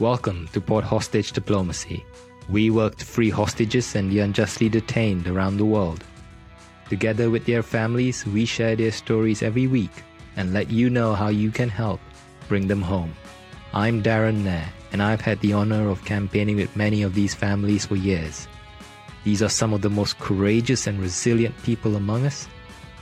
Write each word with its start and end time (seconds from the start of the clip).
Welcome 0.00 0.48
to 0.54 0.62
Port 0.62 0.82
Hostage 0.82 1.32
Diplomacy. 1.32 2.06
We 2.48 2.70
work 2.70 2.96
to 2.96 3.04
free 3.04 3.28
hostages 3.28 3.94
and 3.94 4.10
the 4.10 4.20
unjustly 4.20 4.70
detained 4.70 5.28
around 5.28 5.58
the 5.58 5.66
world. 5.66 6.02
Together 6.88 7.28
with 7.28 7.44
their 7.44 7.62
families, 7.62 8.24
we 8.24 8.46
share 8.46 8.74
their 8.74 8.92
stories 8.92 9.42
every 9.42 9.66
week 9.66 9.90
and 10.36 10.54
let 10.54 10.70
you 10.70 10.88
know 10.88 11.12
how 11.12 11.28
you 11.28 11.50
can 11.50 11.68
help 11.68 12.00
bring 12.48 12.66
them 12.66 12.80
home. 12.80 13.14
I'm 13.74 14.02
Darren 14.02 14.42
Nair, 14.42 14.72
and 14.90 15.02
I've 15.02 15.20
had 15.20 15.38
the 15.40 15.52
honor 15.52 15.90
of 15.90 16.02
campaigning 16.06 16.56
with 16.56 16.74
many 16.74 17.02
of 17.02 17.14
these 17.14 17.34
families 17.34 17.84
for 17.84 17.96
years. 17.96 18.48
These 19.24 19.42
are 19.42 19.50
some 19.50 19.74
of 19.74 19.82
the 19.82 19.90
most 19.90 20.18
courageous 20.18 20.86
and 20.86 20.98
resilient 20.98 21.62
people 21.62 21.96
among 21.96 22.24
us, 22.24 22.48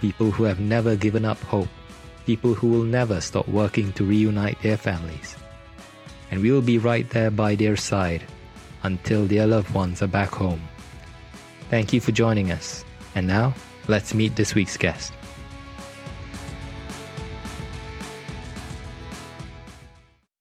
people 0.01 0.33
who 0.33 0.43
have 0.43 0.59
never 0.59 0.97
given 0.97 1.25
up 1.25 1.41
hope, 1.45 1.69
people 2.27 2.55
who 2.55 2.67
will 2.67 2.83
never 2.83 3.21
stop 3.21 3.47
working 3.47 3.93
to 3.93 4.05
reunite 4.05 4.61
their 4.63 4.77
families 4.77 5.37
and 6.31 6.41
we 6.41 6.51
will 6.51 6.63
be 6.63 6.79
right 6.79 7.09
there 7.11 7.31
by 7.31 7.55
their 7.55 7.77
side 7.77 8.25
until 8.83 9.27
their 9.27 9.47
loved 9.47 9.73
ones 9.75 10.03
are 10.03 10.09
back 10.09 10.31
home. 10.31 10.63
Thank 11.71 11.93
you 11.93 12.01
for 12.01 12.13
joining 12.13 12.51
us. 12.51 12.85
And 13.15 13.27
now, 13.27 13.55
let's 13.89 14.15
meet 14.15 14.37
this 14.37 14.55
week's 14.55 14.77
guest. 14.77 15.13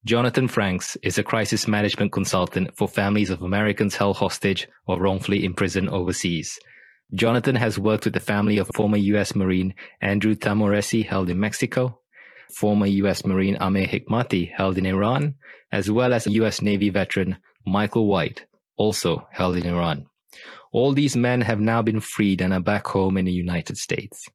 Jonathan 0.04 0.48
Franks 0.48 0.96
is 1.02 1.18
a 1.18 1.22
crisis 1.22 1.68
management 1.68 2.12
consultant 2.12 2.74
for 2.74 2.88
families 2.88 3.28
of 3.28 3.42
Americans 3.42 3.94
held 3.94 4.16
hostage 4.16 4.66
or 4.86 4.98
wrongfully 4.98 5.44
imprisoned 5.44 5.90
overseas. 5.90 6.58
Jonathan 7.14 7.56
has 7.56 7.78
worked 7.78 8.04
with 8.04 8.14
the 8.14 8.20
family 8.20 8.56
of 8.56 8.70
former 8.74 8.96
U.S. 8.96 9.34
Marine 9.34 9.74
Andrew 10.00 10.34
Tahmooressi 10.34 11.04
held 11.04 11.28
in 11.28 11.38
Mexico, 11.38 12.00
former 12.54 12.86
U.S. 12.86 13.24
Marine 13.24 13.56
Amir 13.60 13.86
Hekmati 13.86 14.50
held 14.52 14.78
in 14.78 14.86
Iran, 14.86 15.34
as 15.72 15.90
well 15.90 16.12
as 16.12 16.26
U.S. 16.26 16.62
Navy 16.62 16.90
veteran 16.90 17.36
Michael 17.66 18.06
White, 18.06 18.46
also 18.76 19.28
held 19.30 19.56
in 19.56 19.66
Iran. 19.66 20.06
All 20.72 20.92
these 20.92 21.16
men 21.16 21.40
have 21.42 21.60
now 21.60 21.82
been 21.82 22.00
freed 22.00 22.40
and 22.40 22.52
are 22.52 22.60
back 22.60 22.86
home 22.86 23.16
in 23.16 23.24
the 23.24 23.32
United 23.32 23.76
States. 23.76 24.26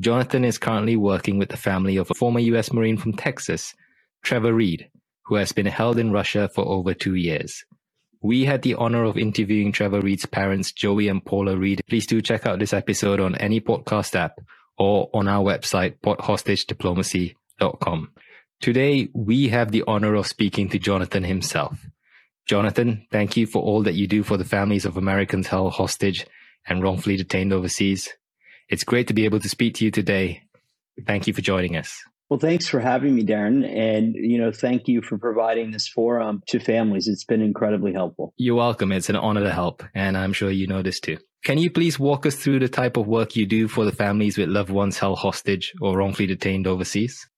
Jonathan 0.00 0.44
is 0.44 0.58
currently 0.58 0.96
working 0.96 1.38
with 1.38 1.48
the 1.48 1.56
family 1.56 1.96
of 1.96 2.10
a 2.10 2.14
former 2.14 2.40
U.S. 2.40 2.72
Marine 2.72 2.96
from 2.96 3.14
Texas, 3.14 3.74
Trevor 4.22 4.52
Reed, 4.52 4.90
who 5.26 5.36
has 5.36 5.52
been 5.52 5.66
held 5.66 5.98
in 5.98 6.12
Russia 6.12 6.48
for 6.54 6.66
over 6.66 6.94
two 6.94 7.14
years. 7.14 7.64
We 8.22 8.44
had 8.44 8.62
the 8.62 8.74
honor 8.74 9.04
of 9.04 9.16
interviewing 9.16 9.72
Trevor 9.72 10.00
Reed's 10.00 10.26
parents, 10.26 10.72
Joey 10.72 11.08
and 11.08 11.24
Paula 11.24 11.56
Reed. 11.56 11.82
Please 11.88 12.06
do 12.06 12.20
check 12.20 12.46
out 12.46 12.58
this 12.58 12.72
episode 12.72 13.20
on 13.20 13.34
any 13.36 13.60
podcast 13.60 14.14
app 14.14 14.38
or 14.78 15.08
on 15.14 15.28
our 15.28 15.44
website, 15.44 15.94
porthostagediplomacy.com. 17.60 18.12
Today, 18.60 19.08
we 19.14 19.48
have 19.48 19.70
the 19.70 19.84
honor 19.86 20.14
of 20.14 20.26
speaking 20.26 20.68
to 20.70 20.78
Jonathan 20.78 21.24
himself. 21.24 21.78
Jonathan, 22.46 23.06
thank 23.10 23.36
you 23.36 23.46
for 23.46 23.62
all 23.62 23.82
that 23.82 23.94
you 23.94 24.06
do 24.06 24.22
for 24.22 24.36
the 24.36 24.44
families 24.44 24.84
of 24.84 24.96
Americans 24.96 25.48
held 25.48 25.72
hostage 25.74 26.26
and 26.66 26.82
wrongfully 26.82 27.16
detained 27.16 27.52
overseas. 27.52 28.08
It's 28.68 28.84
great 28.84 29.08
to 29.08 29.14
be 29.14 29.24
able 29.24 29.40
to 29.40 29.48
speak 29.48 29.74
to 29.74 29.84
you 29.84 29.90
today. 29.90 30.42
Thank 31.06 31.26
you 31.26 31.32
for 31.32 31.42
joining 31.42 31.76
us. 31.76 32.02
Well, 32.28 32.40
thanks 32.40 32.66
for 32.66 32.80
having 32.80 33.14
me, 33.14 33.24
Darren. 33.24 33.64
And, 33.64 34.14
you 34.16 34.38
know, 34.38 34.50
thank 34.50 34.88
you 34.88 35.00
for 35.00 35.16
providing 35.16 35.70
this 35.70 35.86
forum 35.86 36.42
to 36.48 36.58
families. 36.58 37.06
It's 37.06 37.24
been 37.24 37.42
incredibly 37.42 37.92
helpful. 37.92 38.32
You're 38.36 38.56
welcome. 38.56 38.90
It's 38.90 39.08
an 39.08 39.16
honor 39.16 39.44
to 39.44 39.52
help. 39.52 39.84
And 39.94 40.16
I'm 40.16 40.32
sure 40.32 40.50
you 40.50 40.66
know 40.66 40.82
this 40.82 40.98
too. 40.98 41.18
Can 41.44 41.58
you 41.58 41.70
please 41.70 41.98
walk 42.00 42.26
us 42.26 42.34
through 42.34 42.58
the 42.60 42.68
type 42.68 42.96
of 42.96 43.06
work 43.06 43.36
you 43.36 43.46
do 43.46 43.68
for 43.68 43.84
the 43.84 43.92
families 43.92 44.36
with 44.36 44.48
loved 44.48 44.70
ones 44.70 44.98
held 44.98 45.18
hostage 45.18 45.72
or 45.80 45.96
wrongfully 45.96 46.26
detained 46.26 46.66
overseas? 46.66 47.28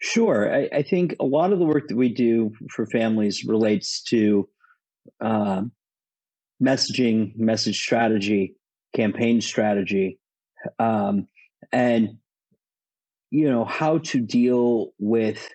Sure. 0.00 0.52
I, 0.52 0.68
I, 0.72 0.82
think 0.82 1.14
a 1.20 1.24
lot 1.24 1.52
of 1.52 1.58
the 1.58 1.66
work 1.66 1.88
that 1.88 1.96
we 1.96 2.08
do 2.08 2.52
for 2.70 2.86
families 2.86 3.44
relates 3.44 4.02
to 4.04 4.48
uh, 5.20 5.62
messaging, 6.62 7.36
message 7.36 7.78
strategy, 7.78 8.56
campaign 8.94 9.42
strategy, 9.42 10.18
um, 10.78 11.28
and 11.70 12.16
you 13.30 13.48
know 13.48 13.64
how 13.64 13.98
to 13.98 14.20
deal 14.20 14.92
with 14.98 15.48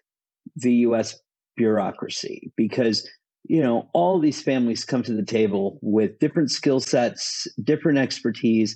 the 0.56 0.74
U.S. 0.74 1.20
bureaucracy 1.58 2.52
because 2.56 3.10
you 3.44 3.62
know 3.62 3.90
all 3.94 4.20
these 4.20 4.44
families 4.44 4.86
come 4.86 5.02
to 5.04 5.14
the 5.14 5.26
table 5.26 5.80
with 5.82 6.20
different 6.20 6.52
skill 6.52 6.80
sets, 6.80 7.48
different 7.64 7.98
expertise, 7.98 8.76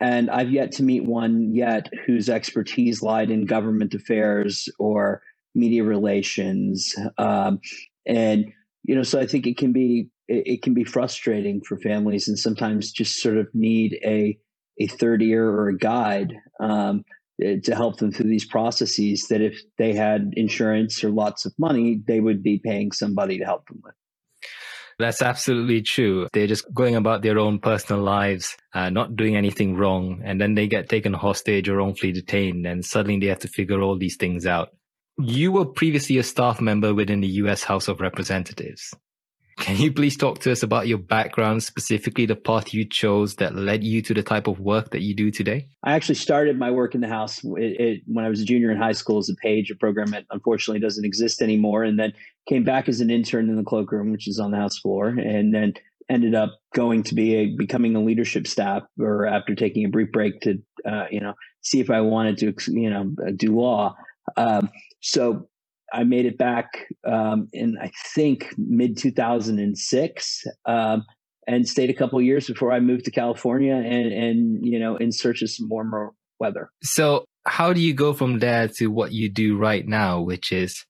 and 0.00 0.30
I've 0.30 0.50
yet 0.50 0.72
to 0.72 0.82
meet 0.82 1.04
one 1.04 1.54
yet 1.54 1.90
whose 2.06 2.28
expertise 2.28 3.02
lied 3.02 3.30
in 3.30 3.44
government 3.44 3.94
affairs 3.94 4.68
or 4.78 5.22
media 5.54 5.84
relations. 5.84 6.94
Um, 7.18 7.60
and, 8.06 8.46
you 8.82 8.94
know, 8.94 9.02
so 9.02 9.20
I 9.20 9.26
think 9.26 9.46
it 9.46 9.58
can 9.58 9.72
be, 9.72 10.08
it, 10.26 10.46
it, 10.46 10.62
can 10.62 10.72
be 10.72 10.84
frustrating 10.84 11.60
for 11.60 11.76
families 11.76 12.28
and 12.28 12.38
sometimes 12.38 12.92
just 12.92 13.20
sort 13.20 13.36
of 13.36 13.48
need 13.52 13.98
a, 14.04 14.38
a 14.78 14.86
third 14.86 15.22
ear 15.22 15.46
or 15.46 15.68
a 15.68 15.76
guide 15.76 16.34
um, 16.60 17.04
to 17.40 17.74
help 17.74 17.98
them 17.98 18.12
through 18.12 18.30
these 18.30 18.46
processes 18.46 19.26
that 19.28 19.40
if 19.42 19.60
they 19.76 19.92
had 19.92 20.32
insurance 20.34 21.02
or 21.04 21.10
lots 21.10 21.44
of 21.44 21.52
money, 21.58 22.00
they 22.06 22.20
would 22.20 22.42
be 22.42 22.58
paying 22.58 22.92
somebody 22.92 23.38
to 23.38 23.44
help 23.44 23.66
them 23.66 23.80
with. 23.84 23.94
That's 25.00 25.22
absolutely 25.22 25.82
true. 25.82 26.28
They're 26.32 26.46
just 26.46 26.72
going 26.74 26.94
about 26.94 27.22
their 27.22 27.38
own 27.38 27.58
personal 27.58 28.02
lives, 28.02 28.56
uh, 28.74 28.90
not 28.90 29.16
doing 29.16 29.34
anything 29.36 29.76
wrong. 29.76 30.20
And 30.24 30.40
then 30.40 30.54
they 30.54 30.66
get 30.68 30.88
taken 30.88 31.14
hostage 31.14 31.68
or 31.68 31.76
wrongfully 31.76 32.12
detained. 32.12 32.66
And 32.66 32.84
suddenly 32.84 33.18
they 33.18 33.26
have 33.26 33.40
to 33.40 33.48
figure 33.48 33.80
all 33.80 33.96
these 33.96 34.16
things 34.16 34.46
out. 34.46 34.68
You 35.18 35.52
were 35.52 35.64
previously 35.64 36.18
a 36.18 36.22
staff 36.22 36.60
member 36.60 36.94
within 36.94 37.20
the 37.20 37.28
US 37.44 37.64
House 37.64 37.88
of 37.88 38.00
Representatives. 38.00 38.94
Can 39.60 39.76
you 39.76 39.92
please 39.92 40.16
talk 40.16 40.38
to 40.40 40.50
us 40.50 40.62
about 40.62 40.88
your 40.88 40.96
background, 40.96 41.62
specifically 41.62 42.24
the 42.24 42.34
path 42.34 42.72
you 42.72 42.86
chose 42.86 43.36
that 43.36 43.54
led 43.54 43.84
you 43.84 44.00
to 44.00 44.14
the 44.14 44.22
type 44.22 44.46
of 44.46 44.58
work 44.58 44.90
that 44.90 45.02
you 45.02 45.14
do 45.14 45.30
today? 45.30 45.68
I 45.84 45.92
actually 45.92 46.14
started 46.14 46.58
my 46.58 46.70
work 46.70 46.94
in 46.94 47.02
the 47.02 47.08
House 47.08 47.44
it, 47.44 47.80
it, 47.80 48.02
when 48.06 48.24
I 48.24 48.30
was 48.30 48.40
a 48.40 48.44
junior 48.46 48.70
in 48.70 48.78
high 48.78 48.92
school 48.92 49.18
as 49.18 49.28
a 49.28 49.34
page, 49.34 49.70
a 49.70 49.76
program 49.76 50.12
that 50.12 50.24
unfortunately 50.30 50.80
doesn't 50.80 51.04
exist 51.04 51.42
anymore, 51.42 51.84
and 51.84 52.00
then 52.00 52.14
came 52.48 52.64
back 52.64 52.88
as 52.88 53.02
an 53.02 53.10
intern 53.10 53.50
in 53.50 53.56
the 53.56 53.62
cloakroom, 53.62 54.10
which 54.10 54.26
is 54.26 54.40
on 54.40 54.50
the 54.50 54.56
House 54.56 54.78
floor, 54.78 55.08
and 55.08 55.54
then 55.54 55.74
ended 56.08 56.34
up 56.34 56.58
going 56.74 57.02
to 57.02 57.14
be 57.14 57.34
a 57.34 57.54
becoming 57.54 57.94
a 57.94 58.02
leadership 58.02 58.46
staff, 58.46 58.82
or 58.98 59.26
after 59.26 59.54
taking 59.54 59.84
a 59.84 59.90
brief 59.90 60.10
break 60.10 60.40
to 60.40 60.54
uh, 60.88 61.04
you 61.10 61.20
know 61.20 61.34
see 61.60 61.80
if 61.80 61.90
I 61.90 62.00
wanted 62.00 62.38
to 62.38 62.72
you 62.72 62.88
know 62.88 63.14
do 63.36 63.54
law. 63.60 63.94
Um, 64.38 64.70
so 65.02 65.49
I 65.92 66.04
made 66.04 66.26
it 66.26 66.38
back 66.38 66.86
um, 67.06 67.48
in 67.52 67.76
I 67.80 67.90
think 68.14 68.54
mid 68.56 68.96
2006 68.96 70.44
um, 70.66 71.04
and 71.46 71.68
stayed 71.68 71.90
a 71.90 71.94
couple 71.94 72.20
years 72.20 72.46
before 72.46 72.72
I 72.72 72.80
moved 72.80 73.04
to 73.06 73.10
California 73.10 73.74
and 73.74 74.12
and 74.12 74.66
you 74.66 74.78
know 74.78 74.96
in 74.96 75.12
search 75.12 75.42
of 75.42 75.50
some 75.50 75.68
warmer 75.68 76.12
weather. 76.38 76.70
So 76.82 77.24
how 77.46 77.72
do 77.72 77.80
you 77.80 77.94
go 77.94 78.12
from 78.12 78.38
there 78.38 78.68
to 78.78 78.86
what 78.88 79.12
you 79.12 79.28
do 79.28 79.56
right 79.56 79.86
now, 79.86 80.20
which 80.20 80.52
is 80.52 80.84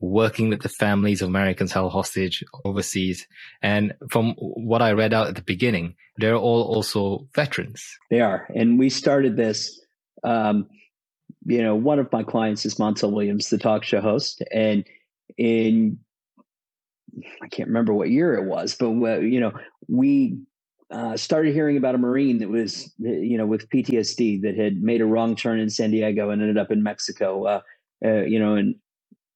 working 0.00 0.50
with 0.50 0.60
the 0.60 0.68
families 0.68 1.22
of 1.22 1.28
Americans 1.28 1.72
held 1.72 1.92
hostage 1.92 2.44
overseas? 2.64 3.26
And 3.62 3.94
from 4.10 4.34
what 4.38 4.82
I 4.82 4.92
read 4.92 5.14
out 5.14 5.28
at 5.28 5.34
the 5.34 5.42
beginning, 5.42 5.94
they're 6.18 6.36
all 6.36 6.62
also 6.62 7.28
veterans. 7.34 7.84
They 8.10 8.20
are, 8.20 8.48
and 8.54 8.78
we 8.78 8.90
started 8.90 9.36
this. 9.36 9.80
Um, 10.22 10.68
you 11.44 11.62
know, 11.62 11.74
one 11.74 11.98
of 11.98 12.10
my 12.12 12.22
clients 12.22 12.64
is 12.64 12.76
Montel 12.76 13.12
Williams, 13.12 13.50
the 13.50 13.58
talk 13.58 13.84
show 13.84 14.00
host, 14.00 14.42
and 14.52 14.84
in 15.36 15.98
I 17.42 17.48
can't 17.48 17.68
remember 17.68 17.94
what 17.94 18.10
year 18.10 18.34
it 18.34 18.44
was, 18.44 18.74
but 18.74 18.90
you 18.90 19.40
know, 19.40 19.52
we 19.88 20.38
uh, 20.90 21.16
started 21.16 21.54
hearing 21.54 21.76
about 21.76 21.94
a 21.94 21.98
Marine 21.98 22.38
that 22.38 22.48
was, 22.48 22.92
you 22.98 23.38
know, 23.38 23.46
with 23.46 23.68
PTSD 23.68 24.42
that 24.42 24.56
had 24.56 24.82
made 24.82 25.00
a 25.00 25.06
wrong 25.06 25.34
turn 25.36 25.60
in 25.60 25.70
San 25.70 25.90
Diego 25.90 26.30
and 26.30 26.40
ended 26.40 26.58
up 26.58 26.70
in 26.70 26.82
Mexico, 26.82 27.44
uh, 27.44 27.60
uh, 28.04 28.22
you 28.22 28.38
know, 28.38 28.54
and 28.54 28.76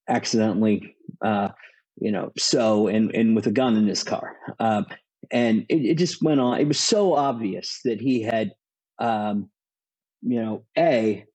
accidentally, 0.07 0.95
uh, 1.23 1.49
you 1.97 2.11
know, 2.11 2.31
so 2.37 2.87
and 2.87 3.13
and 3.15 3.35
with 3.35 3.47
a 3.47 3.51
gun 3.51 3.75
in 3.75 3.87
his 3.87 4.03
car, 4.03 4.35
um, 4.59 4.85
and 5.31 5.65
it, 5.69 5.85
it, 5.85 5.95
just 5.95 6.21
went 6.21 6.39
on. 6.39 6.59
It 6.59 6.67
was 6.67 6.79
so 6.79 7.13
obvious 7.13 7.81
that 7.83 7.99
he 7.99 8.21
had, 8.21 8.51
um, 8.99 9.49
you 10.21 10.41
know, 10.41 10.63
a 10.77 11.25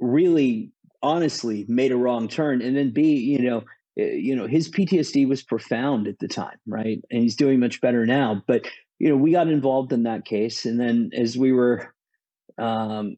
really 0.00 0.72
honestly 1.02 1.64
made 1.68 1.92
a 1.92 1.96
wrong 1.96 2.28
turn. 2.28 2.62
And 2.62 2.76
then 2.76 2.90
b 2.90 3.16
you 3.16 3.38
know 3.40 3.64
eh, 3.98 4.12
you 4.12 4.34
know 4.34 4.46
his 4.46 4.70
ptsd 4.70 5.28
was 5.28 5.42
profound 5.42 6.08
at 6.08 6.18
the 6.18 6.28
time 6.28 6.58
right? 6.66 7.00
And 7.10 7.22
he's 7.22 7.36
doing 7.36 7.60
much 7.60 7.80
better 7.80 8.06
now. 8.06 8.42
But 8.46 8.66
you 8.98 9.08
know 9.08 9.16
we 9.16 9.32
got 9.32 9.48
involved 9.48 9.92
in 9.92 10.04
that 10.04 10.24
case. 10.24 10.64
And 10.64 10.80
then 10.80 11.10
as 11.14 11.36
we 11.36 11.52
were 11.52 11.92
um, 12.58 13.16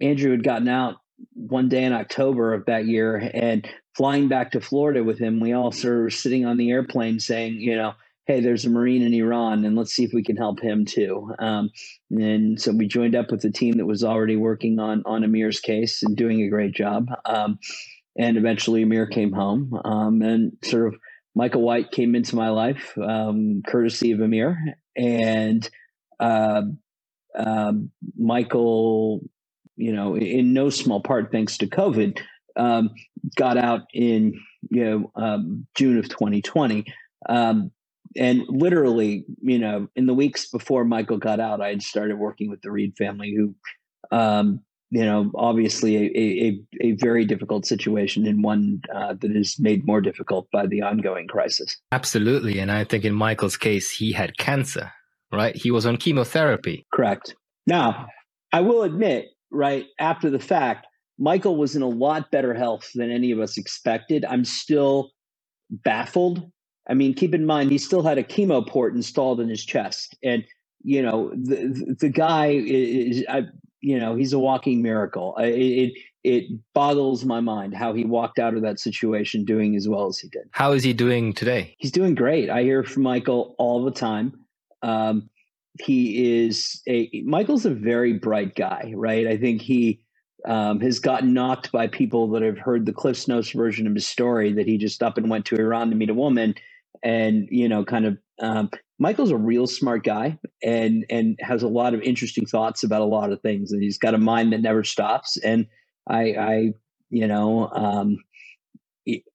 andrew 0.00 0.30
had 0.30 0.44
gotten 0.44 0.68
out 0.68 0.96
one 1.32 1.68
day 1.70 1.82
in 1.82 1.94
october 1.94 2.52
of 2.52 2.66
that 2.66 2.84
year 2.84 3.30
and 3.32 3.66
flying 3.96 4.28
back 4.28 4.50
to 4.50 4.60
florida 4.60 5.02
with 5.02 5.18
him 5.18 5.40
we 5.40 5.54
all 5.54 5.72
sort 5.72 6.06
of 6.06 6.12
sitting 6.12 6.44
on 6.44 6.58
the 6.58 6.70
airplane 6.70 7.18
saying 7.18 7.54
you 7.54 7.74
know 7.74 7.94
hey, 8.26 8.40
there's 8.40 8.64
a 8.64 8.70
Marine 8.70 9.02
in 9.02 9.14
Iran, 9.14 9.64
and 9.64 9.76
let's 9.76 9.94
see 9.94 10.04
if 10.04 10.12
we 10.12 10.24
can 10.24 10.36
help 10.36 10.60
him 10.60 10.84
too. 10.84 11.32
Um, 11.38 11.70
and 12.10 12.60
so 12.60 12.72
we 12.72 12.88
joined 12.88 13.14
up 13.14 13.30
with 13.30 13.42
the 13.42 13.52
team 13.52 13.78
that 13.78 13.86
was 13.86 14.02
already 14.04 14.36
working 14.36 14.78
on 14.78 15.02
on 15.06 15.24
Amir's 15.24 15.60
case 15.60 16.02
and 16.02 16.16
doing 16.16 16.42
a 16.42 16.50
great 16.50 16.72
job. 16.72 17.08
Um, 17.24 17.58
and 18.18 18.36
eventually, 18.36 18.82
Amir 18.82 19.06
came 19.06 19.32
home 19.32 19.80
um, 19.84 20.22
and 20.22 20.52
sort 20.64 20.88
of 20.88 21.00
Michael 21.34 21.62
White 21.62 21.90
came 21.90 22.14
into 22.14 22.34
my 22.34 22.48
life, 22.48 22.96
um, 22.98 23.62
courtesy 23.66 24.12
of 24.12 24.20
Amir, 24.20 24.58
and 24.96 25.68
uh, 26.18 26.62
uh, 27.38 27.72
Michael, 28.18 29.20
you 29.76 29.92
know, 29.92 30.16
in 30.16 30.52
no 30.52 30.70
small 30.70 31.00
part 31.00 31.30
thanks 31.30 31.58
to 31.58 31.66
COVID, 31.66 32.20
um, 32.56 32.90
got 33.36 33.56
out 33.56 33.82
in 33.94 34.40
you 34.70 34.84
know 34.84 35.12
um, 35.14 35.66
June 35.76 35.98
of 35.98 36.08
2020. 36.08 36.86
Um, 37.28 37.70
and 38.18 38.42
literally, 38.48 39.24
you 39.40 39.58
know, 39.58 39.88
in 39.96 40.06
the 40.06 40.14
weeks 40.14 40.48
before 40.48 40.84
Michael 40.84 41.18
got 41.18 41.40
out, 41.40 41.60
I 41.60 41.68
had 41.68 41.82
started 41.82 42.16
working 42.16 42.50
with 42.50 42.62
the 42.62 42.70
Reed 42.70 42.94
family, 42.96 43.34
who 43.34 43.54
um, 44.16 44.60
you 44.90 45.04
know, 45.04 45.30
obviously 45.34 45.96
a, 45.96 46.10
a, 46.16 46.60
a 46.80 46.92
very 46.92 47.24
difficult 47.24 47.66
situation 47.66 48.26
and 48.26 48.42
one 48.44 48.80
uh, 48.94 49.14
that 49.20 49.34
is 49.34 49.58
made 49.58 49.86
more 49.86 50.00
difficult 50.00 50.48
by 50.52 50.66
the 50.66 50.82
ongoing 50.82 51.26
crisis. 51.26 51.76
Absolutely. 51.90 52.58
And 52.58 52.70
I 52.70 52.84
think 52.84 53.04
in 53.04 53.14
Michael's 53.14 53.56
case, 53.56 53.90
he 53.90 54.12
had 54.12 54.38
cancer, 54.38 54.92
right? 55.32 55.56
He 55.56 55.70
was 55.70 55.86
on 55.86 55.96
chemotherapy. 55.96 56.86
Correct. 56.92 57.34
Now, 57.66 58.06
I 58.52 58.60
will 58.60 58.84
admit, 58.84 59.26
right, 59.50 59.86
after 59.98 60.30
the 60.30 60.38
fact, 60.38 60.86
Michael 61.18 61.56
was 61.56 61.74
in 61.74 61.82
a 61.82 61.88
lot 61.88 62.30
better 62.30 62.54
health 62.54 62.88
than 62.94 63.10
any 63.10 63.32
of 63.32 63.40
us 63.40 63.58
expected. 63.58 64.24
I'm 64.24 64.44
still 64.44 65.10
baffled. 65.70 66.48
I 66.88 66.94
mean, 66.94 67.14
keep 67.14 67.34
in 67.34 67.46
mind, 67.46 67.70
he 67.70 67.78
still 67.78 68.02
had 68.02 68.18
a 68.18 68.22
chemo 68.22 68.66
port 68.66 68.94
installed 68.94 69.40
in 69.40 69.48
his 69.48 69.64
chest. 69.64 70.16
And 70.22 70.44
you 70.86 71.02
know 71.02 71.30
the 71.34 71.96
the 71.98 72.08
guy 72.08 72.46
is 72.46 73.24
I, 73.28 73.46
you 73.80 73.98
know 73.98 74.14
he's 74.14 74.32
a 74.32 74.38
walking 74.38 74.82
miracle. 74.82 75.36
It, 75.38 75.50
it 75.50 75.92
it 76.22 76.44
boggles 76.74 77.24
my 77.24 77.40
mind 77.40 77.74
how 77.74 77.92
he 77.92 78.04
walked 78.04 78.38
out 78.38 78.54
of 78.54 78.62
that 78.62 78.78
situation 78.78 79.44
doing 79.44 79.76
as 79.76 79.88
well 79.88 80.06
as 80.06 80.18
he 80.18 80.28
did. 80.28 80.48
How 80.52 80.72
is 80.72 80.84
he 80.84 80.92
doing 80.92 81.32
today? 81.32 81.74
He's 81.78 81.90
doing 81.90 82.14
great. 82.14 82.50
I 82.50 82.62
hear 82.62 82.84
from 82.84 83.02
Michael 83.02 83.56
all 83.58 83.84
the 83.84 83.90
time. 83.90 84.32
Um, 84.82 85.28
he 85.80 86.44
is 86.44 86.82
a 86.88 87.22
Michael's 87.24 87.66
a 87.66 87.70
very 87.74 88.12
bright 88.12 88.54
guy, 88.54 88.92
right? 88.94 89.26
I 89.26 89.36
think 89.36 89.62
he 89.62 90.00
um, 90.46 90.80
has 90.80 91.00
gotten 91.00 91.34
knocked 91.34 91.72
by 91.72 91.88
people 91.88 92.28
that 92.30 92.42
have 92.42 92.58
heard 92.58 92.86
the 92.86 92.92
Cliff's 92.92 93.26
Notes 93.26 93.50
version 93.50 93.88
of 93.88 93.94
his 93.94 94.06
story 94.06 94.52
that 94.52 94.66
he 94.68 94.78
just 94.78 95.02
up 95.02 95.18
and 95.18 95.28
went 95.28 95.46
to 95.46 95.56
Iran 95.56 95.90
to 95.90 95.96
meet 95.96 96.10
a 96.10 96.14
woman, 96.14 96.54
and 97.02 97.48
you 97.50 97.68
know, 97.68 97.84
kind 97.84 98.06
of 98.06 98.18
um, 98.40 98.70
Michael's 98.98 99.30
a 99.30 99.36
real 99.36 99.66
smart 99.66 100.04
guy 100.04 100.38
and 100.62 101.04
and 101.10 101.38
has 101.40 101.62
a 101.62 101.68
lot 101.68 101.94
of 101.94 102.02
interesting 102.02 102.46
thoughts 102.46 102.82
about 102.82 103.02
a 103.02 103.06
lot 103.06 103.32
of 103.32 103.40
things, 103.40 103.72
and 103.72 103.82
he's 103.82 103.98
got 103.98 104.14
a 104.14 104.18
mind 104.18 104.52
that 104.52 104.62
never 104.62 104.84
stops. 104.84 105.36
And 105.38 105.66
I, 106.08 106.20
I 106.32 106.72
you 107.10 107.26
know, 107.26 107.68
um, 107.68 108.18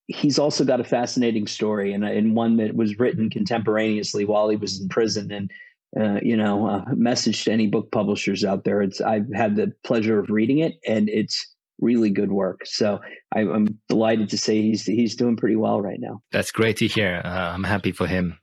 he's 0.08 0.40
also 0.40 0.66
got 0.66 0.80
a 0.80 0.86
fascinating 0.86 1.48
story 1.48 1.94
and, 1.94 2.04
and 2.04 2.36
one 2.36 2.58
that 2.58 2.75
was 2.75 3.00
written 3.00 3.30
contemporaneously 3.30 4.25
while 4.25 4.50
he 4.50 4.58
was 4.58 4.81
in 4.81 4.90
prison. 4.90 5.31
And 5.31 5.52
uh, 6.00 6.19
you 6.22 6.38
know, 6.38 6.68
a 6.68 6.96
message 6.96 7.44
to 7.44 7.52
any 7.52 7.68
book 7.68 7.92
publishers 7.92 8.46
out 8.46 8.63
there. 8.63 8.81
It's 8.81 9.02
I've 9.02 9.31
had 9.34 9.58
the 9.58 9.74
pleasure 9.84 10.19
of 10.19 10.30
reading 10.30 10.60
it, 10.60 10.80
and 10.88 11.10
it's 11.10 11.50
really 11.81 12.10
good 12.10 12.31
work. 12.31 12.62
So 12.66 13.00
I, 13.36 13.42
am 13.42 13.80
delighted 13.89 14.30
to 14.30 14.38
say 14.38 14.62
he's 14.62 14.86
he's 14.86 15.16
doing 15.16 15.36
pretty 15.36 15.56
well 15.56 15.81
right 15.81 16.00
now. 16.00 16.22
That's 16.31 16.51
great 16.51 16.78
to 16.78 16.88
hear. 16.88 17.22
Uh, 17.25 17.51
I'm 17.54 17.63
happy 17.63 17.92
for 17.92 18.07
him 18.07 18.38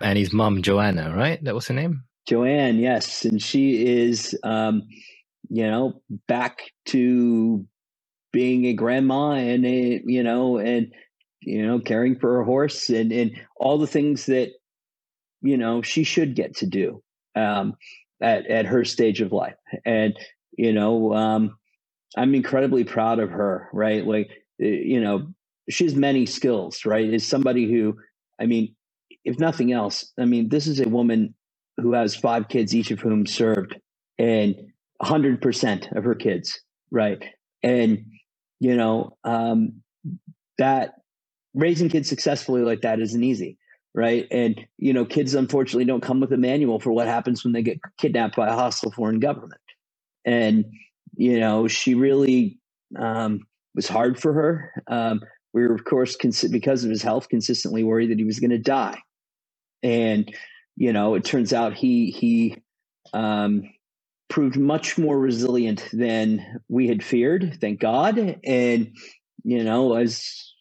and 0.00 0.18
his 0.18 0.32
mom 0.32 0.62
Joanna, 0.62 1.14
right? 1.14 1.42
That 1.44 1.54
was 1.54 1.66
her 1.68 1.74
name. 1.74 2.04
Joanne, 2.26 2.78
yes, 2.78 3.24
and 3.24 3.42
she 3.42 3.86
is, 3.86 4.38
um, 4.44 4.82
you 5.50 5.66
know, 5.66 6.00
back 6.26 6.62
to 6.86 7.66
being 8.32 8.64
a 8.64 8.72
grandma 8.72 9.32
and 9.32 9.66
a, 9.66 10.00
you 10.04 10.22
know, 10.22 10.58
and 10.58 10.92
you 11.40 11.66
know, 11.66 11.78
caring 11.78 12.18
for 12.18 12.40
a 12.40 12.44
horse 12.44 12.88
and 12.88 13.12
and 13.12 13.32
all 13.56 13.78
the 13.78 13.86
things 13.86 14.26
that 14.26 14.50
you 15.42 15.58
know 15.58 15.82
she 15.82 16.04
should 16.04 16.34
get 16.34 16.56
to 16.56 16.66
do 16.66 17.02
um, 17.36 17.74
at 18.22 18.46
at 18.46 18.66
her 18.66 18.84
stage 18.84 19.20
of 19.20 19.32
life, 19.32 19.56
and 19.84 20.14
you 20.56 20.72
know, 20.72 21.12
um, 21.12 21.56
I'm 22.16 22.34
incredibly 22.34 22.84
proud 22.84 23.18
of 23.18 23.30
her. 23.30 23.68
Right, 23.72 24.06
like 24.06 24.30
you 24.58 25.00
know, 25.00 25.28
she 25.70 25.84
has 25.84 25.94
many 25.94 26.26
skills. 26.26 26.84
Right, 26.84 27.12
is 27.12 27.26
somebody 27.26 27.70
who, 27.70 27.96
I 28.40 28.46
mean, 28.46 28.74
if 29.24 29.38
nothing 29.38 29.72
else, 29.72 30.12
I 30.18 30.24
mean, 30.26 30.48
this 30.48 30.66
is 30.66 30.80
a 30.80 30.88
woman 30.88 31.34
who 31.78 31.92
has 31.94 32.14
five 32.16 32.48
kids, 32.48 32.74
each 32.74 32.90
of 32.90 33.00
whom 33.00 33.26
served, 33.26 33.76
and 34.18 34.54
100% 35.02 35.96
of 35.96 36.04
her 36.04 36.14
kids, 36.14 36.60
right? 36.90 37.22
And, 37.62 38.06
you 38.60 38.76
know, 38.76 39.16
um, 39.24 39.82
that 40.58 40.94
raising 41.54 41.88
kids 41.88 42.08
successfully 42.08 42.62
like 42.62 42.82
that 42.82 43.00
isn't 43.00 43.24
easy, 43.24 43.58
right? 43.94 44.26
And, 44.30 44.60
you 44.78 44.92
know, 44.92 45.04
kids 45.04 45.34
unfortunately 45.34 45.86
don't 45.86 46.02
come 46.02 46.20
with 46.20 46.32
a 46.32 46.36
manual 46.36 46.80
for 46.80 46.92
what 46.92 47.06
happens 47.08 47.44
when 47.44 47.52
they 47.52 47.62
get 47.62 47.80
kidnapped 47.98 48.36
by 48.36 48.48
a 48.48 48.54
hostile 48.54 48.92
foreign 48.92 49.20
government. 49.20 49.60
And, 50.24 50.66
you 51.16 51.40
know, 51.40 51.68
she 51.68 51.94
really 51.94 52.58
um, 52.98 53.40
was 53.74 53.88
hard 53.88 54.18
for 54.18 54.32
her. 54.32 54.82
Um, 54.86 55.20
we 55.52 55.62
were, 55.62 55.74
of 55.74 55.84
course, 55.84 56.16
because 56.16 56.84
of 56.84 56.90
his 56.90 57.02
health, 57.02 57.28
consistently 57.28 57.84
worried 57.84 58.10
that 58.10 58.18
he 58.18 58.24
was 58.24 58.40
going 58.40 58.50
to 58.50 58.58
die. 58.58 58.98
And 59.82 60.34
you 60.76 60.92
know 60.92 61.14
it 61.14 61.24
turns 61.24 61.52
out 61.52 61.74
he 61.74 62.10
he 62.10 62.56
um, 63.12 63.62
proved 64.28 64.58
much 64.58 64.98
more 64.98 65.18
resilient 65.18 65.88
than 65.92 66.60
we 66.68 66.88
had 66.88 67.02
feared 67.02 67.58
thank 67.60 67.80
god. 67.80 68.38
And 68.44 68.92
you 69.44 69.62
know 69.62 69.84
was 69.84 70.54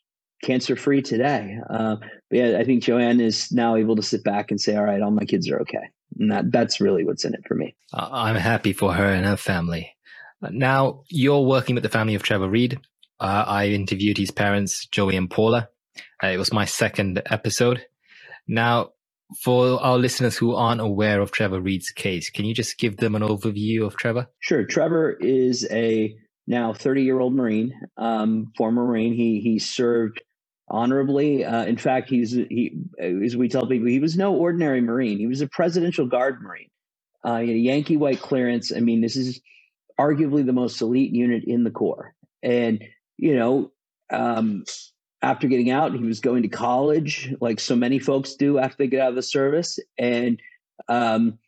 cancer 0.44 0.76
free 0.76 1.02
today. 1.02 1.58
Uh, 1.70 1.96
but 2.30 2.38
yeah 2.38 2.58
i 2.60 2.64
think 2.64 2.84
joanne 2.84 3.22
is 3.22 3.52
now 3.52 3.76
able 3.76 3.96
to 3.96 4.02
sit 4.02 4.24
back 4.24 4.52
and 4.52 4.60
say 4.60 4.76
all 4.76 4.84
right 4.84 5.02
all 5.02 5.12
my 5.12 5.26
kids 5.26 5.50
are 5.50 5.62
okay. 5.62 5.90
And 6.20 6.32
that 6.32 6.52
that's 6.52 6.80
really 6.80 7.04
what's 7.04 7.26
in 7.26 7.34
it 7.34 7.42
for 7.48 7.56
me. 7.56 7.76
I'm 7.92 8.36
happy 8.36 8.74
for 8.74 8.94
her 8.94 9.06
and 9.06 9.26
her 9.26 9.38
family 9.38 9.93
now 10.52 11.04
you're 11.10 11.42
working 11.42 11.76
with 11.76 11.84
the 11.84 11.90
family 11.90 12.16
of 12.16 12.24
trevor 12.24 12.50
reed 12.50 12.80
uh, 13.20 13.46
i 13.48 13.68
interviewed 13.68 14.18
his 14.18 14.32
parents 14.32 14.86
joey 14.88 15.16
and 15.16 15.30
paula 15.30 15.70
uh, 16.24 16.28
it 16.28 16.38
was 16.38 16.54
my 16.54 16.66
second 16.66 17.22
episode 17.26 17.86
now 18.48 18.90
for 19.42 19.82
our 19.82 19.98
listeners 19.98 20.38
who 20.38 20.54
aren't 20.56 20.82
aware 20.82 21.22
of 21.22 21.32
Trevor 21.32 21.60
Reed's 21.60 21.90
case, 21.92 22.30
can 22.30 22.46
you 22.46 22.54
just 22.54 22.78
give 22.78 22.98
them 22.98 23.16
an 23.16 23.22
overview 23.22 23.86
of 23.86 23.96
Trevor? 23.96 24.28
Sure. 24.40 24.64
Trevor 24.64 25.12
is 25.12 25.68
a 25.72 26.16
now 26.48 26.74
30 26.74 27.04
year 27.04 27.20
old 27.20 27.34
Marine, 27.34 27.74
um, 27.98 28.52
former 28.58 28.86
Marine. 28.86 29.14
He 29.14 29.40
he 29.40 29.60
served 29.60 30.22
honorably. 30.68 31.46
Uh, 31.46 31.66
in 31.66 31.78
fact, 31.78 32.10
he's 32.10 32.32
he 32.32 32.78
as 33.00 33.36
we 33.36 33.48
tell 33.48 33.68
people, 33.68 33.88
he 33.88 34.00
was 34.00 34.18
no 34.18 34.36
ordinary 34.36 34.82
Marine. 34.82 35.18
He 35.18 35.28
was 35.28 35.42
a 35.42 35.48
Presidential 35.48 36.06
Guard 36.06 36.42
Marine. 36.42 36.70
Uh, 37.26 37.38
Yankee 37.38 37.98
white 37.98 38.20
clearance. 38.20 38.74
I 38.76 38.82
mean, 38.82 39.00
this 39.00 39.16
is 39.16 39.40
arguably 40.00 40.46
the 40.46 40.54
most 40.54 40.82
elite 40.82 41.14
unit 41.14 41.44
in 41.46 41.64
the 41.64 41.72
Corps, 41.72 42.14
and 42.42 42.84
you 43.18 43.36
know. 43.36 43.72
Um, 44.10 44.64
after 45.24 45.48
getting 45.48 45.72
out, 45.72 45.94
he 45.94 46.04
was 46.04 46.20
going 46.20 46.44
to 46.44 46.50
college, 46.50 47.34
like 47.40 47.60
so 47.60 47.78
many 47.78 47.98
folks 47.98 48.36
do 48.36 48.60
after 48.60 48.76
they 48.78 48.88
get 48.88 49.00
out 49.00 49.10
of 49.10 49.16
the 49.16 49.24
service. 49.24 49.80
And, 49.98 50.40
um, 50.90 51.40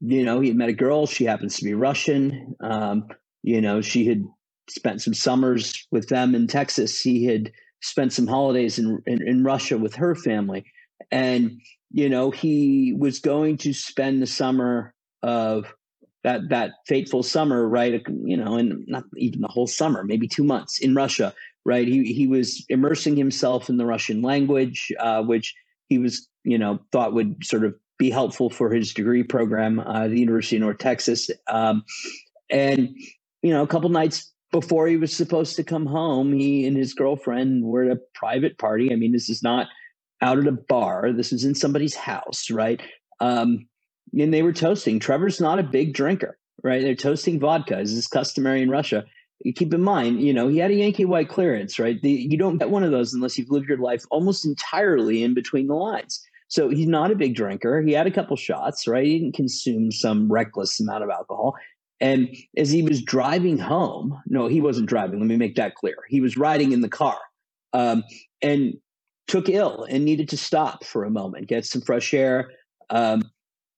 you 0.00 0.24
know, 0.24 0.40
he 0.40 0.52
met 0.52 0.68
a 0.68 0.74
girl. 0.74 1.06
She 1.06 1.24
happens 1.24 1.56
to 1.56 1.64
be 1.64 1.72
Russian. 1.72 2.56
Um, 2.60 3.06
you 3.42 3.60
know, 3.60 3.80
she 3.80 4.04
had 4.04 4.24
spent 4.68 5.00
some 5.00 5.14
summers 5.14 5.86
with 5.92 6.08
them 6.08 6.34
in 6.34 6.48
Texas. 6.48 7.00
He 7.00 7.24
had 7.24 7.52
spent 7.80 8.12
some 8.12 8.26
holidays 8.26 8.80
in, 8.80 9.00
in, 9.06 9.26
in 9.26 9.44
Russia 9.44 9.78
with 9.78 9.94
her 9.94 10.16
family. 10.16 10.64
And, 11.12 11.60
you 11.92 12.08
know, 12.08 12.32
he 12.32 12.94
was 12.98 13.20
going 13.20 13.58
to 13.58 13.72
spend 13.72 14.20
the 14.20 14.26
summer 14.26 14.92
of 15.22 15.72
that 16.22 16.48
that 16.50 16.72
fateful 16.86 17.22
summer, 17.22 17.68
right? 17.68 18.02
You 18.08 18.36
know, 18.36 18.56
and 18.56 18.84
not 18.86 19.04
even 19.16 19.40
the 19.40 19.48
whole 19.48 19.66
summer, 19.66 20.04
maybe 20.04 20.28
two 20.28 20.44
months 20.44 20.78
in 20.78 20.94
Russia, 20.94 21.34
right? 21.64 21.86
He 21.86 22.12
he 22.12 22.26
was 22.26 22.64
immersing 22.68 23.16
himself 23.16 23.68
in 23.68 23.76
the 23.76 23.86
Russian 23.86 24.22
language, 24.22 24.92
uh, 24.98 25.22
which 25.22 25.54
he 25.88 25.98
was, 25.98 26.28
you 26.44 26.58
know, 26.58 26.78
thought 26.92 27.14
would 27.14 27.44
sort 27.44 27.64
of 27.64 27.74
be 27.98 28.10
helpful 28.10 28.50
for 28.50 28.70
his 28.72 28.94
degree 28.94 29.22
program 29.22 29.80
uh, 29.80 30.04
at 30.04 30.10
the 30.10 30.20
University 30.20 30.56
of 30.56 30.62
North 30.62 30.78
Texas. 30.78 31.30
Um, 31.48 31.84
and 32.50 32.90
you 33.42 33.52
know, 33.52 33.62
a 33.62 33.66
couple 33.66 33.88
nights 33.88 34.32
before 34.52 34.86
he 34.86 34.96
was 34.96 35.14
supposed 35.14 35.56
to 35.56 35.64
come 35.64 35.86
home, 35.86 36.32
he 36.32 36.66
and 36.66 36.76
his 36.76 36.94
girlfriend 36.94 37.64
were 37.64 37.84
at 37.84 37.96
a 37.96 38.00
private 38.14 38.58
party. 38.58 38.92
I 38.92 38.96
mean, 38.96 39.12
this 39.12 39.28
is 39.30 39.42
not 39.42 39.68
out 40.20 40.38
at 40.38 40.46
a 40.46 40.52
bar. 40.52 41.12
This 41.12 41.32
is 41.32 41.44
in 41.44 41.54
somebody's 41.54 41.94
house, 41.94 42.50
right? 42.50 42.80
Um, 43.20 43.66
and 44.18 44.32
they 44.32 44.42
were 44.42 44.52
toasting. 44.52 44.98
Trevor's 44.98 45.40
not 45.40 45.58
a 45.58 45.64
big 45.64 45.94
drinker, 45.94 46.38
right? 46.62 46.82
They're 46.82 46.94
toasting 46.94 47.40
vodka, 47.40 47.76
as 47.76 47.92
is 47.92 48.06
customary 48.06 48.62
in 48.62 48.70
Russia 48.70 49.04
keep 49.54 49.72
in 49.72 49.82
mind, 49.82 50.20
you 50.20 50.32
know, 50.32 50.48
he 50.48 50.58
had 50.58 50.70
a 50.70 50.74
Yankee 50.74 51.04
white 51.04 51.28
clearance, 51.28 51.78
right? 51.78 52.00
The, 52.02 52.10
you 52.10 52.36
don't 52.36 52.58
get 52.58 52.70
one 52.70 52.84
of 52.84 52.90
those 52.90 53.14
unless 53.14 53.38
you've 53.38 53.50
lived 53.50 53.68
your 53.68 53.78
life 53.78 54.04
almost 54.10 54.44
entirely 54.44 55.22
in 55.22 55.34
between 55.34 55.66
the 55.66 55.74
lines. 55.74 56.22
So 56.48 56.68
he's 56.68 56.86
not 56.86 57.10
a 57.10 57.16
big 57.16 57.34
drinker. 57.34 57.80
He 57.80 57.92
had 57.92 58.06
a 58.06 58.10
couple 58.10 58.36
shots, 58.36 58.86
right? 58.86 59.04
He 59.04 59.18
didn't 59.18 59.36
consume 59.36 59.92
some 59.92 60.30
reckless 60.30 60.78
amount 60.80 61.04
of 61.04 61.10
alcohol. 61.10 61.54
And 62.00 62.34
as 62.56 62.70
he 62.70 62.82
was 62.82 63.02
driving 63.02 63.58
home, 63.58 64.20
no, 64.26 64.46
he 64.46 64.60
wasn't 64.60 64.88
driving. 64.88 65.20
Let 65.20 65.28
me 65.28 65.36
make 65.36 65.56
that 65.56 65.74
clear. 65.74 65.96
He 66.08 66.20
was 66.20 66.36
riding 66.36 66.72
in 66.72 66.80
the 66.80 66.88
car. 66.88 67.18
Um, 67.72 68.02
and 68.42 68.74
took 69.28 69.48
ill 69.48 69.86
and 69.88 70.04
needed 70.04 70.28
to 70.30 70.36
stop 70.36 70.84
for 70.84 71.04
a 71.04 71.10
moment, 71.10 71.46
get 71.46 71.64
some 71.64 71.82
fresh 71.82 72.12
air. 72.12 72.50
Um, 72.90 73.22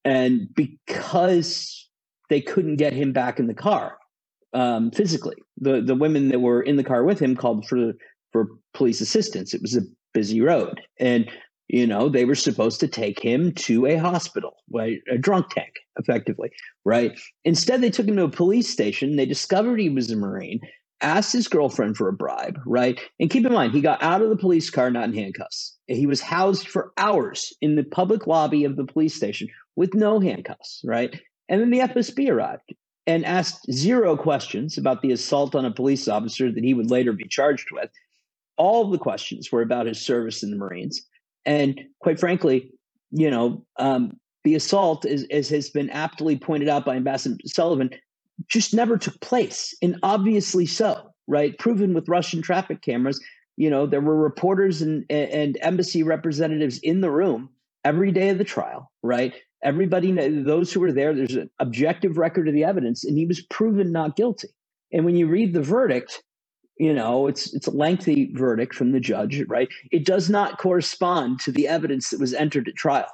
and 0.04 0.49
because 0.54 1.88
they 2.30 2.40
couldn't 2.40 2.76
get 2.76 2.92
him 2.92 3.12
back 3.12 3.38
in 3.38 3.47
the 3.47 3.54
car 3.54 3.99
um, 4.54 4.90
physically, 4.90 5.37
the 5.59 5.80
the 5.80 5.94
women 5.94 6.28
that 6.28 6.40
were 6.40 6.62
in 6.62 6.76
the 6.76 6.85
car 6.85 7.04
with 7.04 7.18
him 7.18 7.37
called 7.37 7.66
for 7.66 7.92
for 8.32 8.49
police 8.75 9.00
assistance. 9.00 9.54
It 9.54 9.62
was 9.62 9.76
a 9.76 9.82
busy 10.12 10.40
road, 10.40 10.80
and 11.00 11.30
you 11.68 11.87
know 11.87 12.09
they 12.09 12.25
were 12.25 12.35
supposed 12.35 12.80
to 12.80 12.88
take 12.88 13.21
him 13.21 13.52
to 13.52 13.87
a 13.87 13.97
hospital, 13.97 14.56
right? 14.71 14.99
A 15.11 15.16
drunk 15.16 15.50
tank, 15.50 15.73
effectively, 15.99 16.50
right? 16.85 17.18
Instead, 17.44 17.80
they 17.80 17.90
took 17.90 18.06
him 18.06 18.16
to 18.16 18.25
a 18.25 18.30
police 18.30 18.68
station. 18.68 19.16
They 19.16 19.26
discovered 19.26 19.80
he 19.80 19.88
was 19.88 20.11
a 20.11 20.16
Marine, 20.16 20.61
asked 21.02 21.32
his 21.32 21.49
girlfriend 21.49 21.97
for 21.97 22.09
a 22.09 22.12
bribe, 22.12 22.59
right? 22.64 23.00
And 23.21 23.30
keep 23.30 23.44
in 23.44 23.52
mind, 23.52 23.73
he 23.73 23.80
got 23.80 24.02
out 24.02 24.23
of 24.23 24.30
the 24.30 24.37
police 24.37 24.71
car 24.71 24.90
not 24.90 25.04
in 25.04 25.14
handcuffs. 25.14 25.76
He 25.87 26.06
was 26.06 26.21
housed 26.21 26.68
for 26.68 26.92
hours 26.97 27.52
in 27.61 27.76
the 27.76 27.85
public 27.85 28.26
lobby 28.26 28.64
of 28.64 28.76
the 28.76 28.85
police 28.85 29.14
station 29.14 29.49
with 29.76 29.94
no 29.94 30.21
handcuffs, 30.21 30.80
right? 30.85 31.21
And 31.49 31.61
then 31.61 31.71
the 31.71 31.80
FSB 31.80 32.30
arrived 32.30 32.75
and 33.06 33.25
asked 33.25 33.71
zero 33.71 34.16
questions 34.16 34.78
about 34.78 35.02
the 35.02 35.12
assault 35.12 35.54
on 35.54 35.64
a 35.64 35.75
police 35.75 36.09
officer 36.09 36.50
that 36.52 36.64
he 36.64 36.75
would 36.75 36.90
later 36.90 37.12
be 37.12 37.26
charged 37.26 37.71
with. 37.73 37.90
All 38.56 38.90
the 38.90 38.99
questions 38.99 39.50
were 39.50 39.62
about 39.62 39.87
his 39.87 40.00
service 40.00 40.42
in 40.42 40.50
the 40.50 40.56
Marines. 40.56 41.04
And 41.44 41.80
quite 42.00 42.21
frankly, 42.21 42.71
you 43.11 43.30
know, 43.30 43.64
um, 43.78 44.18
the 44.44 44.54
assault, 44.54 45.04
is, 45.04 45.25
as 45.30 45.49
has 45.50 45.71
been 45.71 45.90
aptly 45.90 46.37
pointed 46.37 46.68
out 46.68 46.85
by 46.85 46.97
Ambassador 46.97 47.37
Sullivan, 47.47 47.90
just 48.48 48.74
never 48.74 48.96
took 48.98 49.20
place, 49.20 49.74
and 49.82 49.96
obviously 50.02 50.66
so, 50.66 51.12
right? 51.26 51.58
Proven 51.58 51.94
with 51.94 52.08
Russian 52.08 52.42
traffic 52.42 52.82
cameras. 52.82 53.22
You 53.56 53.70
know, 53.70 53.86
there 53.86 54.00
were 54.00 54.16
reporters 54.16 54.80
and, 54.82 55.04
and 55.10 55.58
embassy 55.60 56.02
representatives 56.02 56.78
in 56.78 57.00
the 57.00 57.10
room 57.10 57.50
every 57.84 58.10
day 58.10 58.30
of 58.30 58.38
the 58.38 58.44
trial, 58.44 58.90
right? 59.02 59.34
Everybody, 59.62 60.12
those 60.42 60.72
who 60.72 60.80
were 60.80 60.92
there, 60.92 61.14
there's 61.14 61.36
an 61.36 61.50
objective 61.58 62.16
record 62.16 62.48
of 62.48 62.54
the 62.54 62.64
evidence, 62.64 63.04
and 63.04 63.16
he 63.16 63.26
was 63.26 63.42
proven 63.42 63.92
not 63.92 64.16
guilty. 64.16 64.48
And 64.92 65.04
when 65.04 65.16
you 65.16 65.26
read 65.26 65.52
the 65.52 65.62
verdict, 65.62 66.22
you 66.78 66.92
know 66.92 67.26
it's 67.26 67.52
it's 67.54 67.66
a 67.66 67.70
lengthy 67.70 68.32
verdict 68.34 68.74
from 68.74 68.92
the 68.92 69.00
judge, 69.00 69.42
right? 69.48 69.68
It 69.90 70.04
does 70.04 70.30
not 70.30 70.58
correspond 70.58 71.40
to 71.40 71.52
the 71.52 71.68
evidence 71.68 72.10
that 72.10 72.20
was 72.20 72.34
entered 72.34 72.68
at 72.68 72.74
trial 72.74 73.08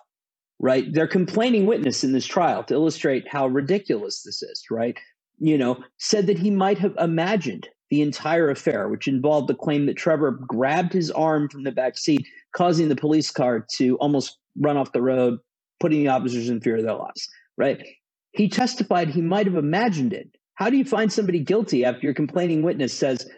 right? 0.59 0.93
Their 0.93 1.07
complaining 1.07 1.67
witness 1.67 2.05
in 2.05 2.13
this 2.13 2.27
trial 2.27 2.65
to 2.65 2.75
illustrate 2.75 3.29
how 3.29 3.47
ridiculous 3.47 4.23
this 4.23 4.43
is, 4.43 4.65
right? 4.71 4.97
You 5.39 5.57
know, 5.57 5.83
said 5.99 6.27
that 6.27 6.39
he 6.39 6.51
might 6.51 6.79
have 6.79 6.95
imagined 6.99 7.69
the 7.91 8.03
entire 8.03 8.51
affair, 8.51 8.89
which 8.89 9.09
involved 9.09 9.49
the 9.49 9.55
claim 9.55 9.87
that 9.87 9.97
Trevor 9.97 10.33
grabbed 10.33 10.93
his 10.93 11.11
arm 11.11 11.49
from 11.49 11.65
the 11.65 11.73
back 11.73 11.97
seat, 11.97 12.27
causing 12.55 12.89
the 12.89 12.97
police 12.97 13.31
car 13.31 13.67
to 13.77 13.97
almost 13.97 14.39
run 14.59 14.77
off 14.77 14.93
the 14.93 15.03
road, 15.03 15.39
putting 15.81 16.01
the 16.01 16.09
officers 16.09 16.49
in 16.49 16.61
fear 16.61 16.77
of 16.77 16.83
their 16.83 16.95
lives, 16.95 17.29
right? 17.57 17.87
He 18.33 18.49
testified 18.49 19.09
he 19.09 19.23
might 19.23 19.47
have 19.47 19.57
imagined 19.57 20.13
it. 20.13 20.29
How 20.55 20.71
do 20.71 20.77
you 20.77 20.85
find 20.85 21.13
somebody 21.13 21.39
guilty 21.39 21.85
after 21.85 22.01
your 22.03 22.15
complaining 22.15 22.63
witness 22.63 22.93
says, 22.93 23.31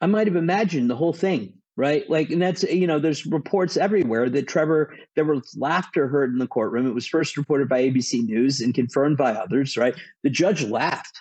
I 0.00 0.06
might 0.06 0.26
have 0.26 0.36
imagined 0.36 0.90
the 0.90 0.96
whole 0.96 1.12
thing? 1.12 1.54
Right? 1.76 2.08
Like, 2.08 2.30
and 2.30 2.40
that's, 2.40 2.62
you 2.64 2.86
know, 2.86 2.98
there's 2.98 3.26
reports 3.26 3.76
everywhere 3.76 4.30
that 4.30 4.46
Trevor, 4.46 4.94
there 5.16 5.24
was 5.24 5.56
laughter 5.58 6.06
heard 6.06 6.32
in 6.32 6.38
the 6.38 6.46
courtroom. 6.46 6.86
It 6.86 6.94
was 6.94 7.06
first 7.06 7.36
reported 7.36 7.68
by 7.68 7.82
ABC 7.82 8.24
News 8.24 8.60
and 8.60 8.74
confirmed 8.74 9.16
by 9.16 9.32
others, 9.32 9.76
right? 9.76 9.94
The 10.22 10.30
judge 10.30 10.62
laughed 10.62 11.20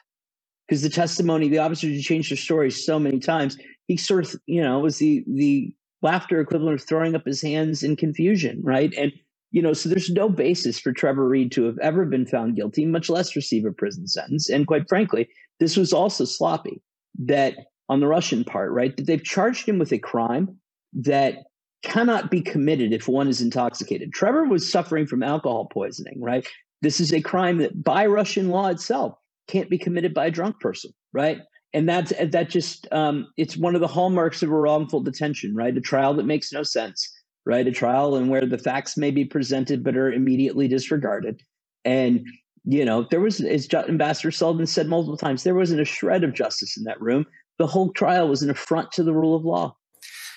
because 0.67 0.83
the 0.83 0.89
testimony, 0.89 1.49
the 1.49 1.59
officers 1.59 1.95
had 1.95 2.03
changed 2.03 2.31
their 2.31 2.37
story 2.37 2.69
so 2.69 2.99
many 2.99 3.19
times. 3.19 3.57
He 3.87 3.97
sort 3.97 4.25
of, 4.25 4.41
you 4.45 4.61
know, 4.61 4.79
was 4.79 4.97
the, 4.99 5.23
the 5.27 5.73
laughter 6.01 6.39
equivalent 6.39 6.79
of 6.79 6.87
throwing 6.87 7.15
up 7.15 7.25
his 7.25 7.41
hands 7.41 7.81
in 7.81 7.95
confusion, 7.95 8.61
right? 8.63 8.93
And, 8.95 9.11
you 9.51 9.61
know, 9.61 9.73
so 9.73 9.89
there's 9.89 10.09
no 10.09 10.29
basis 10.29 10.79
for 10.79 10.91
Trevor 10.91 11.27
Reed 11.27 11.51
to 11.53 11.63
have 11.65 11.79
ever 11.79 12.05
been 12.05 12.25
found 12.25 12.55
guilty, 12.55 12.85
much 12.85 13.09
less 13.09 13.35
receive 13.35 13.65
a 13.65 13.71
prison 13.71 14.07
sentence. 14.07 14.49
And 14.49 14.67
quite 14.67 14.87
frankly, 14.87 15.29
this 15.59 15.77
was 15.77 15.93
also 15.93 16.25
sloppy 16.25 16.81
that 17.25 17.55
on 17.89 17.99
the 17.99 18.07
Russian 18.07 18.43
part, 18.43 18.71
right? 18.71 18.95
That 18.95 19.05
they've 19.05 19.23
charged 19.23 19.67
him 19.67 19.79
with 19.79 19.91
a 19.91 19.99
crime 19.99 20.57
that 20.93 21.43
cannot 21.83 22.31
be 22.31 22.41
committed 22.41 22.93
if 22.93 23.07
one 23.07 23.27
is 23.27 23.41
intoxicated. 23.41 24.13
Trevor 24.13 24.45
was 24.45 24.71
suffering 24.71 25.05
from 25.05 25.21
alcohol 25.21 25.67
poisoning, 25.71 26.21
right? 26.21 26.47
This 26.81 26.99
is 26.99 27.13
a 27.13 27.21
crime 27.21 27.57
that 27.59 27.83
by 27.83 28.05
Russian 28.05 28.49
law 28.49 28.67
itself 28.67 29.17
can't 29.47 29.69
be 29.69 29.77
committed 29.77 30.13
by 30.13 30.27
a 30.27 30.31
drunk 30.31 30.59
person, 30.59 30.91
right? 31.11 31.39
And 31.73 31.89
that's 31.89 32.13
that 32.19 32.49
just 32.49 32.87
um, 32.91 33.27
it's 33.35 33.57
one 33.57 33.75
of 33.75 33.81
the 33.81 33.87
hallmarks 33.87 34.43
of 34.43 34.49
a 34.49 34.55
wrongful 34.55 35.01
detention, 35.01 35.55
right? 35.55 35.75
A 35.75 35.81
trial 35.81 36.13
that 36.15 36.25
makes 36.25 36.53
no 36.53 36.63
sense, 36.63 37.11
right? 37.45 37.67
A 37.67 37.71
trial 37.71 38.15
and 38.15 38.29
where 38.29 38.45
the 38.45 38.57
facts 38.57 38.95
may 38.95 39.11
be 39.11 39.25
presented 39.25 39.83
but 39.83 39.97
are 39.97 40.11
immediately 40.11 40.67
disregarded. 40.67 41.41
And 41.83 42.25
you 42.65 42.85
know, 42.85 43.05
there 43.11 43.19
was, 43.19 43.41
as 43.41 43.67
Ambassador 43.73 44.31
Sullivan 44.31 44.67
said 44.67 44.87
multiple 44.87 45.17
times, 45.17 45.43
there 45.43 45.55
wasn't 45.55 45.81
a 45.81 45.85
shred 45.85 46.23
of 46.23 46.33
justice 46.33 46.77
in 46.77 46.85
that 46.85 47.01
room 47.01 47.25
the 47.57 47.67
whole 47.67 47.91
trial 47.91 48.27
was 48.27 48.41
an 48.41 48.49
affront 48.49 48.91
to 48.93 49.03
the 49.03 49.13
rule 49.13 49.35
of 49.35 49.45
law. 49.45 49.75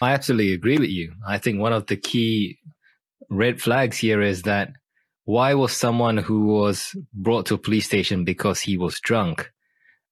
I 0.00 0.12
absolutely 0.12 0.52
agree 0.52 0.78
with 0.78 0.90
you. 0.90 1.14
I 1.26 1.38
think 1.38 1.60
one 1.60 1.72
of 1.72 1.86
the 1.86 1.96
key 1.96 2.58
red 3.30 3.60
flags 3.60 3.96
here 3.98 4.20
is 4.20 4.42
that 4.42 4.72
why 5.24 5.54
was 5.54 5.72
someone 5.72 6.18
who 6.18 6.46
was 6.46 6.94
brought 7.12 7.46
to 7.46 7.54
a 7.54 7.58
police 7.58 7.86
station 7.86 8.24
because 8.24 8.60
he 8.60 8.76
was 8.76 9.00
drunk 9.00 9.50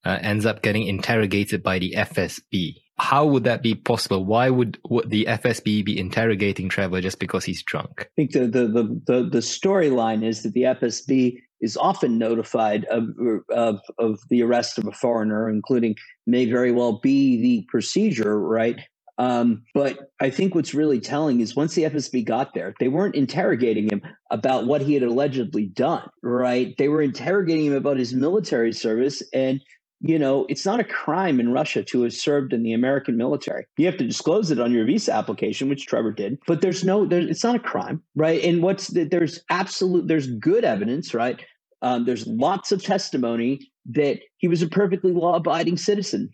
uh, 0.04 0.18
ends 0.20 0.44
up 0.44 0.62
getting 0.62 0.86
interrogated 0.86 1.62
by 1.62 1.78
the 1.78 1.94
FSB? 1.96 2.76
How 2.96 3.26
would 3.26 3.44
that 3.44 3.62
be 3.62 3.74
possible? 3.74 4.24
Why 4.24 4.50
would, 4.50 4.78
would 4.88 5.10
the 5.10 5.26
FSB 5.26 5.84
be 5.84 5.98
interrogating 5.98 6.68
Trevor 6.68 7.00
just 7.00 7.18
because 7.18 7.44
he's 7.44 7.62
drunk? 7.62 8.02
I 8.02 8.14
think 8.16 8.32
the 8.32 8.46
the 8.46 8.66
the 8.66 9.00
the, 9.06 9.28
the 9.30 9.38
storyline 9.38 10.24
is 10.24 10.42
that 10.42 10.52
the 10.52 10.62
FSB 10.62 11.38
is 11.64 11.76
often 11.76 12.18
notified 12.18 12.84
of, 12.84 13.08
of, 13.50 13.80
of 13.98 14.20
the 14.28 14.42
arrest 14.42 14.78
of 14.78 14.86
a 14.86 14.92
foreigner, 14.92 15.48
including 15.48 15.96
may 16.26 16.44
very 16.44 16.70
well 16.70 17.00
be 17.00 17.40
the 17.40 17.66
procedure, 17.70 18.38
right? 18.38 18.80
Um, 19.18 19.62
but 19.74 20.10
I 20.20 20.30
think 20.30 20.54
what's 20.54 20.74
really 20.74 21.00
telling 21.00 21.40
is 21.40 21.54
once 21.54 21.74
the 21.74 21.84
FSB 21.84 22.24
got 22.24 22.54
there, 22.54 22.74
they 22.80 22.88
weren't 22.88 23.14
interrogating 23.14 23.88
him 23.88 24.02
about 24.30 24.66
what 24.66 24.82
he 24.82 24.94
had 24.94 25.02
allegedly 25.02 25.66
done, 25.66 26.08
right? 26.22 26.74
They 26.78 26.88
were 26.88 27.02
interrogating 27.02 27.66
him 27.66 27.74
about 27.74 27.96
his 27.96 28.12
military 28.12 28.72
service. 28.72 29.22
And, 29.32 29.60
you 30.00 30.18
know, 30.18 30.46
it's 30.48 30.66
not 30.66 30.80
a 30.80 30.84
crime 30.84 31.38
in 31.38 31.52
Russia 31.52 31.84
to 31.84 32.02
have 32.02 32.12
served 32.12 32.52
in 32.52 32.64
the 32.64 32.72
American 32.72 33.16
military. 33.16 33.66
You 33.76 33.86
have 33.86 33.98
to 33.98 34.06
disclose 34.06 34.50
it 34.50 34.58
on 34.58 34.72
your 34.72 34.84
visa 34.84 35.14
application, 35.14 35.68
which 35.68 35.86
Trevor 35.86 36.12
did, 36.12 36.38
but 36.48 36.60
there's 36.60 36.82
no, 36.82 37.06
there, 37.06 37.20
it's 37.20 37.44
not 37.44 37.56
a 37.56 37.60
crime, 37.60 38.02
right? 38.16 38.42
And 38.42 38.62
what's 38.62 38.88
the, 38.88 39.04
there's 39.04 39.40
absolute, 39.48 40.08
there's 40.08 40.26
good 40.26 40.64
evidence, 40.64 41.14
right? 41.14 41.40
Um, 41.84 42.06
there's 42.06 42.26
lots 42.26 42.72
of 42.72 42.82
testimony 42.82 43.70
that 43.90 44.20
he 44.38 44.48
was 44.48 44.62
a 44.62 44.66
perfectly 44.66 45.12
law 45.12 45.36
abiding 45.36 45.76
citizen. 45.76 46.30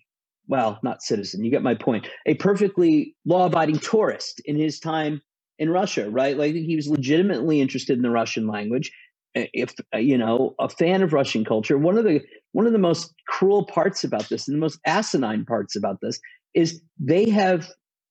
Well, 0.47 0.79
not 0.85 1.03
citizen, 1.03 1.45
you 1.45 1.51
get 1.51 1.65
my 1.65 1.75
point. 1.75 2.09
A 2.25 2.35
perfectly 2.35 3.17
law 3.25 3.47
abiding 3.47 3.81
tourist 3.81 4.41
in 4.45 4.57
his 4.57 4.79
time 4.79 5.21
in 5.59 5.69
Russia, 5.69 6.09
right? 6.09 6.39
Like 6.39 6.55
he 6.55 6.77
was 6.77 6.87
legitimately 6.87 7.61
interested 7.61 7.97
in 7.97 8.03
the 8.03 8.11
Russian 8.11 8.47
language. 8.47 8.93
If 9.35 9.75
you 9.95 10.17
know, 10.17 10.55
a 10.61 10.69
fan 10.69 11.03
of 11.03 11.13
Russian 11.13 11.45
culture, 11.45 11.77
one 11.77 11.99
of 11.99 12.05
the 12.05 12.21
one 12.53 12.67
of 12.67 12.73
the 12.73 12.79
most 12.79 13.13
cruel 13.27 13.67
parts 13.67 14.05
about 14.05 14.29
this, 14.29 14.47
and 14.47 14.57
the 14.57 14.61
most 14.61 14.79
asinine 14.87 15.45
parts 15.45 15.75
about 15.75 16.01
this, 16.01 16.21
is 16.55 16.81
they 17.01 17.29
have 17.29 17.69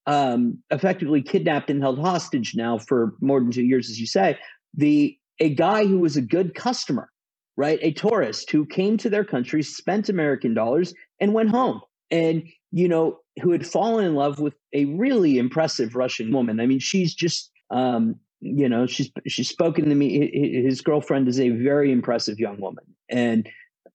um, 0.08 0.62
effectively 0.72 1.22
kidnapped 1.22 1.70
and 1.70 1.82
held 1.82 2.00
hostage 2.00 2.54
now 2.54 2.78
for 2.78 3.14
more 3.22 3.40
than 3.40 3.52
two 3.52 3.64
years, 3.64 3.90
as 3.90 3.98
you 3.98 4.08
say. 4.08 4.38
The 4.74 5.18
a 5.40 5.54
guy 5.54 5.86
who 5.86 6.00
was 6.00 6.18
a 6.18 6.22
good 6.22 6.54
customer 6.54 7.10
right? 7.60 7.78
A 7.82 7.92
tourist 7.92 8.50
who 8.52 8.66
came 8.66 8.96
to 8.96 9.10
their 9.10 9.26
country, 9.26 9.62
spent 9.62 10.08
American 10.08 10.54
dollars, 10.54 10.94
and 11.20 11.34
went 11.34 11.50
home. 11.50 11.82
And, 12.10 12.44
you 12.72 12.88
know, 12.88 13.20
who 13.42 13.52
had 13.52 13.68
fallen 13.68 14.06
in 14.06 14.16
love 14.16 14.40
with 14.40 14.54
a 14.72 14.86
really 14.86 15.38
impressive 15.38 15.94
Russian 15.94 16.32
woman. 16.32 16.62
I 16.62 16.68
mean, 16.68 16.80
she's 16.80 17.14
just, 17.14 17.52
um, 17.70 18.16
you 18.40 18.70
know, 18.70 18.88
she's 18.88 19.12
she's 19.28 19.50
spoken 19.50 19.90
to 19.90 19.96
me. 19.96 20.64
His 20.64 20.80
girlfriend 20.80 21.28
is 21.28 21.38
a 21.38 21.50
very 21.50 21.92
impressive 21.92 22.40
young 22.40 22.62
woman, 22.62 22.86
and 23.10 23.46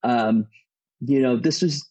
um, 0.03 0.47
you 1.01 1.21
know, 1.21 1.39
this 1.39 1.63
was 1.63 1.89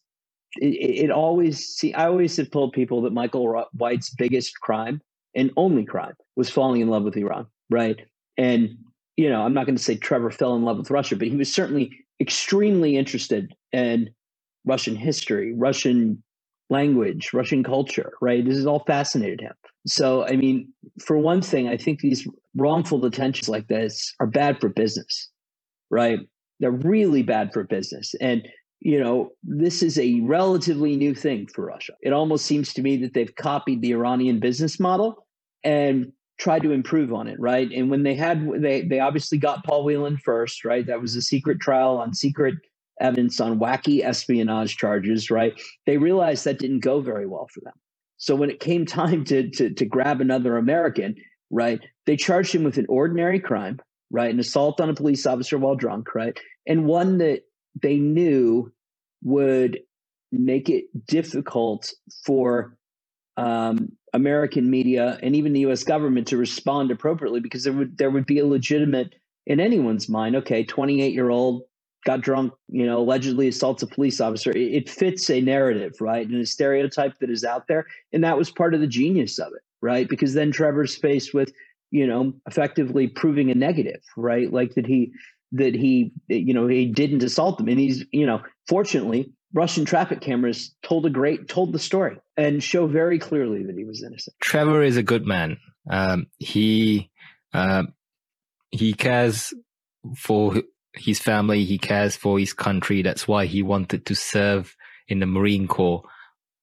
it, 0.58 1.06
it, 1.06 1.10
always 1.10 1.58
see. 1.58 1.92
I 1.92 2.06
always 2.06 2.36
have 2.36 2.52
told 2.52 2.72
people 2.72 3.02
that 3.02 3.12
Michael 3.12 3.64
White's 3.72 4.10
biggest 4.10 4.60
crime 4.60 5.00
and 5.34 5.50
only 5.56 5.84
crime 5.84 6.14
was 6.36 6.48
falling 6.48 6.80
in 6.80 6.86
love 6.86 7.02
with 7.02 7.16
Iran, 7.16 7.46
right? 7.68 7.98
And 8.38 8.76
you 9.16 9.28
know, 9.28 9.42
I'm 9.42 9.54
not 9.54 9.66
going 9.66 9.76
to 9.76 9.82
say 9.82 9.96
Trevor 9.96 10.30
fell 10.30 10.56
in 10.56 10.62
love 10.62 10.78
with 10.78 10.90
Russia, 10.90 11.16
but 11.16 11.28
he 11.28 11.36
was 11.36 11.52
certainly 11.52 11.90
extremely 12.20 12.96
interested 12.96 13.54
in 13.72 14.10
Russian 14.64 14.96
history, 14.96 15.52
Russian 15.54 16.22
language, 16.70 17.32
Russian 17.32 17.62
culture, 17.62 18.12
right? 18.20 18.44
This 18.44 18.56
has 18.56 18.66
all 18.66 18.84
fascinated 18.86 19.40
him. 19.40 19.52
So, 19.86 20.26
I 20.26 20.36
mean, 20.36 20.72
for 21.04 21.18
one 21.18 21.42
thing, 21.42 21.68
I 21.68 21.76
think 21.76 22.00
these 22.00 22.26
wrongful 22.56 23.00
detentions 23.00 23.48
like 23.48 23.68
this 23.68 24.14
are 24.20 24.26
bad 24.26 24.60
for 24.60 24.68
business, 24.68 25.28
right? 25.90 26.20
They're 26.60 26.70
really 26.70 27.22
bad 27.22 27.52
for 27.52 27.64
business. 27.64 28.14
And, 28.20 28.48
you 28.80 28.98
know, 28.98 29.30
this 29.42 29.82
is 29.82 29.98
a 29.98 30.20
relatively 30.20 30.96
new 30.96 31.14
thing 31.14 31.46
for 31.46 31.66
Russia. 31.66 31.92
It 32.00 32.12
almost 32.12 32.46
seems 32.46 32.72
to 32.74 32.82
me 32.82 32.96
that 32.98 33.12
they've 33.12 33.34
copied 33.34 33.82
the 33.82 33.92
Iranian 33.92 34.40
business 34.40 34.80
model 34.80 35.26
and 35.62 36.12
tried 36.38 36.62
to 36.62 36.72
improve 36.72 37.12
on 37.12 37.28
it, 37.28 37.38
right? 37.38 37.70
And 37.70 37.90
when 37.90 38.02
they 38.02 38.14
had 38.14 38.46
they 38.60 38.82
they 38.82 39.00
obviously 39.00 39.38
got 39.38 39.64
Paul 39.64 39.84
Whelan 39.84 40.18
first, 40.18 40.64
right? 40.64 40.86
That 40.86 41.00
was 41.00 41.14
a 41.16 41.22
secret 41.22 41.60
trial 41.60 41.98
on 41.98 42.14
secret 42.14 42.54
evidence 43.00 43.40
on 43.40 43.58
wacky 43.58 44.04
espionage 44.04 44.76
charges, 44.76 45.30
right? 45.30 45.60
They 45.86 45.96
realized 45.96 46.44
that 46.44 46.58
didn't 46.58 46.80
go 46.80 47.00
very 47.00 47.26
well 47.26 47.48
for 47.52 47.60
them. 47.60 47.74
So 48.16 48.34
when 48.34 48.50
it 48.50 48.60
came 48.60 48.86
time 48.86 49.24
to 49.26 49.50
to, 49.50 49.70
to 49.70 49.84
grab 49.84 50.20
another 50.20 50.56
American, 50.56 51.16
right, 51.50 51.80
they 52.06 52.16
charged 52.16 52.54
him 52.54 52.64
with 52.64 52.78
an 52.78 52.86
ordinary 52.88 53.40
crime, 53.40 53.80
right, 54.10 54.32
an 54.32 54.40
assault 54.40 54.80
on 54.80 54.90
a 54.90 54.94
police 54.94 55.26
officer 55.26 55.58
while 55.58 55.76
drunk, 55.76 56.14
right, 56.14 56.38
and 56.66 56.86
one 56.86 57.18
that 57.18 57.42
they 57.80 57.96
knew 57.96 58.72
would 59.22 59.80
make 60.30 60.68
it 60.68 60.84
difficult 61.06 61.92
for 62.24 62.76
um, 63.36 63.92
American 64.14 64.70
media 64.70 65.18
and 65.22 65.36
even 65.36 65.52
the 65.52 65.60
U.S. 65.60 65.82
government 65.82 66.28
to 66.28 66.36
respond 66.36 66.90
appropriately 66.90 67.40
because 67.40 67.64
there 67.64 67.72
would 67.72 67.98
there 67.98 68.10
would 68.10 68.26
be 68.26 68.38
a 68.38 68.46
legitimate 68.46 69.16
in 69.46 69.60
anyone's 69.60 70.08
mind. 70.08 70.36
Okay, 70.36 70.64
twenty 70.64 71.02
eight 71.02 71.12
year 71.12 71.30
old 71.30 71.62
got 72.06 72.20
drunk, 72.20 72.52
you 72.68 72.86
know, 72.86 72.98
allegedly 72.98 73.48
assaults 73.48 73.82
a 73.82 73.86
police 73.86 74.20
officer. 74.20 74.50
It, 74.50 74.74
it 74.74 74.90
fits 74.90 75.30
a 75.30 75.40
narrative, 75.40 75.94
right, 76.00 76.26
and 76.26 76.40
a 76.40 76.46
stereotype 76.46 77.18
that 77.18 77.30
is 77.30 77.44
out 77.44 77.66
there, 77.66 77.86
and 78.12 78.22
that 78.22 78.38
was 78.38 78.50
part 78.50 78.74
of 78.74 78.80
the 78.80 78.86
genius 78.86 79.38
of 79.38 79.52
it, 79.52 79.62
right? 79.82 80.08
Because 80.08 80.34
then 80.34 80.52
Trevor's 80.52 80.94
faced 80.94 81.34
with, 81.34 81.52
you 81.90 82.06
know, 82.06 82.32
effectively 82.46 83.08
proving 83.08 83.50
a 83.50 83.54
negative, 83.54 84.02
right, 84.16 84.52
like 84.52 84.74
that 84.74 84.86
he 84.86 85.12
that 85.52 85.74
he 85.74 86.12
you 86.28 86.54
know 86.54 86.68
he 86.68 86.86
didn't 86.86 87.22
assault 87.22 87.58
them, 87.58 87.68
and 87.68 87.80
he's 87.80 88.04
you 88.12 88.26
know 88.26 88.40
fortunately 88.68 89.32
Russian 89.54 89.84
traffic 89.84 90.20
cameras 90.20 90.74
told 90.82 91.06
a 91.06 91.10
great 91.10 91.48
told 91.48 91.72
the 91.72 91.78
story 91.78 92.18
and 92.36 92.62
show 92.62 92.88
very 92.88 93.20
clearly 93.20 93.62
that 93.64 93.78
he 93.78 93.84
was 93.84 94.02
innocent. 94.02 94.36
Trevor 94.42 94.82
is 94.82 94.96
a 94.96 95.02
good 95.02 95.26
man. 95.26 95.58
Um, 95.88 96.26
he 96.38 97.10
uh, 97.54 97.84
he 98.72 98.94
cares 98.94 99.54
for 100.16 100.62
his 100.92 101.20
family. 101.20 101.64
He 101.64 101.78
cares 101.78 102.16
for 102.16 102.38
his 102.38 102.52
country. 102.52 103.02
That's 103.02 103.28
why 103.28 103.46
he 103.46 103.62
wanted 103.62 104.06
to 104.06 104.16
serve 104.16 104.76
in 105.06 105.20
the 105.20 105.26
Marine 105.26 105.68
Corps 105.68 106.02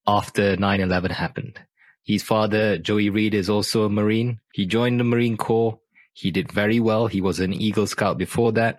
after 0.06 0.56
9/11 0.56 1.12
happened. 1.12 1.58
His 2.04 2.22
father, 2.22 2.76
Joey 2.76 3.08
Reed, 3.08 3.32
is 3.32 3.48
also 3.48 3.84
a 3.84 3.88
Marine. 3.88 4.40
He 4.52 4.66
joined 4.66 5.00
the 5.00 5.04
Marine 5.04 5.38
Corps. 5.38 5.78
He 6.12 6.30
did 6.30 6.52
very 6.52 6.78
well. 6.78 7.06
He 7.06 7.22
was 7.22 7.40
an 7.40 7.54
Eagle 7.54 7.86
Scout 7.86 8.18
before 8.18 8.52
that, 8.52 8.78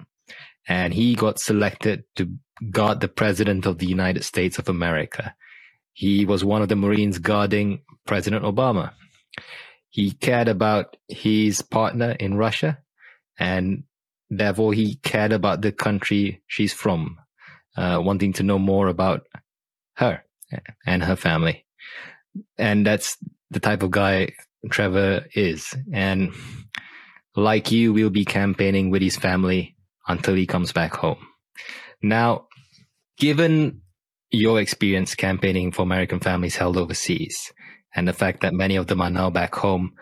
and 0.68 0.94
he 0.94 1.16
got 1.16 1.40
selected 1.40 2.04
to 2.18 2.38
guard 2.72 3.00
the 3.00 3.08
President 3.08 3.66
of 3.66 3.78
the 3.78 3.86
United 3.86 4.24
States 4.24 4.58
of 4.60 4.70
America. 4.70 5.36
He 5.94 6.26
was 6.26 6.44
one 6.44 6.62
of 6.62 6.70
the 6.70 6.76
Marines 6.76 7.20
guarding 7.20 7.82
President 8.06 8.44
Obama. 8.44 8.94
He 9.90 10.12
cared 10.12 10.48
about 10.48 10.98
his 11.08 11.62
partner 11.62 12.12
in 12.20 12.36
Russia 12.36 12.80
and 13.38 13.84
therefore 14.30 14.74
he 14.74 14.96
cared 14.96 15.32
about 15.32 15.62
the 15.62 15.72
country 15.72 16.42
she's 16.48 16.74
from, 16.74 17.18
uh, 17.78 18.02
wanting 18.04 18.34
to 18.34 18.44
know 18.44 18.58
more 18.58 18.88
about 18.88 19.28
her 19.96 20.24
and 20.86 21.04
her 21.04 21.16
family. 21.16 21.66
And 22.58 22.86
that's 22.86 23.18
the 23.52 23.60
type 23.60 23.84
of 23.84 23.92
guy 23.92 24.34
Trevor 24.70 25.28
is. 25.36 25.76
And 25.92 26.34
like 27.36 27.72
you, 27.72 27.94
we'll 27.94 28.10
be 28.10 28.26
campaigning 28.26 28.90
with 28.90 29.02
his 29.02 29.16
family 29.16 29.76
until 30.08 30.36
he 30.36 30.46
comes 30.46 30.72
back 30.72 30.96
home. 30.96 31.28
Now, 32.02 32.48
given 33.18 33.82
your 34.32 34.60
experience 34.60 35.16
campaigning 35.16 35.72
for 35.72 35.84
American 35.84 36.20
families 36.20 36.56
held 36.56 36.78
overseas 36.78 37.54
and 37.96 38.08
the 38.08 38.14
fact 38.14 38.42
that 38.42 38.54
many 38.54 38.76
of 38.76 38.88
them 38.88 39.02
are 39.02 39.10
now 39.10 39.30
back 39.30 39.56
home, 39.56 39.94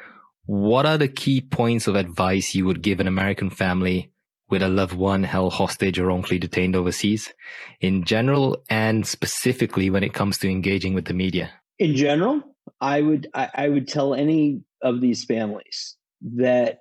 what 0.45 0.85
are 0.85 0.97
the 0.97 1.07
key 1.07 1.41
points 1.41 1.87
of 1.87 1.95
advice 1.95 2.55
you 2.55 2.65
would 2.65 2.81
give 2.81 2.99
an 2.99 3.07
American 3.07 3.49
family 3.49 4.11
with 4.49 4.61
a 4.61 4.67
loved 4.67 4.93
one 4.93 5.23
held 5.23 5.53
hostage 5.53 5.97
or 5.97 6.07
wrongfully 6.07 6.37
detained 6.37 6.75
overseas 6.75 7.33
in 7.79 8.03
general 8.03 8.61
and 8.69 9.07
specifically 9.07 9.89
when 9.89 10.03
it 10.03 10.13
comes 10.13 10.37
to 10.37 10.49
engaging 10.49 10.93
with 10.93 11.05
the 11.05 11.13
media? 11.13 11.49
In 11.79 11.95
general, 11.95 12.43
I 12.79 13.01
would 13.01 13.27
I, 13.33 13.49
I 13.55 13.69
would 13.69 13.87
tell 13.87 14.13
any 14.13 14.61
of 14.81 15.01
these 15.01 15.23
families 15.23 15.95
that 16.35 16.79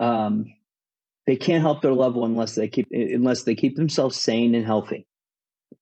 um, 0.00 0.46
they 1.26 1.36
can't 1.36 1.62
help 1.62 1.82
their 1.82 1.92
loved 1.92 2.16
one 2.16 2.32
unless 2.32 2.54
they 2.54 2.68
keep 2.68 2.88
unless 2.92 3.44
they 3.44 3.54
keep 3.54 3.76
themselves 3.76 4.16
sane 4.20 4.54
and 4.54 4.66
healthy 4.66 5.06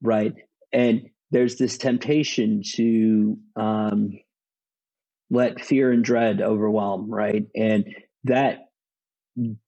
right? 0.03 0.35
And 0.73 1.11
there's 1.31 1.57
this 1.57 1.79
temptation 1.79 2.63
to 2.75 3.39
um, 3.57 4.19
let 5.31 5.61
fear 5.65 5.93
and 5.93 6.05
dread 6.05 6.41
overwhelm, 6.41 7.11
right? 7.11 7.47
And 7.57 7.87
that 8.25 8.61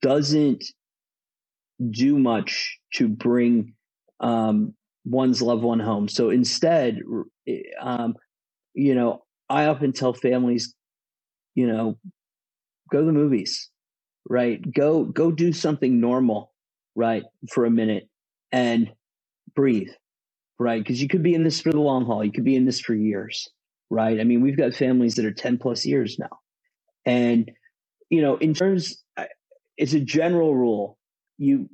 doesn't 0.03 0.65
do 1.91 2.19
much 2.19 2.79
to 2.95 3.09
bring 3.09 3.75
um, 4.21 4.75
one's 5.05 5.43
loved 5.43 5.63
one 5.63 5.81
home. 5.81 6.09
So 6.09 6.31
instead, 6.31 7.01
um, 7.81 8.15
you 8.75 8.95
know, 8.95 9.25
I 9.49 9.67
often 9.67 9.93
tell 9.93 10.15
families, 10.15 10.75
you 11.55 11.67
know, 11.67 11.99
go 12.91 13.01
to 13.01 13.07
the 13.07 13.13
movies, 13.13 13.71
right? 14.29 14.61
Go 14.73 15.05
go 15.05 15.31
do 15.31 15.53
something 15.53 16.01
normal, 16.01 16.53
right, 16.95 17.25
for 17.51 17.65
a 17.65 17.71
minute 17.71 18.09
and 18.53 18.93
breathe, 19.55 19.91
right? 20.59 20.83
Because 20.83 21.01
you 21.01 21.09
could 21.09 21.23
be 21.23 21.35
in 21.35 21.45
this 21.45 21.61
for 21.61 21.73
the 21.73 21.81
long 21.81 22.05
haul. 22.05 22.25
You 22.25 22.33
could 22.33 22.45
be 22.45 22.57
in 22.57 22.65
this 22.65 22.81
for 22.81 22.95
years, 22.95 23.49
right? 23.91 24.21
I 24.21 24.25
mean, 24.25 24.41
we've 24.41 24.57
got 24.57 24.75
families 24.75 25.15
that 25.17 25.25
are 25.25 25.33
10 25.33 25.59
plus 25.59 25.85
years 25.87 26.19
now. 26.19 26.39
And, 27.05 27.51
you 28.11 28.21
know, 28.21 28.37
in 28.37 28.55
terms, 28.55 29.03
it's 29.77 29.95
a 29.95 30.01
general 30.01 30.55
rule, 30.55 30.99
you 31.39 31.69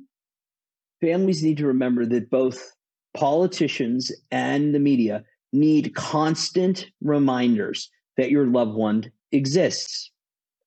families 1.01 1.43
need 1.43 1.57
to 1.57 1.67
remember 1.67 2.05
that 2.05 2.29
both 2.29 2.71
politicians 3.13 4.11
and 4.31 4.73
the 4.73 4.79
media 4.79 5.23
need 5.51 5.93
constant 5.95 6.87
reminders 7.01 7.89
that 8.17 8.31
your 8.31 8.47
loved 8.47 8.73
one 8.73 9.11
exists, 9.31 10.11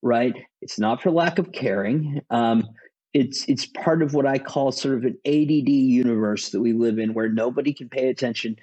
right? 0.03 0.35
It's 0.61 0.79
not 0.79 1.03
for 1.03 1.11
lack 1.11 1.39
of 1.39 1.53
caring. 1.53 2.21
Um, 2.31 2.65
it's 3.13 3.49
it's 3.49 3.67
part 3.67 4.03
of 4.03 4.13
what 4.13 4.27
I 4.27 4.39
call 4.39 4.73
sort 4.73 4.97
of 4.97 5.05
an 5.05 5.19
ADD 5.25 5.69
universe 5.69 6.51
that 6.51 6.61
we 6.61 6.73
live 6.73 6.99
in, 6.99 7.15
where 7.15 7.29
nobody 7.29 7.73
can 7.73 7.89
pay 7.89 8.09
attention. 8.09 8.57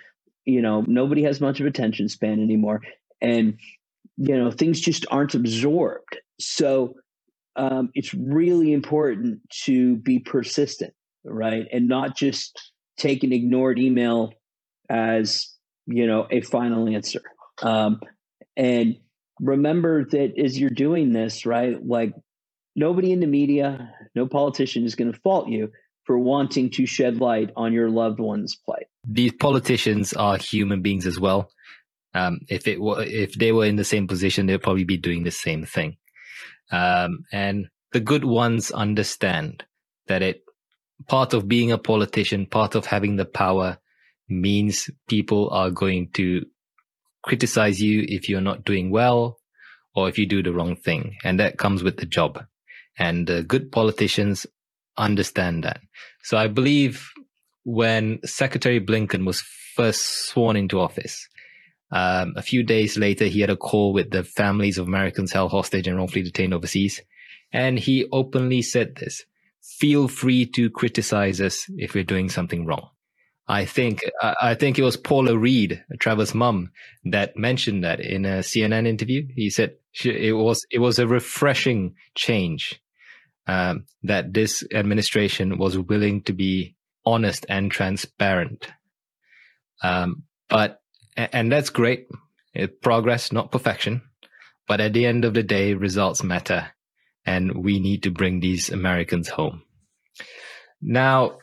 You 0.46 0.62
know, 0.62 0.84
nobody 0.88 1.24
has 1.24 1.42
much 1.42 1.60
of 1.60 1.66
attention 1.66 2.08
span 2.08 2.40
anymore, 2.40 2.82
and 3.22 3.58
you 4.18 4.38
know 4.38 4.52
things 4.52 4.80
just 4.80 5.06
aren't 5.10 5.34
absorbed. 5.34 6.20
So 6.40 6.96
um, 7.56 7.90
it's 7.94 8.14
really 8.14 8.74
important 8.74 9.42
to 9.66 9.96
be 9.98 10.20
persistent, 10.20 10.94
right, 11.24 11.66
and 11.72 11.88
not 11.88 12.16
just 12.16 12.72
take 12.98 13.24
an 13.24 13.34
ignored 13.34 13.80
email 13.80 14.34
as 14.90 15.50
you 15.88 16.06
know 16.06 16.28
a 16.30 16.42
final 16.42 16.88
answer. 16.88 17.22
Um, 17.64 18.02
and 18.56 18.98
remember 19.40 20.06
that 20.06 20.34
as 20.38 20.60
you're 20.60 20.70
doing 20.70 21.14
this, 21.14 21.46
right, 21.46 21.84
like 21.86 22.14
nobody 22.76 23.12
in 23.12 23.20
the 23.20 23.28
media, 23.28 23.94
no 24.16 24.28
politician 24.28 24.84
is 24.84 24.96
going 24.96 25.12
to 25.12 25.20
fault 25.20 25.48
you 25.50 25.72
for 26.06 26.18
wanting 26.18 26.70
to 26.72 26.86
shed 26.86 27.20
light 27.20 27.52
on 27.56 27.74
your 27.74 27.90
loved 27.90 28.20
one's 28.20 28.56
plight. 28.56 28.88
These 29.08 29.34
politicians 29.34 30.14
are 30.14 30.38
human 30.38 30.82
beings 30.82 31.06
as 31.06 31.20
well. 31.20 31.50
Um, 32.14 32.40
if 32.50 32.68
it 32.68 32.80
were, 32.80 33.02
if 33.02 33.34
they 33.34 33.52
were 33.52 33.66
in 33.66 33.76
the 33.76 33.84
same 33.84 34.08
position, 34.08 34.46
they'd 34.46 34.62
probably 34.62 34.84
be 34.84 34.98
doing 34.98 35.24
the 35.24 35.32
same 35.32 35.66
thing. 35.66 35.98
Um, 36.72 37.26
and 37.32 37.68
the 37.92 38.00
good 38.00 38.24
ones 38.24 38.72
understand 38.72 39.64
that 40.08 40.22
it 40.22 40.44
part 41.08 41.34
of 41.34 41.48
being 41.48 41.72
a 41.72 41.78
politician, 41.78 42.46
part 42.46 42.76
of 42.76 42.86
having 42.86 43.16
the 43.16 43.26
power 43.26 43.78
means 44.30 44.90
people 45.08 45.50
are 45.50 45.72
going 45.72 46.10
to 46.14 46.46
criticize 47.24 47.82
you 47.82 48.06
if 48.08 48.30
you're 48.30 48.42
not 48.42 48.66
doing 48.66 48.92
well 48.92 49.40
or 49.96 50.10
if 50.10 50.18
you 50.18 50.26
do 50.26 50.44
the 50.44 50.54
wrong 50.54 50.76
thing. 50.76 51.16
And 51.24 51.40
that 51.40 51.58
comes 51.58 51.84
with 51.84 51.98
the 51.98 52.06
job. 52.06 52.44
And 52.98 53.30
uh, 53.30 53.42
good 53.42 53.72
politicians 53.72 54.46
understand 54.98 55.64
that. 55.64 55.80
So 56.24 56.38
I 56.38 56.48
believe 56.48 57.10
when 57.64 58.20
Secretary 58.26 58.80
Blinken 58.80 59.26
was 59.26 59.42
first 59.76 60.28
sworn 60.28 60.56
into 60.56 60.80
office, 60.80 61.28
um, 61.92 62.34
a 62.36 62.42
few 62.42 62.64
days 62.64 62.98
later, 62.98 63.26
he 63.26 63.42
had 63.42 63.52
a 63.52 63.56
call 63.56 63.94
with 63.94 64.10
the 64.10 64.24
families 64.24 64.78
of 64.78 64.88
Americans 64.88 65.32
held 65.32 65.52
hostage 65.52 65.88
and 65.88 65.96
wrongfully 65.96 66.24
detained 66.24 66.54
overseas. 66.54 67.00
And 67.52 67.78
he 67.78 68.08
openly 68.12 68.64
said 68.64 68.96
this, 68.96 69.26
feel 69.62 70.08
free 70.08 70.48
to 70.48 70.72
criticize 70.72 71.40
us 71.40 71.66
if 71.78 71.94
we're 71.94 72.04
doing 72.04 72.30
something 72.30 72.66
wrong. 72.66 72.90
I 73.54 73.66
think, 73.66 74.04
I 74.20 74.56
think 74.56 74.80
it 74.80 74.84
was 74.84 74.98
Paula 74.98 75.38
Reed, 75.38 75.84
Trevor's 76.00 76.34
mum, 76.34 76.72
that 77.06 77.38
mentioned 77.38 77.84
that 77.84 78.00
in 78.00 78.26
a 78.26 78.40
CNN 78.40 78.88
interview. 78.88 79.28
He 79.36 79.52
said 79.52 79.76
it 80.04 80.36
was, 80.36 80.66
it 80.72 80.80
was 80.80 80.98
a 80.98 81.06
refreshing 81.06 81.94
change 82.16 82.82
um, 83.46 83.86
that 84.02 84.34
this 84.34 84.64
administration 84.74 85.60
was 85.60 85.78
willing 85.78 86.24
to 86.24 86.34
be 86.34 86.76
honest 87.06 87.46
and 87.48 87.72
transparent. 87.72 88.70
Um, 89.84 90.24
but 90.50 90.82
and 91.16 91.52
that's 91.52 91.70
great, 91.70 92.08
progress, 92.82 93.32
not 93.32 93.52
perfection. 93.52 94.02
But 94.68 94.82
at 94.82 94.94
the 94.94 95.06
end 95.06 95.26
of 95.26 95.36
the 95.36 95.44
day, 95.44 95.76
results 95.76 96.24
matter 96.24 96.72
and 97.24 97.64
we 97.64 97.80
need 97.80 98.02
to 98.02 98.10
bring 98.10 98.40
these 98.40 98.72
Americans 98.72 99.30
home. 99.30 99.62
Now, 100.82 101.38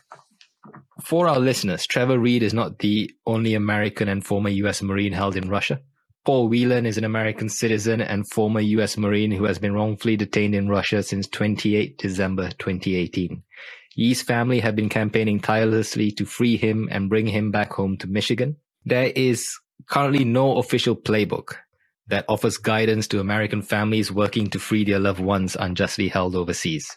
for 1.03 1.29
our 1.29 1.39
listeners, 1.39 1.87
Trevor 1.87 2.19
Reed 2.19 2.43
is 2.43 2.55
not 2.55 2.79
the 2.79 3.11
only 3.27 3.55
American 3.55 4.09
and 4.09 4.25
former 4.25 4.51
U.S. 4.51 4.83
Marine 4.83 5.13
held 5.13 5.37
in 5.37 5.49
Russia. 5.49 5.81
Paul 6.25 6.49
Whelan 6.49 6.85
is 6.85 6.99
an 6.99 7.05
American 7.05 7.49
citizen 7.49 8.01
and 8.01 8.29
former 8.29 8.61
U.S. 8.61 8.97
Marine 8.97 9.31
who 9.31 9.45
has 9.45 9.59
been 9.59 9.73
wrongfully 9.73 10.17
detained 10.17 10.55
in 10.55 10.69
Russia 10.69 11.03
since 11.03 11.27
28 11.27 11.97
December 11.99 12.51
2018. 12.51 13.43
Yi's 13.97 14.23
family 14.23 14.61
have 14.61 14.77
been 14.77 14.89
campaigning 14.89 15.41
tirelessly 15.41 16.11
to 16.13 16.25
free 16.25 16.57
him 16.57 16.89
and 16.91 17.09
bring 17.09 17.27
him 17.27 17.51
back 17.51 17.73
home 17.73 17.97
to 17.99 18.07
Michigan. 18.07 18.57
There 18.85 19.13
is 19.17 19.59
currently 19.89 20.25
no 20.25 20.59
official 20.59 20.95
playbook 20.95 21.55
that 22.09 22.25
offers 22.29 22.59
guidance 22.59 23.09
to 23.09 23.21
American 23.21 23.63
families 23.63 24.13
working 24.13 24.49
to 24.51 24.59
free 24.59 24.85
their 24.85 24.99
loved 24.99 25.21
ones 25.21 25.57
unjustly 25.59 26.09
held 26.09 26.37
overseas. 26.37 26.95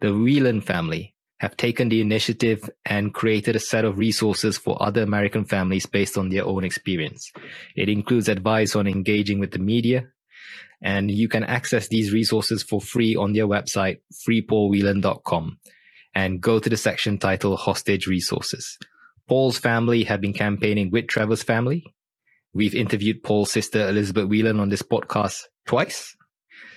The 0.00 0.12
Whelan 0.12 0.60
family 0.60 1.11
have 1.42 1.56
taken 1.56 1.88
the 1.88 2.00
initiative 2.00 2.70
and 2.86 3.12
created 3.12 3.56
a 3.56 3.60
set 3.60 3.84
of 3.84 3.98
resources 3.98 4.56
for 4.56 4.80
other 4.80 5.02
American 5.02 5.44
families 5.44 5.86
based 5.86 6.16
on 6.16 6.28
their 6.28 6.46
own 6.46 6.64
experience. 6.64 7.32
It 7.76 7.88
includes 7.88 8.28
advice 8.28 8.76
on 8.76 8.86
engaging 8.86 9.40
with 9.40 9.50
the 9.50 9.58
media, 9.58 10.06
and 10.80 11.10
you 11.10 11.28
can 11.28 11.44
access 11.44 11.88
these 11.88 12.12
resources 12.12 12.62
for 12.62 12.80
free 12.80 13.16
on 13.16 13.32
their 13.32 13.48
website, 13.48 13.98
freepaulwhelan.com, 14.26 15.58
and 16.14 16.40
go 16.40 16.60
to 16.60 16.70
the 16.70 16.76
section 16.76 17.18
titled 17.18 17.58
Hostage 17.58 18.06
Resources. 18.06 18.78
Paul's 19.28 19.58
family 19.58 20.04
have 20.04 20.20
been 20.20 20.32
campaigning 20.32 20.90
with 20.90 21.08
Trevor's 21.08 21.42
family 21.42 21.84
We've 22.54 22.74
interviewed 22.74 23.22
Paul's 23.22 23.50
sister, 23.50 23.88
Elizabeth 23.88 24.28
Whelan, 24.28 24.60
on 24.60 24.68
this 24.68 24.82
podcast 24.82 25.44
twice. 25.66 26.14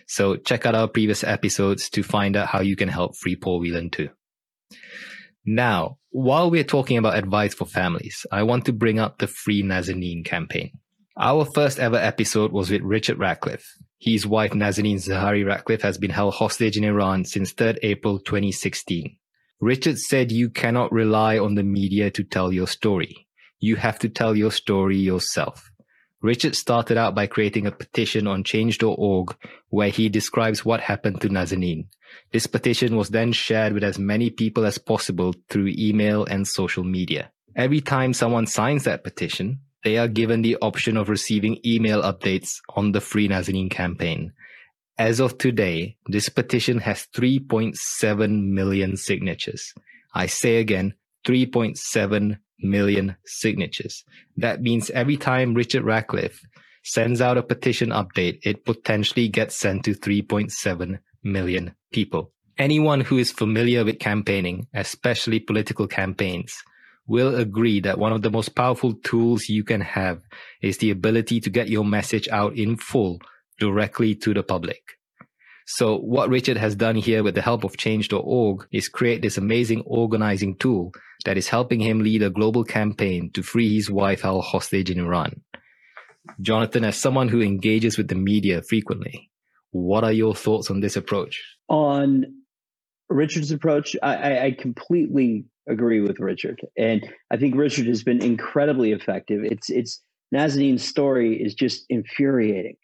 So 0.07 0.37
check 0.37 0.65
out 0.65 0.75
our 0.75 0.87
previous 0.87 1.23
episodes 1.23 1.89
to 1.89 2.03
find 2.03 2.37
out 2.37 2.47
how 2.47 2.61
you 2.61 2.77
can 2.77 2.87
help 2.87 3.17
free 3.17 3.35
Paul 3.35 3.59
Whelan 3.59 3.89
too. 3.89 4.09
Now, 5.45 5.97
while 6.09 6.49
we're 6.49 6.63
talking 6.63 6.97
about 6.97 7.17
advice 7.17 7.53
for 7.53 7.65
families, 7.65 8.25
I 8.31 8.43
want 8.43 8.65
to 8.65 8.73
bring 8.73 8.99
up 8.99 9.17
the 9.17 9.27
Free 9.27 9.63
Nazanin 9.63 10.25
campaign. 10.25 10.71
Our 11.17 11.45
first 11.45 11.79
ever 11.79 11.97
episode 11.97 12.51
was 12.51 12.69
with 12.69 12.81
Richard 12.81 13.19
Ratcliffe. 13.19 13.65
His 13.99 14.27
wife 14.27 14.51
Nazanin 14.51 14.95
Zaghari 14.95 15.45
Ratcliffe 15.45 15.83
has 15.83 15.97
been 15.97 16.11
held 16.11 16.33
hostage 16.33 16.77
in 16.77 16.83
Iran 16.83 17.25
since 17.25 17.53
3rd 17.53 17.79
April 17.83 18.19
2016. 18.19 19.17
Richard 19.61 19.97
said 19.97 20.31
you 20.31 20.49
cannot 20.49 20.91
rely 20.91 21.37
on 21.37 21.55
the 21.55 21.63
media 21.63 22.11
to 22.11 22.23
tell 22.23 22.51
your 22.51 22.67
story 22.67 23.25
you 23.59 23.75
have 23.75 23.97
to 23.99 24.09
tell 24.09 24.35
your 24.35 24.51
story 24.51 24.97
yourself. 24.97 25.71
Richard 26.21 26.55
started 26.55 26.97
out 26.97 27.15
by 27.15 27.27
creating 27.27 27.67
a 27.67 27.71
petition 27.71 28.27
on 28.27 28.43
change.org 28.43 29.35
where 29.69 29.89
he 29.89 30.09
describes 30.09 30.65
what 30.65 30.81
happened 30.81 31.21
to 31.21 31.29
Nazanin. 31.29 31.87
This 32.31 32.47
petition 32.47 32.95
was 32.95 33.09
then 33.09 33.31
shared 33.31 33.73
with 33.73 33.83
as 33.83 33.99
many 33.99 34.29
people 34.29 34.65
as 34.65 34.77
possible 34.77 35.33
through 35.49 35.73
email 35.77 36.25
and 36.25 36.47
social 36.47 36.83
media. 36.83 37.31
Every 37.55 37.81
time 37.81 38.13
someone 38.13 38.47
signs 38.47 38.83
that 38.83 39.03
petition, 39.03 39.59
they 39.83 39.97
are 39.97 40.07
given 40.07 40.41
the 40.41 40.57
option 40.61 40.97
of 40.97 41.09
receiving 41.09 41.59
email 41.65 42.01
updates 42.01 42.55
on 42.75 42.91
the 42.91 43.01
Free 43.01 43.29
Nazanin 43.29 43.69
campaign. 43.69 44.33
As 44.97 45.19
of 45.19 45.37
today, 45.37 45.97
this 46.07 46.29
petition 46.29 46.79
has 46.79 47.07
3.7 47.15 48.43
million 48.47 48.97
signatures. 48.97 49.73
I 50.13 50.25
say 50.25 50.57
again, 50.57 50.95
3.7 51.27 52.39
million 52.59 53.15
signatures. 53.25 54.03
That 54.37 54.61
means 54.61 54.89
every 54.89 55.17
time 55.17 55.53
Richard 55.53 55.83
Ratcliffe 55.83 56.41
sends 56.83 57.21
out 57.21 57.37
a 57.37 57.43
petition 57.43 57.89
update, 57.89 58.39
it 58.43 58.65
potentially 58.65 59.27
gets 59.27 59.55
sent 59.55 59.83
to 59.85 59.93
3.7 59.93 60.99
million 61.25 61.75
people. 61.91 62.31
Anyone 62.57 63.01
who 63.01 63.17
is 63.17 63.31
familiar 63.31 63.83
with 63.83 63.99
campaigning, 63.99 64.67
especially 64.73 65.39
political 65.41 65.87
campaigns, 65.87 66.55
will 67.07 67.35
agree 67.35 67.81
that 67.81 67.99
one 67.99 68.13
of 68.13 68.21
the 68.21 68.31
most 68.31 68.55
powerful 68.55 68.93
tools 68.93 69.49
you 69.49 69.63
can 69.63 69.81
have 69.81 70.21
is 70.61 70.77
the 70.77 70.91
ability 70.91 71.39
to 71.41 71.49
get 71.49 71.67
your 71.67 71.83
message 71.83 72.27
out 72.29 72.55
in 72.55 72.77
full 72.77 73.19
directly 73.59 74.15
to 74.15 74.33
the 74.33 74.43
public. 74.43 74.81
So 75.67 75.97
what 75.97 76.29
Richard 76.29 76.57
has 76.57 76.75
done 76.75 76.95
here 76.95 77.23
with 77.23 77.35
the 77.35 77.41
help 77.41 77.63
of 77.63 77.75
change.org 77.75 78.67
is 78.71 78.87
create 78.87 79.21
this 79.21 79.37
amazing 79.37 79.81
organizing 79.85 80.55
tool 80.57 80.93
that 81.25 81.37
is 81.37 81.49
helping 81.49 81.79
him 81.79 82.01
lead 82.01 82.21
a 82.21 82.29
global 82.29 82.63
campaign 82.63 83.31
to 83.33 83.41
free 83.41 83.75
his 83.75 83.89
wife 83.89 84.21
held 84.21 84.45
hostage 84.45 84.91
in 84.91 84.99
Iran. 84.99 85.41
Jonathan, 86.39 86.85
as 86.85 86.97
someone 86.97 87.29
who 87.29 87.41
engages 87.41 87.97
with 87.97 88.07
the 88.07 88.15
media 88.15 88.61
frequently, 88.61 89.31
what 89.75 90.05
are 90.05 90.13
your 90.13 90.33
thoughts 90.33 90.71
on 90.71 90.79
this 90.79 90.95
approach? 90.95 91.43
On 91.67 92.23
Richard's 93.09 93.51
approach, 93.51 93.93
I, 94.01 94.45
I 94.45 94.51
completely 94.57 95.43
agree 95.67 95.99
with 95.99 96.17
Richard, 96.19 96.61
and 96.77 97.05
I 97.29 97.35
think 97.35 97.55
Richard 97.55 97.87
has 97.87 98.01
been 98.01 98.23
incredibly 98.23 98.93
effective. 98.93 99.41
It's 99.43 99.69
it's 99.69 100.01
Nazanin's 100.33 100.87
story 100.87 101.35
is 101.43 101.53
just 101.53 101.85
infuriating, 101.89 102.77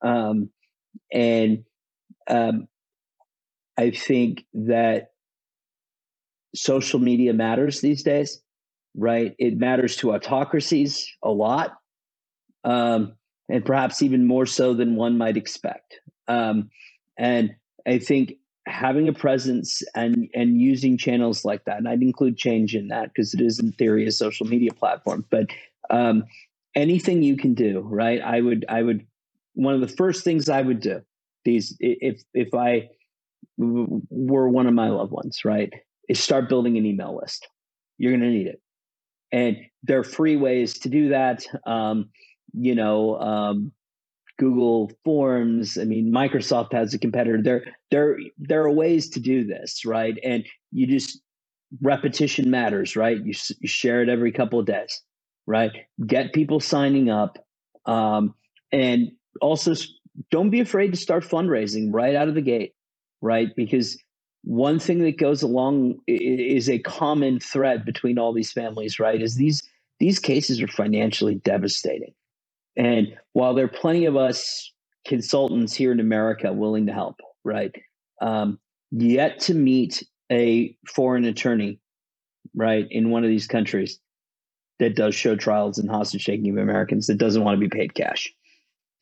um, 0.00 0.48
and 1.12 1.64
um, 2.30 2.66
I 3.76 3.90
think 3.90 4.44
that 4.54 5.08
social 6.54 6.98
media 6.98 7.34
matters 7.34 7.82
these 7.82 8.02
days, 8.02 8.40
right? 8.96 9.34
It 9.38 9.58
matters 9.58 9.96
to 9.96 10.14
autocracies 10.14 11.06
a 11.22 11.30
lot, 11.30 11.74
um, 12.64 13.16
and 13.50 13.66
perhaps 13.66 14.00
even 14.00 14.26
more 14.26 14.46
so 14.46 14.72
than 14.72 14.96
one 14.96 15.18
might 15.18 15.36
expect. 15.36 16.00
Um, 16.28 16.70
and 17.18 17.54
I 17.86 17.98
think 17.98 18.34
having 18.66 19.08
a 19.08 19.12
presence 19.12 19.82
and 19.94 20.28
and 20.34 20.60
using 20.60 20.96
channels 20.96 21.44
like 21.44 21.64
that, 21.64 21.78
and 21.78 21.88
I'd 21.88 22.02
include 22.02 22.36
Change 22.36 22.74
in 22.74 22.88
that 22.88 23.08
because 23.08 23.34
it 23.34 23.40
is 23.40 23.58
in 23.58 23.72
theory 23.72 24.06
a 24.06 24.12
social 24.12 24.46
media 24.46 24.72
platform, 24.72 25.24
but 25.30 25.46
um, 25.90 26.24
anything 26.74 27.22
you 27.22 27.36
can 27.36 27.54
do, 27.54 27.80
right? 27.80 28.20
I 28.20 28.40
would 28.40 28.64
I 28.68 28.82
would 28.82 29.06
one 29.54 29.74
of 29.74 29.80
the 29.80 29.88
first 29.88 30.24
things 30.24 30.48
I 30.48 30.62
would 30.62 30.80
do 30.80 31.02
these 31.44 31.76
if 31.80 32.22
if 32.34 32.54
I 32.54 32.88
were 33.58 34.48
one 34.48 34.66
of 34.66 34.74
my 34.74 34.88
loved 34.88 35.12
ones, 35.12 35.44
right, 35.44 35.72
is 36.08 36.20
start 36.20 36.48
building 36.48 36.76
an 36.76 36.86
email 36.86 37.18
list. 37.20 37.48
You're 37.98 38.12
going 38.12 38.22
to 38.22 38.30
need 38.30 38.46
it, 38.46 38.60
and 39.30 39.56
there 39.82 39.98
are 39.98 40.04
free 40.04 40.36
ways 40.36 40.78
to 40.80 40.88
do 40.88 41.10
that. 41.10 41.44
Um, 41.66 42.10
you 42.54 42.74
know, 42.74 43.18
um, 43.18 43.72
Google 44.42 44.90
Forms. 45.04 45.78
I 45.78 45.84
mean, 45.84 46.12
Microsoft 46.12 46.72
has 46.72 46.92
a 46.92 46.98
competitor. 46.98 47.40
There, 47.40 47.64
there, 47.92 48.18
there 48.38 48.64
are 48.64 48.72
ways 48.72 49.08
to 49.10 49.20
do 49.20 49.44
this, 49.44 49.84
right? 49.84 50.18
And 50.24 50.44
you 50.72 50.88
just 50.88 51.20
repetition 51.80 52.50
matters, 52.50 52.96
right? 52.96 53.18
You, 53.18 53.34
you 53.60 53.68
share 53.68 54.02
it 54.02 54.08
every 54.08 54.32
couple 54.32 54.58
of 54.58 54.66
days, 54.66 55.00
right? 55.46 55.70
Get 56.04 56.32
people 56.32 56.58
signing 56.58 57.08
up, 57.08 57.38
um, 57.86 58.34
and 58.72 59.12
also 59.40 59.74
don't 60.32 60.50
be 60.50 60.58
afraid 60.58 60.90
to 60.90 60.96
start 60.96 61.22
fundraising 61.22 61.90
right 61.92 62.16
out 62.16 62.26
of 62.26 62.34
the 62.34 62.42
gate, 62.42 62.72
right? 63.20 63.48
Because 63.54 63.96
one 64.42 64.80
thing 64.80 64.98
that 65.04 65.18
goes 65.18 65.42
along 65.42 66.00
is 66.08 66.68
a 66.68 66.80
common 66.80 67.38
thread 67.38 67.84
between 67.84 68.18
all 68.18 68.32
these 68.32 68.50
families, 68.50 68.98
right? 68.98 69.22
Is 69.22 69.36
these 69.36 69.62
these 70.00 70.18
cases 70.18 70.60
are 70.60 70.66
financially 70.66 71.36
devastating. 71.36 72.12
And 72.76 73.16
while 73.32 73.54
there 73.54 73.66
are 73.66 73.68
plenty 73.68 74.06
of 74.06 74.16
us 74.16 74.72
consultants 75.06 75.74
here 75.74 75.92
in 75.92 76.00
America 76.00 76.52
willing 76.52 76.86
to 76.86 76.92
help, 76.92 77.20
right? 77.44 77.74
Um, 78.20 78.58
yet 78.90 79.40
to 79.40 79.54
meet 79.54 80.02
a 80.30 80.76
foreign 80.86 81.24
attorney, 81.24 81.80
right, 82.54 82.86
in 82.90 83.10
one 83.10 83.24
of 83.24 83.30
these 83.30 83.46
countries 83.46 83.98
that 84.78 84.96
does 84.96 85.14
show 85.14 85.36
trials 85.36 85.78
and 85.78 85.90
hostage 85.90 86.24
taking 86.24 86.50
of 86.50 86.56
Americans 86.56 87.06
that 87.06 87.18
doesn't 87.18 87.44
want 87.44 87.56
to 87.56 87.68
be 87.68 87.68
paid 87.68 87.94
cash 87.94 88.32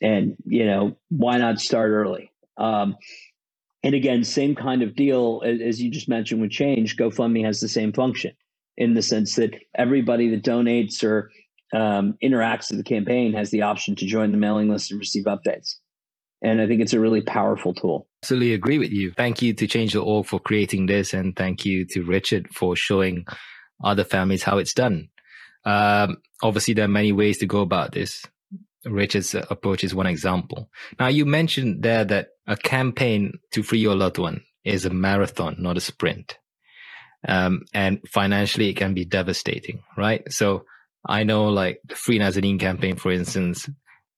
and 0.01 0.37
you 0.45 0.65
know 0.67 0.97
why 1.09 1.39
not 1.39 1.61
start 1.61 1.91
early 1.91 2.31
um, 2.59 2.97
and 3.83 3.95
again 3.95 4.25
same 4.25 4.55
kind 4.55 4.83
of 4.83 4.95
deal 4.95 5.43
as, 5.45 5.61
as, 5.61 5.83
you 5.83 5.91
just 5.91 6.09
mentioned 6.09 6.41
with 6.41 6.51
change 6.51 6.97
gofundme 6.97 7.45
has 7.45 7.61
the 7.61 7.69
same 7.69 7.93
function 7.93 8.33
in 8.77 8.95
the 8.95 9.03
sense 9.03 9.37
that 9.37 9.55
everybody 9.75 10.29
that 10.29 10.43
donates 10.43 11.03
or 11.05 11.31
um, 11.73 12.17
interacts 12.23 12.71
with 12.71 12.79
the 12.79 12.85
campaign 12.85 13.33
has 13.33 13.51
the 13.51 13.63
option 13.63 13.95
to 13.97 14.07
join 14.07 14.33
the 14.33 14.39
mailing 14.39 14.69
list 14.69 14.91
and 14.91 15.01
receive 15.01 15.25
updates 15.25 15.77
and 16.43 16.61
i 16.61 16.67
think 16.67 16.81
it's 16.81 16.93
a 16.93 17.01
really 17.01 17.23
powerful 17.23 17.75
tool 17.75 18.07
absolutely 18.23 18.53
agree 18.55 18.79
with 18.79 18.91
you 18.91 19.13
thank 19.13 19.41
you 19.43 19.55
to 19.55 19.67
change.org 19.67 20.27
for 20.27 20.41
creating 20.41 20.87
this 20.87 21.15
and 21.15 21.37
thank 21.37 21.65
you 21.65 21.85
to 21.85 22.03
richard 22.05 22.49
for 22.55 22.75
showing 22.75 23.25
other 23.85 24.05
families 24.05 24.43
how 24.43 24.59
it's 24.59 24.75
done 24.75 25.09
um, 25.65 26.17
obviously 26.43 26.75
there 26.75 26.87
are 26.87 26.89
many 26.89 27.13
ways 27.13 27.39
to 27.39 27.47
go 27.47 27.61
about 27.61 27.93
this 27.93 28.25
Richard's 28.85 29.35
approach 29.35 29.85
is 29.85 29.95
one 29.95 30.07
example. 30.07 30.71
Now, 30.99 31.09
you 31.09 31.27
mentioned 31.27 31.83
there 31.83 32.05
that 32.05 32.29
a 32.47 32.57
campaign 32.57 33.39
to 33.53 33.63
free 33.63 33.79
your 33.79 33.95
loved 33.95 34.19
one 34.19 34.43
is 34.65 34.85
a 34.85 34.91
marathon, 34.91 35.57
not 35.59 35.77
a 35.77 35.81
sprint. 35.81 36.39
Um, 37.29 37.65
and 37.75 38.01
financially, 38.09 38.71
it 38.71 38.77
can 38.77 38.95
be 38.95 39.05
devastating, 39.05 39.83
right? 39.97 40.31
So 40.33 40.65
I 41.07 41.23
know 41.25 41.47
like 41.47 41.81
the 41.89 41.95
Free 41.95 42.19
Nazanin 42.19 42.61
campaign, 42.61 42.97
for 42.97 43.11
instance, 43.11 43.69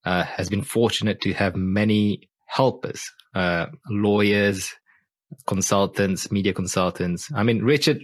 uh, 0.05 0.25
has 0.25 0.49
been 0.49 0.62
fortunate 0.62 1.21
to 1.23 1.33
have 1.33 1.55
many 1.55 2.29
helpers, 2.47 3.03
uh, 3.35 3.66
lawyers, 3.88 4.73
consultants, 5.47 6.31
media 6.31 6.53
consultants. 6.53 7.31
I 7.35 7.42
mean, 7.42 7.62
Richard 7.62 8.03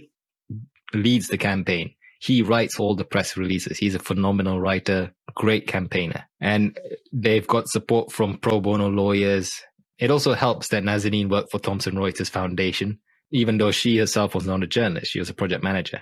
leads 0.93 1.27
the 1.27 1.37
campaign. 1.37 1.93
He 2.21 2.41
writes 2.41 2.79
all 2.79 2.95
the 2.95 3.05
press 3.05 3.37
releases. 3.37 3.77
He's 3.77 3.95
a 3.95 3.99
phenomenal 3.99 4.59
writer, 4.59 5.13
great 5.35 5.67
campaigner. 5.67 6.25
And 6.41 6.77
they've 7.13 7.47
got 7.47 7.69
support 7.69 8.11
from 8.11 8.37
pro 8.37 8.59
bono 8.59 8.89
lawyers. 8.89 9.61
It 9.99 10.11
also 10.11 10.33
helps 10.33 10.69
that 10.69 10.83
Nazanin 10.83 11.29
worked 11.29 11.51
for 11.51 11.59
Thomson 11.59 11.95
Reuters 11.95 12.29
Foundation, 12.29 12.99
even 13.31 13.57
though 13.57 13.71
she 13.71 13.97
herself 13.97 14.35
was 14.35 14.47
not 14.47 14.63
a 14.63 14.67
journalist. 14.67 15.11
She 15.11 15.19
was 15.19 15.29
a 15.29 15.33
project 15.33 15.63
manager. 15.63 16.01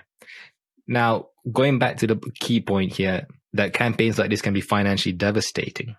Now, 0.88 1.26
going 1.52 1.78
back 1.78 1.98
to 1.98 2.06
the 2.06 2.16
key 2.40 2.60
point 2.60 2.92
here, 2.92 3.26
that 3.52 3.72
campaigns 3.72 4.18
like 4.18 4.30
this 4.30 4.42
can 4.42 4.54
be 4.54 4.60
financially 4.60 5.12
devastating. 5.12 5.96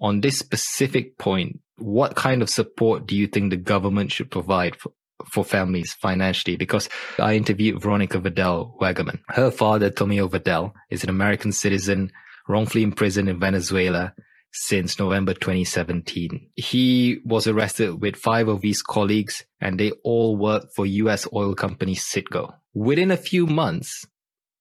On 0.00 0.20
this 0.20 0.38
specific 0.38 1.18
point, 1.18 1.60
what 1.76 2.14
kind 2.14 2.42
of 2.42 2.50
support 2.50 3.06
do 3.06 3.16
you 3.16 3.26
think 3.26 3.50
the 3.50 3.56
government 3.56 4.12
should 4.12 4.30
provide 4.30 4.76
for, 4.76 4.92
for 5.30 5.44
families 5.44 5.94
financially? 5.94 6.56
Because 6.56 6.88
I 7.18 7.36
interviewed 7.36 7.80
Veronica 7.80 8.18
Vadell 8.18 8.78
Wagaman. 8.78 9.20
Her 9.28 9.50
father, 9.50 9.90
Tomeu 9.90 10.30
Vadell, 10.30 10.72
is 10.90 11.02
an 11.02 11.10
American 11.10 11.52
citizen 11.52 12.12
wrongfully 12.48 12.82
imprisoned 12.82 13.28
in 13.28 13.38
Venezuela 13.38 14.14
since 14.52 14.98
November 14.98 15.32
2017. 15.32 16.48
He 16.56 17.20
was 17.24 17.46
arrested 17.46 18.00
with 18.00 18.16
five 18.16 18.48
of 18.48 18.62
his 18.62 18.82
colleagues 18.82 19.44
and 19.60 19.78
they 19.78 19.92
all 20.02 20.36
worked 20.36 20.74
for 20.74 20.86
US 20.86 21.26
oil 21.32 21.54
company 21.54 21.94
Citgo. 21.94 22.54
Within 22.74 23.10
a 23.10 23.16
few 23.16 23.46
months, 23.46 24.06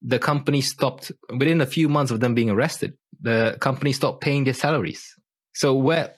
the 0.01 0.19
company 0.19 0.61
stopped 0.61 1.11
within 1.29 1.61
a 1.61 1.65
few 1.65 1.89
months 1.89 2.11
of 2.11 2.19
them 2.19 2.33
being 2.33 2.49
arrested. 2.49 2.93
The 3.21 3.57
company 3.59 3.91
stopped 3.91 4.21
paying 4.21 4.45
their 4.45 4.53
salaries. 4.53 5.15
So 5.53 5.73
where 5.75 6.13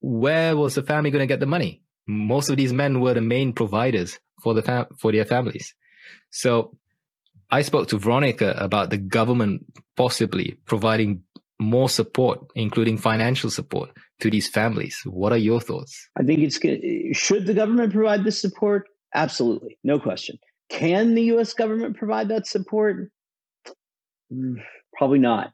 where 0.00 0.56
was 0.56 0.74
the 0.74 0.82
family 0.82 1.10
going 1.10 1.22
to 1.22 1.26
get 1.26 1.40
the 1.40 1.46
money? 1.46 1.82
Most 2.06 2.48
of 2.48 2.56
these 2.56 2.72
men 2.72 3.00
were 3.00 3.14
the 3.14 3.20
main 3.20 3.52
providers 3.52 4.18
for 4.42 4.54
the 4.54 4.62
fam- 4.62 4.86
for 4.98 5.12
their 5.12 5.24
families. 5.24 5.74
So 6.30 6.76
I 7.50 7.62
spoke 7.62 7.88
to 7.88 7.98
Veronica 7.98 8.54
about 8.56 8.90
the 8.90 8.96
government 8.96 9.64
possibly 9.96 10.58
providing 10.66 11.22
more 11.60 11.90
support, 11.90 12.40
including 12.54 12.96
financial 12.96 13.50
support 13.50 13.90
to 14.20 14.30
these 14.30 14.48
families. 14.48 14.96
What 15.04 15.32
are 15.32 15.38
your 15.38 15.60
thoughts? 15.60 16.08
I 16.18 16.22
think 16.22 16.40
it's. 16.40 16.58
Should 17.18 17.46
the 17.46 17.54
government 17.54 17.92
provide 17.92 18.24
this 18.24 18.40
support? 18.40 18.88
Absolutely, 19.14 19.78
no 19.84 19.98
question. 19.98 20.38
Can 20.70 21.14
the 21.14 21.22
U.S. 21.24 21.52
government 21.52 21.96
provide 21.96 22.28
that 22.28 22.46
support? 22.46 23.10
Mm, 24.32 24.62
probably 24.96 25.18
not. 25.18 25.52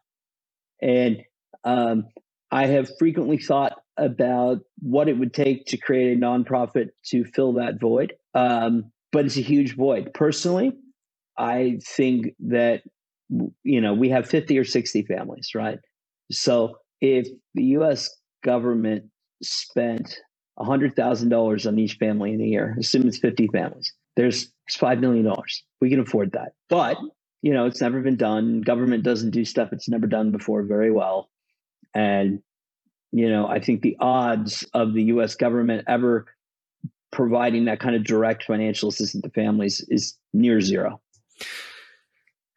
And 0.81 1.22
um, 1.64 2.05
I 2.50 2.66
have 2.66 2.90
frequently 2.98 3.38
thought 3.38 3.72
about 3.96 4.59
what 4.81 5.09
it 5.09 5.18
would 5.18 5.33
take 5.33 5.66
to 5.66 5.79
create 5.79 6.16
a 6.16 6.20
nonprofit 6.20 6.90
to 7.07 7.24
fill 7.24 7.55
that 7.55 7.81
void. 7.81 8.12
Um, 8.35 8.92
but 9.11 9.24
it's 9.24 9.38
a 9.38 9.42
huge 9.42 9.74
void. 9.74 10.12
Personally, 10.12 10.72
I 11.38 11.79
think 11.83 12.35
that 12.48 12.83
you 13.64 13.81
know 13.81 13.94
we 13.94 14.11
have 14.11 14.29
50 14.29 14.59
or 14.59 14.64
60 14.64 15.02
families, 15.02 15.50
right? 15.55 15.79
So 16.31 16.76
if 17.00 17.26
the 17.55 17.64
U.S. 17.64 18.11
government 18.44 19.05
spent 19.42 20.18
$100,000 20.59 21.66
on 21.66 21.79
each 21.79 21.94
family 21.94 22.33
in 22.33 22.40
a 22.40 22.44
year, 22.44 22.76
assume 22.79 23.07
it's 23.07 23.18
50 23.18 23.48
families, 23.48 23.92
there's 24.16 24.50
$5 24.70 25.00
million. 25.00 25.31
We 25.81 25.90
can 25.90 26.00
afford 26.00 26.33
that. 26.33 26.52
But, 26.68 26.98
you 27.42 27.52
know, 27.52 27.66
it's 27.66 27.81
never 27.81 28.00
been 28.00 28.16
done. 28.16 28.62
Government 28.62 29.05
doesn't 29.05 29.31
do 29.31 29.44
stuff 29.44 29.72
it's 29.72 29.88
never 29.88 30.07
done 30.07 30.33
before 30.33 30.62
very 30.62 30.90
well. 30.90 31.31
And, 31.94 32.42
you 33.12 33.31
know, 33.31 33.46
I 33.46 33.61
think 33.61 33.83
the 33.83 33.96
odds 34.00 34.66
of 34.74 34.94
the 34.94 35.05
US 35.05 35.35
government 35.37 35.85
ever 35.87 36.26
providing 37.12 37.66
that 37.66 37.81
kind 37.81 37.94
of 37.94 38.05
direct 38.05 38.44
financial 38.44 38.88
assistance 38.88 39.22
to 39.22 39.31
families 39.31 39.85
is 39.88 40.14
near 40.33 40.61
zero. 40.61 41.00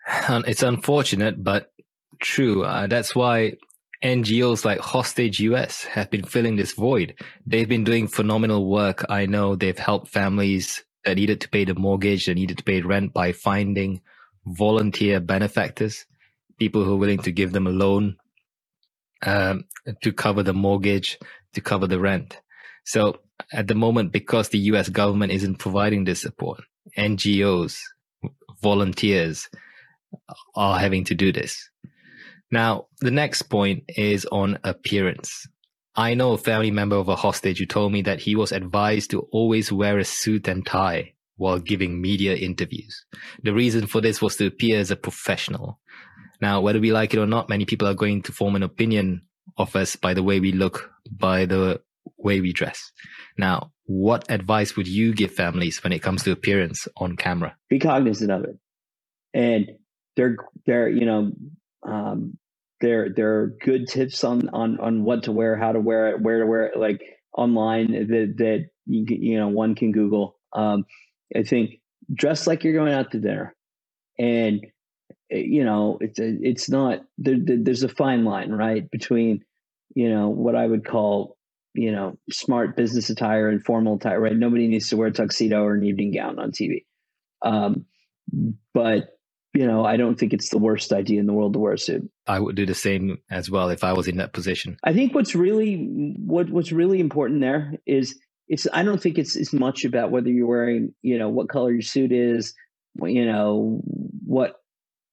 It's 0.47 0.63
unfortunate, 0.63 1.43
but 1.43 1.71
true. 2.19 2.63
Uh, 2.63 2.87
that's 2.87 3.15
why 3.15 3.53
NGOs 4.03 4.65
like 4.65 4.79
Hostage 4.79 5.39
US 5.39 5.83
have 5.83 6.09
been 6.09 6.23
filling 6.23 6.55
this 6.55 6.73
void. 6.73 7.15
They've 7.45 7.69
been 7.69 7.83
doing 7.83 8.07
phenomenal 8.07 8.65
work. 8.69 9.05
I 9.09 9.27
know 9.27 9.55
they've 9.55 9.77
helped 9.77 10.07
families 10.07 10.83
that 11.09 11.15
needed 11.15 11.41
to 11.41 11.49
pay 11.49 11.65
the 11.65 11.73
mortgage, 11.73 12.27
that 12.27 12.35
needed 12.35 12.59
to 12.59 12.63
pay 12.63 12.81
rent 12.81 13.13
by 13.13 13.31
finding 13.31 13.99
volunteer 14.45 15.19
benefactors, 15.19 16.05
people 16.59 16.83
who 16.83 16.93
are 16.93 16.97
willing 16.97 17.17
to 17.17 17.31
give 17.31 17.51
them 17.51 17.65
a 17.65 17.71
loan 17.71 18.15
um, 19.23 19.63
to 20.03 20.13
cover 20.13 20.43
the 20.43 20.53
mortgage, 20.53 21.17
to 21.53 21.61
cover 21.61 21.87
the 21.87 21.99
rent. 21.99 22.39
So 22.85 23.21
at 23.51 23.67
the 23.67 23.73
moment, 23.73 24.11
because 24.11 24.49
the 24.49 24.59
US 24.59 24.87
government 24.87 25.31
isn't 25.31 25.55
providing 25.55 26.03
this 26.03 26.21
support, 26.21 26.61
NGOs, 26.95 27.79
volunteers 28.61 29.49
are 30.55 30.77
having 30.77 31.05
to 31.05 31.15
do 31.15 31.31
this. 31.31 31.71
Now, 32.51 32.85
the 33.01 33.11
next 33.11 33.43
point 33.43 33.85
is 33.87 34.25
on 34.25 34.59
appearance. 34.63 35.47
I 35.95 36.13
know 36.13 36.33
a 36.33 36.37
family 36.37 36.71
member 36.71 36.95
of 36.95 37.09
a 37.09 37.15
hostage 37.15 37.59
who 37.59 37.65
told 37.65 37.91
me 37.91 38.01
that 38.03 38.21
he 38.21 38.35
was 38.35 38.51
advised 38.51 39.11
to 39.11 39.27
always 39.31 39.71
wear 39.71 39.97
a 39.97 40.05
suit 40.05 40.47
and 40.47 40.65
tie 40.65 41.13
while 41.35 41.59
giving 41.59 42.01
media 42.01 42.35
interviews. 42.35 43.05
The 43.43 43.53
reason 43.53 43.87
for 43.87 44.01
this 44.01 44.21
was 44.21 44.35
to 44.37 44.47
appear 44.47 44.79
as 44.79 44.91
a 44.91 44.95
professional. 44.95 45.79
Now, 46.41 46.61
whether 46.61 46.79
we 46.79 46.91
like 46.91 47.13
it 47.13 47.19
or 47.19 47.25
not, 47.25 47.49
many 47.49 47.65
people 47.65 47.87
are 47.87 47.93
going 47.93 48.21
to 48.23 48.31
form 48.31 48.55
an 48.55 48.63
opinion 48.63 49.23
of 49.57 49.75
us 49.75 49.95
by 49.95 50.13
the 50.13 50.23
way 50.23 50.39
we 50.39 50.51
look, 50.51 50.91
by 51.09 51.45
the 51.45 51.81
way 52.17 52.41
we 52.41 52.53
dress. 52.53 52.91
Now, 53.37 53.71
what 53.85 54.29
advice 54.29 54.75
would 54.75 54.87
you 54.87 55.13
give 55.13 55.31
families 55.31 55.83
when 55.83 55.93
it 55.93 56.01
comes 56.01 56.23
to 56.23 56.31
appearance 56.31 56.87
on 56.97 57.15
camera? 57.15 57.55
Be 57.69 57.79
cognizant 57.79 58.31
of 58.31 58.43
it. 58.43 58.57
And 59.33 59.71
they're, 60.15 60.37
they're, 60.65 60.89
you 60.89 61.05
know, 61.05 61.31
um, 61.83 62.37
there 62.81 63.09
there 63.09 63.39
are 63.39 63.55
good 63.61 63.87
tips 63.87 64.23
on 64.23 64.49
on 64.49 64.79
on 64.79 65.03
what 65.03 65.23
to 65.23 65.31
wear, 65.31 65.57
how 65.57 65.71
to 65.71 65.79
wear 65.79 66.09
it, 66.09 66.21
where 66.21 66.39
to 66.39 66.45
wear 66.45 66.65
it, 66.67 66.77
like 66.77 67.01
online 67.37 67.91
that 67.91 68.35
that 68.37 68.65
you 68.85 69.05
you 69.07 69.37
know 69.37 69.47
one 69.49 69.75
can 69.75 69.91
Google. 69.91 70.37
Um, 70.53 70.85
I 71.35 71.43
think 71.43 71.81
dress 72.13 72.47
like 72.47 72.63
you're 72.63 72.73
going 72.73 72.93
out 72.93 73.11
to 73.11 73.19
dinner, 73.19 73.55
and 74.17 74.65
you 75.29 75.63
know 75.63 75.97
it's 76.01 76.19
it's 76.19 76.69
not 76.69 77.01
there, 77.17 77.37
there's 77.39 77.83
a 77.83 77.89
fine 77.89 78.23
line 78.23 78.51
right 78.51 78.89
between 78.89 79.43
you 79.93 80.09
know 80.09 80.29
what 80.29 80.55
I 80.55 80.65
would 80.65 80.85
call 80.85 81.37
you 81.73 81.91
know 81.91 82.17
smart 82.31 82.77
business 82.77 83.09
attire 83.09 83.49
and 83.49 83.63
formal 83.63 83.95
attire. 83.95 84.19
Right, 84.19 84.35
nobody 84.35 84.67
needs 84.67 84.89
to 84.89 84.97
wear 84.97 85.09
a 85.09 85.13
tuxedo 85.13 85.63
or 85.63 85.75
an 85.75 85.83
evening 85.83 86.13
gown 86.13 86.39
on 86.39 86.51
TV. 86.51 86.85
Um, 87.41 87.85
but 88.73 89.18
you 89.53 89.65
know, 89.65 89.83
I 89.83 89.97
don't 89.97 90.15
think 90.19 90.33
it's 90.33 90.49
the 90.49 90.57
worst 90.57 90.93
idea 90.93 91.19
in 91.19 91.25
the 91.25 91.33
world 91.33 91.53
to 91.53 91.59
wear 91.59 91.73
a 91.73 91.77
suit. 91.77 92.09
I 92.27 92.39
would 92.39 92.55
do 92.55 92.65
the 92.65 92.75
same 92.75 93.17
as 93.31 93.49
well 93.49 93.69
if 93.69 93.83
I 93.83 93.93
was 93.93 94.07
in 94.07 94.17
that 94.17 94.33
position. 94.33 94.77
I 94.83 94.93
think 94.93 95.15
what's 95.15 95.33
really 95.33 95.87
what 96.17 96.49
what's 96.49 96.71
really 96.71 96.99
important 96.99 97.41
there 97.41 97.73
is 97.85 98.19
it's 98.47 98.67
I 98.73 98.83
don't 98.83 99.01
think 99.01 99.17
it's 99.17 99.35
as 99.35 99.51
much 99.51 99.85
about 99.85 100.11
whether 100.11 100.29
you're 100.29 100.47
wearing, 100.47 100.93
you 101.01 101.17
know, 101.17 101.29
what 101.29 101.49
color 101.49 101.71
your 101.71 101.81
suit 101.81 102.11
is, 102.11 102.53
you 103.01 103.25
know, 103.25 103.81
what 104.25 104.55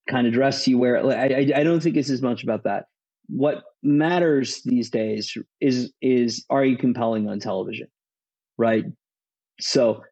kind 0.08 0.26
of 0.26 0.32
dress 0.32 0.68
you 0.68 0.78
wear. 0.78 1.04
I, 1.04 1.26
I, 1.26 1.52
I 1.56 1.64
don't 1.64 1.80
think 1.80 1.96
it's 1.96 2.10
as 2.10 2.22
much 2.22 2.42
about 2.42 2.64
that. 2.64 2.86
What 3.28 3.64
matters 3.82 4.60
these 4.64 4.90
days 4.90 5.36
is 5.60 5.92
is 6.02 6.44
are 6.50 6.64
you 6.64 6.76
compelling 6.76 7.28
on 7.28 7.40
television, 7.40 7.88
right? 8.58 8.84
So 9.60 10.02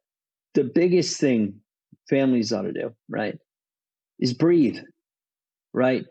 the 0.55 0.65
biggest 0.65 1.21
thing 1.21 1.61
families 2.09 2.53
ought 2.53 2.63
to 2.63 2.73
do, 2.73 2.95
right, 3.09 3.39
is 4.19 4.35
breathe, 4.35 4.79
right? 5.73 6.05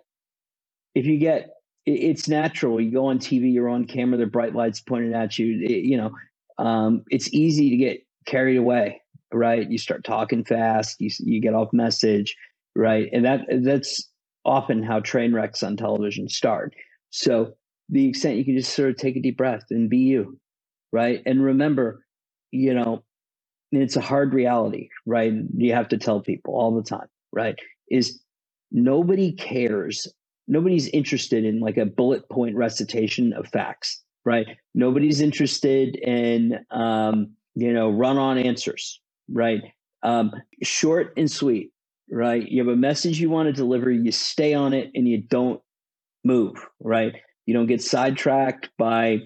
If 0.96 1.06
you 1.06 1.18
get, 1.18 1.50
it's 1.86 2.28
natural. 2.28 2.80
You 2.80 2.92
go 2.92 3.08
on 3.08 3.20
TV, 3.20 3.52
you're 3.54 3.70
on 3.70 3.86
camera, 3.86 4.18
the 4.18 4.26
bright 4.26 4.56
lights 4.56 4.82
pointed 4.82 5.14
at 5.14 5.38
you. 5.38 5.60
It, 5.64 5.84
you 5.84 5.98
know, 5.98 6.12
um, 6.64 7.04
it's 7.10 7.34
easy 7.34 7.72
to 7.72 7.78
get 7.78 8.06
carried 8.26 8.58
away, 8.58 9.02
right? 9.34 9.70
You 9.70 9.78
start 9.78 10.04
talking 10.04 10.46
fast, 10.46 11.02
you 11.02 11.10
you 11.20 11.42
get 11.42 11.56
off 11.56 11.74
message, 11.74 12.36
right? 12.76 13.10
And 13.12 13.26
that 13.26 13.42
that's 13.64 14.10
often 14.46 14.84
how 14.84 15.00
train 15.00 15.34
wrecks 15.34 15.64
on 15.64 15.78
television 15.78 16.30
start. 16.30 16.74
So 17.10 17.54
the 17.90 18.08
extent 18.08 18.38
you 18.38 18.46
can 18.46 18.58
just 18.58 18.74
sort 18.74 18.90
of 18.92 18.98
take 18.98 19.16
a 19.16 19.22
deep 19.22 19.38
breath 19.38 19.66
and 19.72 19.90
be 19.90 20.00
you, 20.00 20.40
right? 20.92 21.22
And 21.26 21.44
remember, 21.44 22.04
you 22.52 22.74
know, 22.74 23.04
it's 23.72 23.96
a 23.96 24.02
hard 24.02 24.34
reality, 24.34 24.90
right? 25.06 25.34
You 25.58 25.74
have 25.74 25.90
to 25.90 25.98
tell 25.98 26.22
people 26.22 26.56
all 26.56 26.76
the 26.76 26.84
time, 26.84 27.08
right? 27.32 27.56
Is 27.94 28.20
nobody 28.72 29.32
cares. 29.32 30.08
Nobody's 30.48 30.88
interested 30.90 31.46
in 31.46 31.60
like 31.60 31.78
a 31.78 31.86
bullet 31.86 32.28
point 32.30 32.56
recitation 32.56 33.32
of 33.34 33.48
facts, 33.48 34.02
right? 34.26 34.48
Nobody's 34.74 35.22
interested 35.22 35.96
in, 35.96 36.66
um, 36.72 37.32
you 37.56 37.72
know, 37.72 37.90
run 37.90 38.18
on 38.18 38.38
answers, 38.38 39.00
right? 39.30 39.62
Um, 40.02 40.32
short 40.64 41.14
and 41.16 41.32
sweet, 41.32 41.72
right? 42.10 42.46
You 42.46 42.66
have 42.66 42.74
a 42.74 42.76
message 42.76 43.22
you 43.22 43.30
want 43.30 43.48
to 43.48 43.54
deliver, 43.54 43.92
you 43.92 44.12
stay 44.12 44.54
on 44.54 44.74
it 44.74 44.92
and 44.96 45.08
you 45.08 45.22
don't 45.22 45.62
move, 46.26 46.56
right? 46.82 47.16
You 47.46 47.54
don't 47.54 47.68
get 47.68 47.82
sidetracked 47.82 48.70
by 48.78 49.20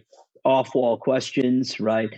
off 0.43 0.75
wall 0.75 0.97
questions, 0.97 1.79
right? 1.79 2.09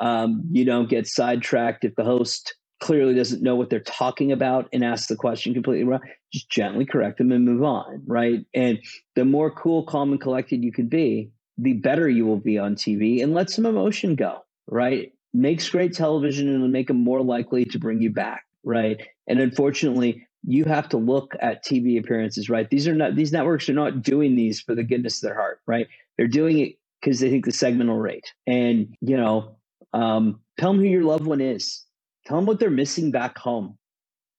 Um, 0.00 0.42
you 0.50 0.64
don't 0.64 0.90
get 0.90 1.06
sidetracked 1.06 1.84
if 1.84 1.94
the 1.94 2.04
host 2.04 2.54
clearly 2.82 3.14
doesn't 3.14 3.42
know 3.42 3.54
what 3.54 3.70
they're 3.70 3.80
talking 3.80 4.32
about 4.32 4.68
and 4.72 4.84
asks 4.84 5.06
the 5.06 5.14
question 5.14 5.54
completely 5.54 5.84
wrong. 5.84 6.00
Just 6.32 6.50
gently 6.50 6.84
correct 6.84 7.18
them 7.18 7.30
and 7.30 7.44
move 7.44 7.62
on, 7.62 8.02
right? 8.06 8.44
And 8.54 8.80
the 9.14 9.24
more 9.24 9.52
cool, 9.52 9.84
calm, 9.84 10.10
and 10.10 10.20
collected 10.20 10.64
you 10.64 10.72
can 10.72 10.88
be, 10.88 11.30
the 11.58 11.74
better 11.74 12.08
you 12.08 12.26
will 12.26 12.40
be 12.40 12.58
on 12.58 12.74
TV 12.74 13.22
and 13.22 13.34
let 13.34 13.50
some 13.50 13.66
emotion 13.66 14.16
go, 14.16 14.44
right? 14.66 15.12
Makes 15.32 15.70
great 15.70 15.94
television 15.94 16.48
and 16.48 16.60
will 16.60 16.68
make 16.68 16.88
them 16.88 16.98
more 16.98 17.22
likely 17.22 17.64
to 17.66 17.78
bring 17.78 18.02
you 18.02 18.10
back, 18.10 18.44
right? 18.64 19.00
And 19.28 19.38
unfortunately, 19.38 20.26
you 20.44 20.64
have 20.64 20.88
to 20.88 20.96
look 20.96 21.36
at 21.40 21.64
TV 21.64 22.00
appearances, 22.00 22.50
right? 22.50 22.68
These 22.68 22.88
are 22.88 22.96
not 22.96 23.14
these 23.14 23.32
networks 23.32 23.68
are 23.68 23.74
not 23.74 24.02
doing 24.02 24.34
these 24.34 24.60
for 24.60 24.74
the 24.74 24.82
goodness 24.82 25.22
of 25.22 25.28
their 25.28 25.36
heart, 25.36 25.60
right? 25.68 25.86
They're 26.16 26.26
doing 26.26 26.58
it 26.58 26.78
because 27.00 27.20
they 27.20 27.30
think 27.30 27.44
the 27.44 27.52
segment 27.52 27.90
will 27.90 27.98
rate. 27.98 28.32
And 28.44 28.96
you 29.00 29.16
know, 29.16 29.56
um, 29.92 30.40
tell 30.58 30.72
them 30.72 30.80
who 30.80 30.88
your 30.88 31.04
loved 31.04 31.26
one 31.26 31.40
is. 31.40 31.84
Tell 32.26 32.36
them 32.36 32.46
what 32.46 32.60
they're 32.60 32.70
missing 32.70 33.10
back 33.10 33.36
home, 33.38 33.76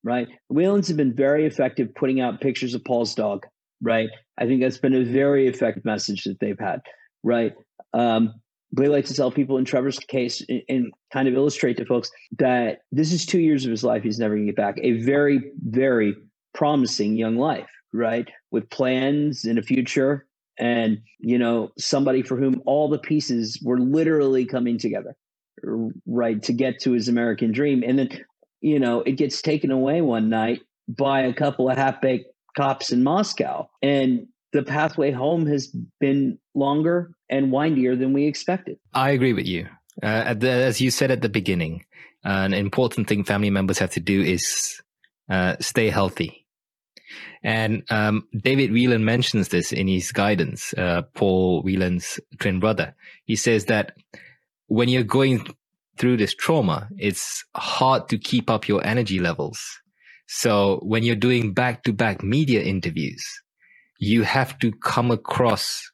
right? 0.03 0.27
Whelans 0.51 0.87
have 0.87 0.97
been 0.97 1.13
very 1.13 1.45
effective 1.45 1.93
putting 1.95 2.21
out 2.21 2.41
pictures 2.41 2.73
of 2.73 2.83
Paul's 2.85 3.13
dog, 3.13 3.45
right? 3.81 4.09
I 4.37 4.45
think 4.45 4.61
that's 4.61 4.77
been 4.77 4.95
a 4.95 5.03
very 5.03 5.47
effective 5.47 5.85
message 5.85 6.23
that 6.23 6.39
they've 6.39 6.59
had, 6.59 6.81
right? 7.23 7.53
Um, 7.93 8.33
they 8.75 8.87
like 8.87 9.05
to 9.05 9.13
tell 9.13 9.31
people 9.31 9.57
in 9.57 9.65
Trevor's 9.65 9.99
case 9.99 10.43
and, 10.49 10.61
and 10.67 10.93
kind 11.11 11.27
of 11.27 11.35
illustrate 11.35 11.77
to 11.77 11.85
folks 11.85 12.09
that 12.39 12.79
this 12.91 13.11
is 13.11 13.25
two 13.25 13.39
years 13.39 13.65
of 13.65 13.71
his 13.71 13.83
life 13.83 14.03
he's 14.03 14.19
never 14.19 14.35
going 14.35 14.47
to 14.47 14.51
get 14.51 14.57
back. 14.57 14.79
A 14.81 14.93
very, 15.01 15.51
very 15.63 16.15
promising 16.53 17.15
young 17.15 17.37
life, 17.37 17.69
right? 17.91 18.27
With 18.51 18.69
plans 18.69 19.45
in 19.45 19.57
a 19.57 19.61
future 19.61 20.25
and, 20.57 20.99
you 21.19 21.37
know, 21.37 21.71
somebody 21.77 22.23
for 22.23 22.37
whom 22.37 22.61
all 22.65 22.89
the 22.89 22.99
pieces 22.99 23.59
were 23.63 23.79
literally 23.79 24.45
coming 24.45 24.77
together, 24.77 25.15
right, 25.61 26.41
to 26.43 26.53
get 26.53 26.81
to 26.81 26.91
his 26.91 27.07
American 27.07 27.51
dream. 27.51 27.83
And 27.85 27.99
then, 27.99 28.09
you 28.61 28.79
know, 28.79 29.01
it 29.01 29.13
gets 29.13 29.41
taken 29.41 29.71
away 29.71 30.01
one 30.01 30.29
night 30.29 30.61
by 30.87 31.21
a 31.21 31.33
couple 31.33 31.69
of 31.69 31.77
half 31.77 32.01
baked 32.01 32.27
cops 32.57 32.91
in 32.91 33.03
Moscow. 33.03 33.69
And 33.81 34.27
the 34.51 34.63
pathway 34.63 35.11
home 35.11 35.45
has 35.47 35.75
been 35.99 36.37
longer 36.53 37.11
and 37.29 37.51
windier 37.51 37.95
than 37.95 38.13
we 38.13 38.25
expected. 38.25 38.77
I 38.93 39.11
agree 39.11 39.33
with 39.33 39.47
you. 39.47 39.67
Uh, 40.01 40.33
the, 40.33 40.49
as 40.49 40.81
you 40.81 40.91
said 40.91 41.11
at 41.11 41.21
the 41.21 41.29
beginning, 41.29 41.85
uh, 42.25 42.29
an 42.29 42.53
important 42.53 43.07
thing 43.07 43.23
family 43.23 43.49
members 43.49 43.79
have 43.79 43.91
to 43.91 43.99
do 43.99 44.21
is 44.21 44.81
uh, 45.29 45.55
stay 45.59 45.89
healthy. 45.89 46.45
And 47.43 47.83
um, 47.89 48.27
David 48.35 48.71
Whelan 48.71 49.03
mentions 49.03 49.49
this 49.49 49.71
in 49.73 49.87
his 49.87 50.11
guidance, 50.11 50.73
uh, 50.73 51.03
Paul 51.13 51.61
Whelan's 51.61 52.19
twin 52.39 52.59
brother. 52.59 52.95
He 53.25 53.35
says 53.35 53.65
that 53.65 53.95
when 54.67 54.89
you're 54.89 55.04
going 55.04 55.47
through 55.97 56.17
this 56.17 56.34
trauma, 56.34 56.89
it's 56.97 57.43
hard 57.56 58.10
to 58.10 58.17
keep 58.17 58.49
up 58.49 58.67
your 58.67 58.86
energy 58.86 59.19
levels. 59.19 59.60
So 60.28 60.80
when 60.84 61.04
you're 61.04 61.15
doing 61.15 61.54
back 61.54 61.84
to 61.84 61.93
back 61.93 62.23
media 62.23 62.62
interviews, 62.62 63.23
you 63.99 64.23
have 64.23 64.58
to 64.60 64.71
come 64.71 65.12
across 65.12 65.91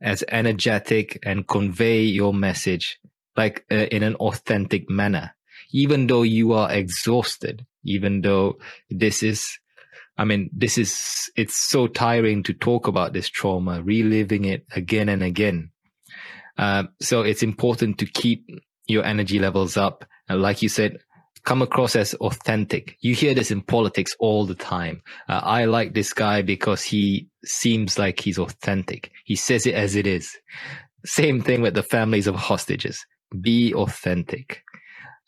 as 0.00 0.24
energetic 0.28 1.18
and 1.24 1.46
convey 1.46 2.02
your 2.02 2.34
message 2.34 2.98
like 3.36 3.64
uh, 3.70 3.86
in 3.90 4.02
an 4.02 4.14
authentic 4.16 4.90
manner, 4.90 5.34
even 5.72 6.06
though 6.06 6.22
you 6.22 6.52
are 6.52 6.70
exhausted, 6.72 7.64
even 7.84 8.20
though 8.20 8.58
this 8.90 9.22
is, 9.22 9.58
I 10.18 10.24
mean, 10.24 10.50
this 10.52 10.76
is, 10.76 11.30
it's 11.36 11.56
so 11.56 11.86
tiring 11.86 12.42
to 12.42 12.52
talk 12.52 12.86
about 12.88 13.12
this 13.12 13.28
trauma, 13.28 13.80
reliving 13.82 14.44
it 14.44 14.66
again 14.76 15.08
and 15.08 15.22
again. 15.22 15.70
Uh, 16.58 16.84
so 17.00 17.22
it's 17.22 17.42
important 17.42 17.98
to 17.98 18.06
keep 18.06 18.46
your 18.86 19.04
energy 19.04 19.38
levels 19.38 19.76
up. 19.76 20.04
And 20.28 20.42
like 20.42 20.62
you 20.62 20.68
said, 20.68 20.98
come 21.44 21.62
across 21.62 21.96
as 21.96 22.14
authentic. 22.14 22.96
You 23.00 23.14
hear 23.14 23.34
this 23.34 23.50
in 23.50 23.62
politics 23.62 24.14
all 24.18 24.46
the 24.46 24.54
time. 24.54 25.02
Uh, 25.28 25.40
I 25.42 25.64
like 25.64 25.94
this 25.94 26.12
guy 26.12 26.42
because 26.42 26.82
he 26.82 27.28
seems 27.44 27.98
like 27.98 28.20
he's 28.20 28.38
authentic. 28.38 29.10
He 29.24 29.36
says 29.36 29.66
it 29.66 29.74
as 29.74 29.96
it 29.96 30.06
is. 30.06 30.36
Same 31.04 31.40
thing 31.42 31.62
with 31.62 31.74
the 31.74 31.82
families 31.82 32.26
of 32.26 32.36
hostages. 32.36 33.04
Be 33.40 33.74
authentic. 33.74 34.62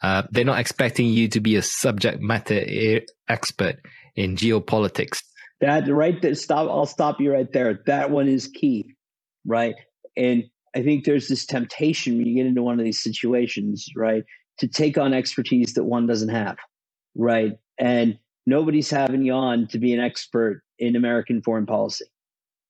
Uh, 0.02 0.22
they're 0.30 0.44
not 0.44 0.60
expecting 0.60 1.06
you 1.06 1.28
to 1.28 1.40
be 1.40 1.56
a 1.56 1.62
subject 1.62 2.20
matter 2.20 3.00
expert 3.28 3.76
in 4.14 4.36
geopolitics. 4.36 5.22
That 5.60 5.88
right 5.88 6.20
there, 6.20 6.34
stop. 6.34 6.68
I'll 6.68 6.86
stop 6.86 7.20
you 7.20 7.32
right 7.32 7.50
there. 7.50 7.80
That 7.86 8.10
one 8.10 8.28
is 8.28 8.48
key, 8.48 8.94
right? 9.46 9.74
And 10.16 10.44
I 10.76 10.82
think 10.82 11.04
there's 11.04 11.28
this 11.28 11.46
temptation 11.46 12.18
when 12.18 12.26
you 12.26 12.36
get 12.36 12.46
into 12.46 12.62
one 12.62 12.78
of 12.80 12.84
these 12.84 13.02
situations, 13.02 13.88
right? 13.96 14.24
to 14.58 14.68
take 14.68 14.98
on 14.98 15.14
expertise 15.14 15.74
that 15.74 15.84
one 15.84 16.06
doesn't 16.06 16.28
have, 16.28 16.56
right? 17.16 17.54
And 17.78 18.18
nobody's 18.46 18.90
having 18.90 19.24
you 19.24 19.32
on 19.32 19.68
to 19.68 19.78
be 19.78 19.92
an 19.92 20.00
expert 20.00 20.62
in 20.78 20.96
American 20.96 21.42
foreign 21.42 21.66
policy, 21.66 22.06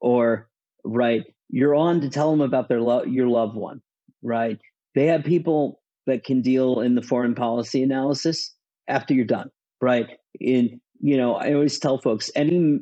or 0.01 0.49
right, 0.85 1.25
you're 1.51 1.75
on 1.75 2.01
to 2.03 2.11
tell 2.11 2.31
them 2.31 2.41
about 2.41 2.69
their 2.69 2.81
lo- 2.81 3.05
your 3.05 3.29
loved 3.29 3.57
one, 3.57 3.83
right? 4.23 4.59
They 4.95 5.07
have 5.07 5.25
people 5.25 5.81
that 6.07 6.25
can 6.25 6.43
deal 6.43 6.81
in 6.81 6.95
the 6.95 7.03
foreign 7.03 7.35
policy 7.35 7.83
analysis 7.83 8.55
after 8.89 9.15
you're 9.15 9.25
done, 9.27 9.51
right? 9.81 10.09
In 10.41 10.81
you 11.01 11.17
know, 11.17 11.35
I 11.37 11.55
always 11.55 11.79
tell 11.79 11.99
folks 11.99 12.31
any 12.37 12.81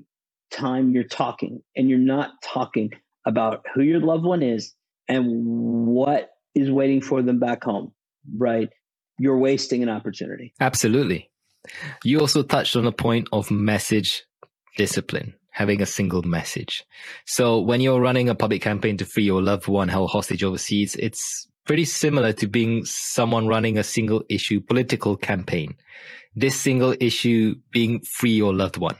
time 0.53 0.93
you're 0.93 1.05
talking 1.05 1.63
and 1.77 1.91
you're 1.91 1.99
not 1.99 2.31
talking 2.45 2.91
about 3.27 3.65
who 3.75 3.83
your 3.83 4.01
loved 4.01 4.25
one 4.25 4.43
is 4.43 4.75
and 5.13 5.87
what 5.87 6.31
is 6.55 6.71
waiting 6.71 7.01
for 7.01 7.23
them 7.23 7.39
back 7.39 7.65
home, 7.65 7.93
right? 8.37 8.69
you're 9.23 9.39
wasting 9.39 9.85
an 9.85 9.89
opportunity. 9.89 10.53
Absolutely. 10.61 11.31
You 12.03 12.19
also 12.19 12.43
touched 12.43 12.75
on 12.75 12.85
the 12.85 12.93
point 12.93 13.29
of 13.33 13.53
message 13.53 14.25
discipline, 14.77 15.35
having 15.51 15.81
a 15.81 15.87
single 15.87 16.23
message. 16.23 16.85
So 17.25 17.61
when 17.61 17.81
you're 17.81 18.01
running 18.01 18.29
a 18.29 18.35
public 18.35 18.63
campaign 18.63 18.97
to 18.97 19.05
free 19.05 19.23
your 19.23 19.41
loved 19.41 19.69
one 19.69 19.89
held 19.89 20.11
hostage 20.11 20.43
overseas, 20.43 20.97
it's 20.97 21.47
pretty 21.65 21.85
similar 21.85 22.33
to 22.33 22.49
being 22.49 22.85
someone 22.85 23.47
running 23.47 23.79
a 23.79 23.85
single 23.85 24.25
issue 24.29 24.61
political 24.61 25.17
campaign. 25.17 25.77
This 26.35 26.59
single 26.59 26.97
issue 26.99 27.55
being 27.71 28.01
free 28.01 28.33
your 28.33 28.53
loved 28.53 28.77
one. 28.79 28.97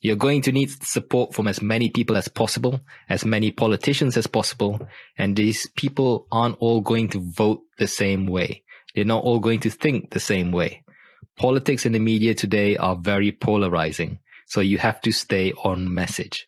You're 0.00 0.16
going 0.16 0.42
to 0.42 0.52
need 0.52 0.70
support 0.84 1.34
from 1.34 1.48
as 1.48 1.62
many 1.62 1.90
people 1.90 2.16
as 2.16 2.28
possible, 2.28 2.80
as 3.08 3.24
many 3.24 3.50
politicians 3.50 4.16
as 4.16 4.26
possible, 4.26 4.86
and 5.16 5.34
these 5.34 5.68
people 5.76 6.26
aren't 6.30 6.58
all 6.60 6.80
going 6.80 7.08
to 7.08 7.32
vote 7.34 7.62
the 7.78 7.86
same 7.86 8.26
way. 8.26 8.62
They're 8.94 9.04
not 9.04 9.24
all 9.24 9.40
going 9.40 9.60
to 9.60 9.70
think 9.70 10.10
the 10.10 10.20
same 10.20 10.52
way. 10.52 10.84
Politics 11.36 11.86
and 11.86 11.94
the 11.94 11.98
media 11.98 12.34
today 12.34 12.76
are 12.76 12.96
very 12.96 13.32
polarizing. 13.32 14.20
So 14.46 14.60
you 14.60 14.78
have 14.78 15.00
to 15.02 15.12
stay 15.12 15.52
on 15.64 15.92
message. 15.92 16.46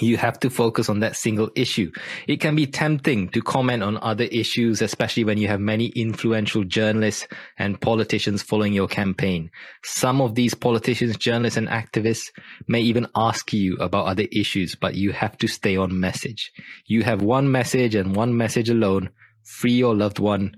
You 0.00 0.16
have 0.16 0.40
to 0.40 0.50
focus 0.50 0.88
on 0.88 1.00
that 1.00 1.16
single 1.16 1.50
issue. 1.54 1.92
It 2.26 2.40
can 2.40 2.56
be 2.56 2.66
tempting 2.66 3.28
to 3.28 3.40
comment 3.40 3.84
on 3.84 3.96
other 3.98 4.24
issues, 4.24 4.82
especially 4.82 5.22
when 5.22 5.38
you 5.38 5.46
have 5.46 5.60
many 5.60 5.86
influential 5.86 6.64
journalists 6.64 7.28
and 7.58 7.80
politicians 7.80 8.42
following 8.42 8.72
your 8.72 8.88
campaign. 8.88 9.50
Some 9.84 10.20
of 10.20 10.34
these 10.34 10.54
politicians, 10.54 11.16
journalists, 11.16 11.56
and 11.56 11.68
activists 11.68 12.30
may 12.66 12.80
even 12.80 13.06
ask 13.14 13.52
you 13.52 13.76
about 13.76 14.06
other 14.06 14.26
issues, 14.32 14.74
but 14.74 14.96
you 14.96 15.12
have 15.12 15.38
to 15.38 15.46
stay 15.46 15.76
on 15.76 16.00
message. 16.00 16.52
You 16.86 17.04
have 17.04 17.22
one 17.22 17.52
message 17.52 17.94
and 17.94 18.16
one 18.16 18.36
message 18.36 18.68
alone. 18.68 19.10
Free 19.44 19.74
your 19.74 19.94
loved 19.94 20.18
one 20.18 20.56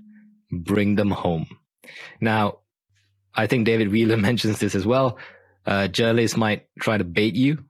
bring 0.51 0.95
them 0.95 1.11
home. 1.11 1.47
Now, 2.21 2.59
I 3.33 3.47
think 3.47 3.65
David 3.65 3.91
Wheeler 3.91 4.17
mentions 4.29 4.59
this 4.59 4.75
as 4.75 4.85
well. 4.85 5.17
Uh, 5.65 5.87
journalists 5.87 6.37
might 6.37 6.67
try 6.79 6.97
to 6.97 7.03
bait 7.03 7.35
you 7.35 7.65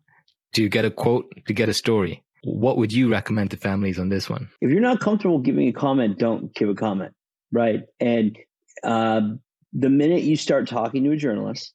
to 0.57 0.67
get 0.67 0.85
a 0.85 0.89
quote, 0.89 1.31
to 1.45 1.53
get 1.53 1.69
a 1.69 1.73
story. 1.73 2.23
What 2.43 2.77
would 2.77 2.91
you 2.91 3.11
recommend 3.11 3.51
to 3.51 3.57
families 3.57 3.99
on 3.99 4.09
this 4.09 4.27
one? 4.27 4.49
If 4.59 4.71
you're 4.71 4.81
not 4.81 4.99
comfortable 4.99 5.37
giving 5.37 5.67
a 5.67 5.71
comment, 5.71 6.17
don't 6.17 6.53
give 6.55 6.67
a 6.67 6.73
comment, 6.73 7.13
right? 7.51 7.83
And 7.99 8.35
um, 8.83 9.39
the 9.71 9.89
minute 9.89 10.23
you 10.23 10.35
start 10.35 10.67
talking 10.67 11.03
to 11.03 11.11
a 11.11 11.15
journalist, 11.15 11.73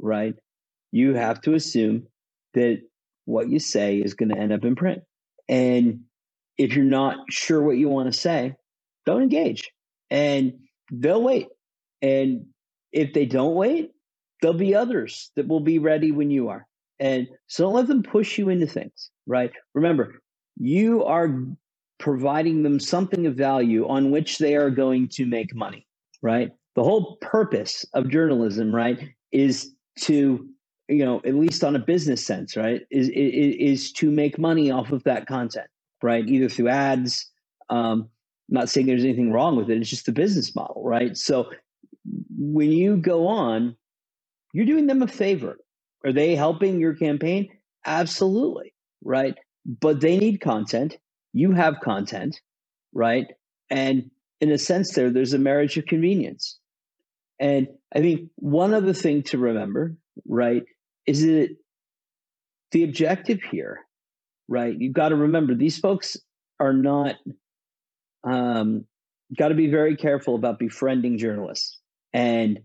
right, 0.00 0.34
you 0.90 1.14
have 1.14 1.40
to 1.42 1.54
assume 1.54 2.08
that 2.54 2.82
what 3.24 3.48
you 3.48 3.60
say 3.60 3.98
is 3.98 4.14
going 4.14 4.30
to 4.30 4.38
end 4.38 4.52
up 4.52 4.64
in 4.64 4.74
print. 4.74 5.02
And 5.48 6.00
if 6.58 6.74
you're 6.74 6.84
not 6.84 7.18
sure 7.30 7.62
what 7.62 7.76
you 7.76 7.88
want 7.88 8.12
to 8.12 8.18
say, 8.18 8.54
don't 9.06 9.22
engage 9.22 9.70
and 10.10 10.54
they'll 10.90 11.22
wait. 11.22 11.46
And 12.02 12.46
if 12.90 13.12
they 13.12 13.26
don't 13.26 13.54
wait, 13.54 13.92
there'll 14.42 14.56
be 14.56 14.74
others 14.74 15.30
that 15.36 15.46
will 15.46 15.60
be 15.60 15.78
ready 15.78 16.10
when 16.10 16.32
you 16.32 16.48
are. 16.48 16.66
And 17.00 17.26
so 17.46 17.64
don't 17.64 17.74
let 17.74 17.88
them 17.88 18.02
push 18.02 18.38
you 18.38 18.48
into 18.48 18.66
things, 18.66 19.10
right? 19.26 19.52
Remember, 19.74 20.22
you 20.56 21.04
are 21.04 21.44
providing 21.98 22.62
them 22.62 22.78
something 22.78 23.26
of 23.26 23.34
value 23.34 23.88
on 23.88 24.10
which 24.10 24.38
they 24.38 24.54
are 24.56 24.70
going 24.70 25.08
to 25.08 25.26
make 25.26 25.54
money, 25.54 25.86
right? 26.22 26.50
The 26.76 26.84
whole 26.84 27.16
purpose 27.20 27.84
of 27.94 28.10
journalism, 28.10 28.74
right, 28.74 29.08
is 29.32 29.74
to, 30.00 30.48
you 30.88 31.04
know, 31.04 31.20
at 31.24 31.34
least 31.34 31.64
on 31.64 31.76
a 31.76 31.80
business 31.80 32.24
sense, 32.24 32.56
right, 32.56 32.82
is, 32.90 33.08
is, 33.08 33.54
is 33.58 33.92
to 33.94 34.10
make 34.10 34.38
money 34.38 34.70
off 34.70 34.92
of 34.92 35.02
that 35.04 35.26
content 35.26 35.66
right? 36.04 36.28
Either 36.28 36.48
through 36.48 36.68
ads. 36.68 37.30
Um, 37.70 38.10
I'm 38.50 38.54
not 38.54 38.68
saying 38.68 38.86
there's 38.86 39.04
anything 39.04 39.32
wrong 39.32 39.56
with 39.56 39.70
it. 39.70 39.78
It's 39.78 39.88
just 39.88 40.06
the 40.06 40.12
business 40.12 40.54
model, 40.54 40.82
right? 40.84 41.16
So 41.16 41.50
when 42.38 42.70
you 42.70 42.98
go 42.98 43.26
on, 43.26 43.74
you're 44.52 44.66
doing 44.66 44.86
them 44.86 45.02
a 45.02 45.08
favor. 45.08 45.56
Are 46.04 46.12
they 46.12 46.34
helping 46.34 46.80
your 46.80 46.94
campaign? 46.94 47.48
Absolutely, 47.86 48.74
right? 49.02 49.34
But 49.64 50.00
they 50.00 50.18
need 50.18 50.40
content. 50.40 50.96
You 51.32 51.52
have 51.52 51.80
content, 51.82 52.40
right? 52.92 53.26
And 53.70 54.10
in 54.40 54.52
a 54.52 54.58
sense, 54.58 54.94
there, 54.94 55.10
there's 55.10 55.32
a 55.32 55.38
marriage 55.38 55.76
of 55.78 55.86
convenience. 55.86 56.58
And 57.40 57.68
I 57.94 58.00
think 58.00 58.30
one 58.36 58.74
other 58.74 58.92
thing 58.92 59.22
to 59.24 59.38
remember, 59.38 59.96
right, 60.28 60.62
is 61.06 61.22
that 61.22 61.56
the 62.72 62.84
objective 62.84 63.40
here, 63.50 63.80
right? 64.48 64.74
You've 64.78 64.92
got 64.92 65.08
to 65.08 65.16
remember 65.16 65.54
these 65.54 65.78
folks 65.78 66.16
are 66.60 66.72
not, 66.72 67.16
um, 68.22 68.84
got 69.36 69.48
to 69.48 69.54
be 69.54 69.70
very 69.70 69.96
careful 69.96 70.34
about 70.34 70.58
befriending 70.58 71.18
journalists. 71.18 71.78
And 72.12 72.60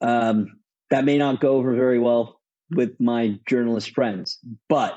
um, 0.00 0.60
that 0.90 1.04
may 1.04 1.18
not 1.18 1.40
go 1.40 1.56
over 1.56 1.74
very 1.74 1.98
well 1.98 2.33
with 2.70 2.98
my 3.00 3.38
journalist 3.46 3.94
friends, 3.94 4.38
but, 4.68 4.94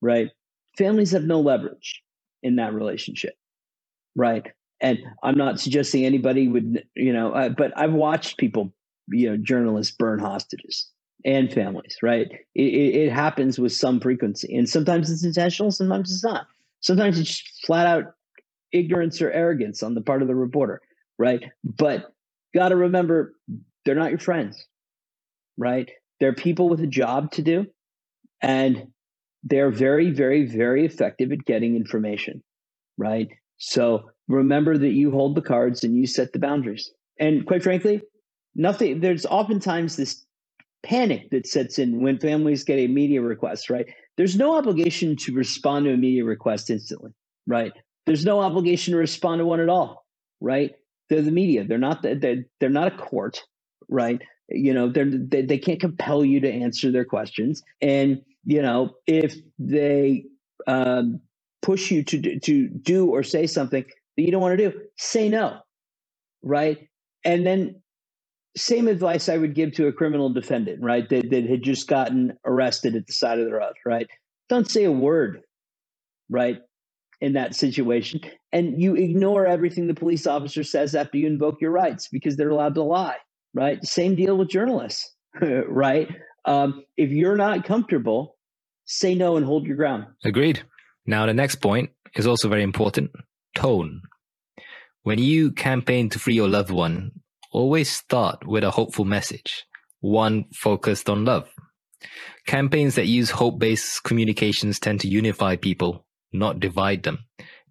right, 0.00 0.30
families 0.76 1.12
have 1.12 1.24
no 1.24 1.40
leverage 1.40 2.02
in 2.42 2.56
that 2.56 2.74
relationship, 2.74 3.34
right? 4.16 4.46
And 4.80 4.98
I'm 5.22 5.36
not 5.36 5.60
suggesting 5.60 6.04
anybody 6.04 6.48
would, 6.48 6.84
you 6.94 7.12
know, 7.12 7.32
uh, 7.32 7.50
but 7.50 7.72
I've 7.76 7.92
watched 7.92 8.38
people, 8.38 8.72
you 9.08 9.30
know, 9.30 9.36
journalists 9.36 9.94
burn 9.96 10.18
hostages 10.18 10.90
and 11.24 11.52
families, 11.52 11.96
right? 12.02 12.28
It, 12.54 12.62
it, 12.62 12.94
it, 12.94 13.12
happens 13.12 13.58
with 13.58 13.72
some 13.72 14.00
frequency. 14.00 14.56
And 14.56 14.68
sometimes 14.68 15.10
it's 15.10 15.24
intentional, 15.24 15.70
sometimes 15.70 16.10
it's 16.10 16.24
not. 16.24 16.46
Sometimes 16.80 17.18
it's 17.18 17.28
just 17.28 17.66
flat 17.66 17.86
out 17.86 18.14
ignorance 18.72 19.20
or 19.20 19.30
arrogance 19.30 19.82
on 19.82 19.94
the 19.94 20.00
part 20.00 20.22
of 20.22 20.28
the 20.28 20.34
reporter, 20.34 20.80
right? 21.18 21.42
But 21.62 22.14
got 22.54 22.70
to 22.70 22.76
remember, 22.76 23.34
they're 23.84 23.94
not 23.94 24.10
your 24.10 24.18
friends, 24.18 24.64
right? 25.58 25.90
They're 26.20 26.34
people 26.34 26.68
with 26.68 26.80
a 26.80 26.86
job 26.86 27.32
to 27.32 27.42
do. 27.42 27.66
And 28.42 28.88
they're 29.42 29.70
very, 29.70 30.10
very, 30.10 30.44
very 30.44 30.84
effective 30.84 31.32
at 31.32 31.44
getting 31.44 31.76
information, 31.76 32.42
right? 32.98 33.28
So 33.58 34.10
remember 34.28 34.78
that 34.78 34.92
you 34.92 35.10
hold 35.10 35.34
the 35.34 35.42
cards 35.42 35.82
and 35.82 35.96
you 35.96 36.06
set 36.06 36.32
the 36.32 36.38
boundaries. 36.38 36.90
And 37.18 37.46
quite 37.46 37.62
frankly, 37.62 38.02
nothing, 38.54 39.00
there's 39.00 39.26
oftentimes 39.26 39.96
this 39.96 40.24
panic 40.82 41.30
that 41.30 41.46
sets 41.46 41.78
in 41.78 42.00
when 42.00 42.18
families 42.18 42.64
get 42.64 42.78
a 42.78 42.86
media 42.86 43.20
request, 43.20 43.70
right? 43.70 43.86
There's 44.16 44.36
no 44.36 44.56
obligation 44.56 45.16
to 45.16 45.34
respond 45.34 45.84
to 45.84 45.92
a 45.92 45.96
media 45.96 46.24
request 46.24 46.70
instantly, 46.70 47.12
right? 47.46 47.72
There's 48.06 48.24
no 48.24 48.40
obligation 48.40 48.92
to 48.92 48.98
respond 48.98 49.40
to 49.40 49.46
one 49.46 49.60
at 49.60 49.68
all, 49.68 50.04
right? 50.40 50.72
They're 51.08 51.22
the 51.22 51.30
media. 51.30 51.64
They're 51.64 51.78
not. 51.78 52.02
They're, 52.02 52.44
they're 52.60 52.70
not 52.70 52.92
a 52.92 52.96
court, 52.96 53.42
right? 53.88 54.22
You 54.50 54.74
know, 54.74 54.88
they're 54.90 55.10
they, 55.10 55.42
they 55.42 55.58
can't 55.58 55.80
compel 55.80 56.24
you 56.24 56.40
to 56.40 56.50
answer 56.50 56.90
their 56.90 57.04
questions. 57.04 57.62
And 57.80 58.22
you 58.44 58.62
know, 58.62 58.94
if 59.06 59.36
they 59.58 60.24
um, 60.66 61.20
push 61.62 61.90
you 61.90 62.02
to 62.04 62.40
to 62.40 62.68
do 62.68 63.10
or 63.10 63.22
say 63.22 63.46
something 63.46 63.84
that 63.84 64.22
you 64.22 64.30
don't 64.30 64.42
want 64.42 64.58
to 64.58 64.70
do, 64.70 64.80
say 64.96 65.28
no, 65.28 65.58
right? 66.42 66.88
And 67.24 67.46
then 67.46 67.82
same 68.56 68.88
advice 68.88 69.28
I 69.28 69.36
would 69.38 69.54
give 69.54 69.72
to 69.74 69.86
a 69.86 69.92
criminal 69.92 70.32
defendant, 70.32 70.82
right? 70.82 71.08
That 71.08 71.30
that 71.30 71.46
had 71.46 71.62
just 71.62 71.88
gotten 71.88 72.36
arrested 72.44 72.96
at 72.96 73.06
the 73.06 73.12
side 73.12 73.38
of 73.38 73.46
the 73.46 73.52
road, 73.54 73.74
right? 73.86 74.08
Don't 74.48 74.68
say 74.70 74.84
a 74.84 74.92
word, 74.92 75.42
right? 76.28 76.58
In 77.20 77.34
that 77.34 77.54
situation, 77.54 78.20
and 78.52 78.80
you 78.80 78.96
ignore 78.96 79.46
everything 79.46 79.86
the 79.86 79.94
police 79.94 80.26
officer 80.26 80.64
says 80.64 80.94
after 80.94 81.18
you 81.18 81.26
invoke 81.26 81.60
your 81.60 81.70
rights 81.70 82.08
because 82.08 82.36
they're 82.36 82.48
allowed 82.50 82.74
to 82.76 82.82
lie, 82.82 83.18
right? 83.54 83.84
Same 83.84 84.14
deal 84.14 84.36
with 84.36 84.48
journalists, 84.48 85.14
right? 85.68 86.08
Um, 86.44 86.84
if 86.96 87.10
you're 87.10 87.36
not 87.36 87.64
comfortable, 87.64 88.36
say 88.84 89.14
no 89.14 89.36
and 89.36 89.46
hold 89.46 89.66
your 89.66 89.76
ground. 89.76 90.06
Agreed. 90.24 90.62
Now, 91.06 91.26
the 91.26 91.34
next 91.34 91.56
point 91.56 91.90
is 92.14 92.26
also 92.26 92.48
very 92.48 92.62
important 92.62 93.10
tone. 93.54 94.02
When 95.02 95.18
you 95.18 95.52
campaign 95.52 96.08
to 96.10 96.18
free 96.18 96.34
your 96.34 96.48
loved 96.48 96.70
one, 96.70 97.12
always 97.52 97.90
start 97.90 98.46
with 98.46 98.64
a 98.64 98.70
hopeful 98.70 99.04
message, 99.04 99.64
one 100.00 100.44
focused 100.52 101.08
on 101.08 101.24
love. 101.24 101.48
Campaigns 102.46 102.94
that 102.94 103.06
use 103.06 103.30
hope 103.30 103.58
based 103.58 104.02
communications 104.04 104.78
tend 104.78 105.00
to 105.00 105.08
unify 105.08 105.56
people, 105.56 106.06
not 106.32 106.60
divide 106.60 107.02
them. 107.02 107.24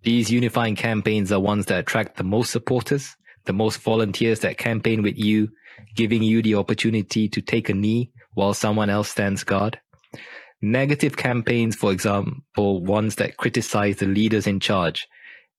These 0.03 0.31
unifying 0.31 0.75
campaigns 0.75 1.31
are 1.31 1.39
ones 1.39 1.65
that 1.65 1.79
attract 1.79 2.17
the 2.17 2.23
most 2.23 2.51
supporters, 2.51 3.15
the 3.45 3.53
most 3.53 3.81
volunteers 3.81 4.39
that 4.41 4.57
campaign 4.57 5.01
with 5.01 5.17
you, 5.17 5.49
giving 5.95 6.23
you 6.23 6.41
the 6.41 6.55
opportunity 6.55 7.27
to 7.29 7.41
take 7.41 7.69
a 7.69 7.73
knee 7.73 8.11
while 8.33 8.53
someone 8.53 8.89
else 8.89 9.09
stands 9.09 9.43
guard. 9.43 9.79
Negative 10.61 11.15
campaigns, 11.15 11.75
for 11.75 11.91
example, 11.91 12.83
ones 12.83 13.15
that 13.15 13.37
criticize 13.37 13.97
the 13.97 14.05
leaders 14.05 14.45
in 14.45 14.59
charge, 14.59 15.07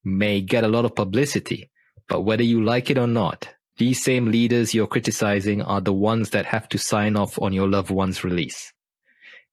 may 0.05 0.41
get 0.41 0.65
a 0.65 0.69
lot 0.69 0.85
of 0.85 0.95
publicity, 0.95 1.71
but 2.09 2.23
whether 2.23 2.43
you 2.43 2.63
like 2.63 2.91
it 2.91 2.99
or 2.99 3.07
not, 3.07 3.49
these 3.79 4.03
same 4.03 4.31
leaders 4.31 4.75
you're 4.75 4.87
criticizing 4.87 5.63
are 5.63 5.81
the 5.81 5.93
ones 5.93 6.31
that 6.31 6.45
have 6.47 6.69
to 6.69 6.79
sign 6.79 7.17
off 7.17 7.41
on 7.41 7.53
your 7.53 7.69
loved 7.69 7.91
one's 7.91 8.23
release. 8.25 8.73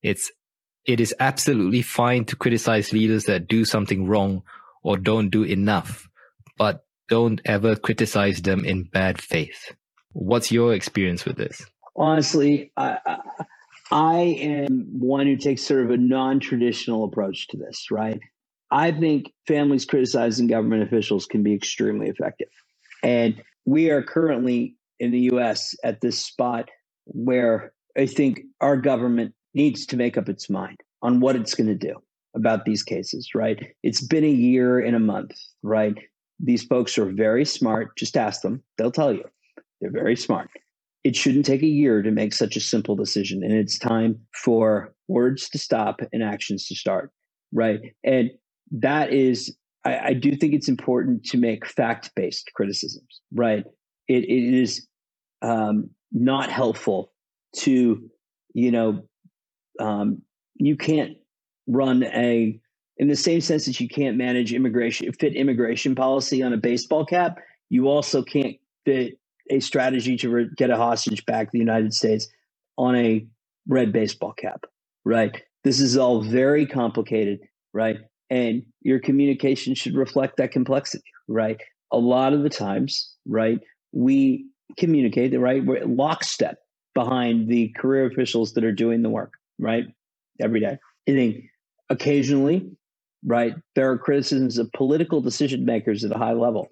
It's, 0.01 0.31
it 0.85 0.99
is 0.99 1.15
absolutely 1.19 1.81
fine 1.81 2.25
to 2.25 2.35
criticize 2.35 2.91
leaders 2.91 3.25
that 3.25 3.47
do 3.47 3.63
something 3.63 4.05
wrong 4.05 4.43
or 4.83 4.97
don't 4.97 5.29
do 5.29 5.43
enough, 5.43 6.07
but 6.57 6.83
don't 7.09 7.41
ever 7.45 7.75
criticize 7.75 8.41
them 8.41 8.65
in 8.65 8.83
bad 8.83 9.21
faith. 9.21 9.75
What's 10.13 10.51
your 10.51 10.73
experience 10.73 11.25
with 11.25 11.37
this? 11.37 11.65
Honestly, 11.95 12.71
I, 12.77 13.19
I 13.91 14.17
am 14.39 14.87
one 14.99 15.27
who 15.27 15.37
takes 15.37 15.63
sort 15.63 15.85
of 15.85 15.91
a 15.91 15.97
non 15.97 16.39
traditional 16.39 17.03
approach 17.03 17.47
to 17.49 17.57
this, 17.57 17.87
right? 17.91 18.19
I 18.69 18.91
think 18.91 19.31
families 19.47 19.85
criticizing 19.85 20.47
government 20.47 20.83
officials 20.83 21.25
can 21.25 21.43
be 21.43 21.53
extremely 21.53 22.09
effective. 22.09 22.49
And 23.03 23.41
we 23.65 23.89
are 23.91 24.03
currently 24.03 24.75
in 24.99 25.11
the 25.11 25.29
US 25.31 25.75
at 25.83 26.01
this 26.01 26.19
spot 26.19 26.69
where 27.05 27.73
I 27.97 28.05
think 28.05 28.41
our 28.59 28.77
government 28.77 29.33
needs 29.53 29.85
to 29.87 29.97
make 29.97 30.17
up 30.17 30.29
its 30.29 30.49
mind 30.49 30.77
on 31.01 31.19
what 31.19 31.35
it's 31.35 31.55
going 31.55 31.67
to 31.67 31.75
do 31.75 31.95
about 32.35 32.65
these 32.65 32.83
cases, 32.83 33.29
right? 33.33 33.73
It's 33.83 34.01
been 34.01 34.23
a 34.23 34.29
year 34.29 34.79
and 34.79 34.95
a 34.95 34.99
month, 34.99 35.31
right? 35.63 35.97
These 36.39 36.63
folks 36.65 36.97
are 36.97 37.11
very 37.11 37.45
smart. 37.45 37.97
Just 37.97 38.15
ask 38.15 38.41
them, 38.41 38.63
they'll 38.77 38.91
tell 38.91 39.13
you. 39.13 39.23
They're 39.81 39.91
very 39.91 40.15
smart 40.15 40.49
it 41.07 41.15
shouldn't 41.15 41.45
take 41.45 41.63
a 41.63 41.67
year 41.67 42.01
to 42.01 42.11
make 42.11 42.33
such 42.33 42.57
a 42.57 42.59
simple 42.59 42.93
decision. 42.93 43.41
And 43.41 43.53
it's 43.53 43.79
time 43.79 44.19
for 44.43 44.93
words 45.07 45.47
to 45.49 45.57
stop 45.57 46.01
and 46.11 46.21
actions 46.21 46.67
to 46.67 46.75
start. 46.75 47.11
Right. 47.53 47.79
And 48.03 48.31
that 48.71 49.13
is, 49.13 49.55
I, 49.85 49.99
I 49.99 50.13
do 50.13 50.35
think 50.35 50.53
it's 50.53 50.67
important 50.67 51.23
to 51.27 51.37
make 51.37 51.65
fact 51.65 52.11
based 52.13 52.51
criticisms. 52.55 53.21
Right. 53.33 53.63
It, 54.09 54.25
it 54.25 54.53
is 54.53 54.85
um, 55.41 55.89
not 56.11 56.51
helpful 56.51 57.13
to, 57.59 58.09
you 58.53 58.71
know, 58.71 59.07
um, 59.79 60.21
you 60.55 60.75
can't 60.75 61.15
run 61.67 62.03
a, 62.03 62.59
in 62.97 63.07
the 63.07 63.15
same 63.15 63.41
sense 63.41 63.65
that 63.65 63.79
you 63.79 63.87
can't 63.87 64.17
manage 64.17 64.53
immigration, 64.53 65.11
fit 65.13 65.35
immigration 65.35 65.95
policy 65.95 66.41
on 66.41 66.53
a 66.53 66.57
baseball 66.57 67.05
cap, 67.05 67.37
you 67.69 67.87
also 67.87 68.23
can't 68.23 68.57
fit 68.85 69.19
a 69.49 69.59
strategy 69.59 70.17
to 70.17 70.29
re- 70.29 70.49
get 70.55 70.69
a 70.69 70.77
hostage 70.77 71.25
back 71.25 71.47
to 71.47 71.51
the 71.53 71.59
United 71.59 71.93
States 71.93 72.27
on 72.77 72.95
a 72.95 73.25
red 73.67 73.91
baseball 73.91 74.33
cap, 74.33 74.65
right? 75.05 75.43
This 75.63 75.79
is 75.79 75.97
all 75.97 76.21
very 76.21 76.65
complicated, 76.65 77.39
right? 77.73 77.97
And 78.29 78.63
your 78.81 78.99
communication 78.99 79.75
should 79.75 79.95
reflect 79.95 80.37
that 80.37 80.51
complexity, 80.51 81.03
right? 81.27 81.59
A 81.91 81.97
lot 81.97 82.33
of 82.33 82.43
the 82.43 82.49
times, 82.49 83.13
right, 83.25 83.59
we 83.91 84.45
communicate, 84.77 85.37
right? 85.39 85.65
We're 85.65 85.85
lockstep 85.85 86.57
behind 86.93 87.47
the 87.47 87.69
career 87.77 88.05
officials 88.07 88.53
that 88.53 88.63
are 88.63 88.71
doing 88.71 89.01
the 89.01 89.09
work, 89.09 89.33
right? 89.59 89.85
Every 90.39 90.59
day. 90.59 90.77
I 91.07 91.11
think 91.11 91.45
occasionally, 91.89 92.76
right, 93.25 93.55
there 93.75 93.91
are 93.91 93.97
criticisms 93.97 94.57
of 94.57 94.71
political 94.73 95.21
decision 95.21 95.65
makers 95.65 96.03
at 96.03 96.15
a 96.15 96.17
high 96.17 96.33
level 96.33 96.67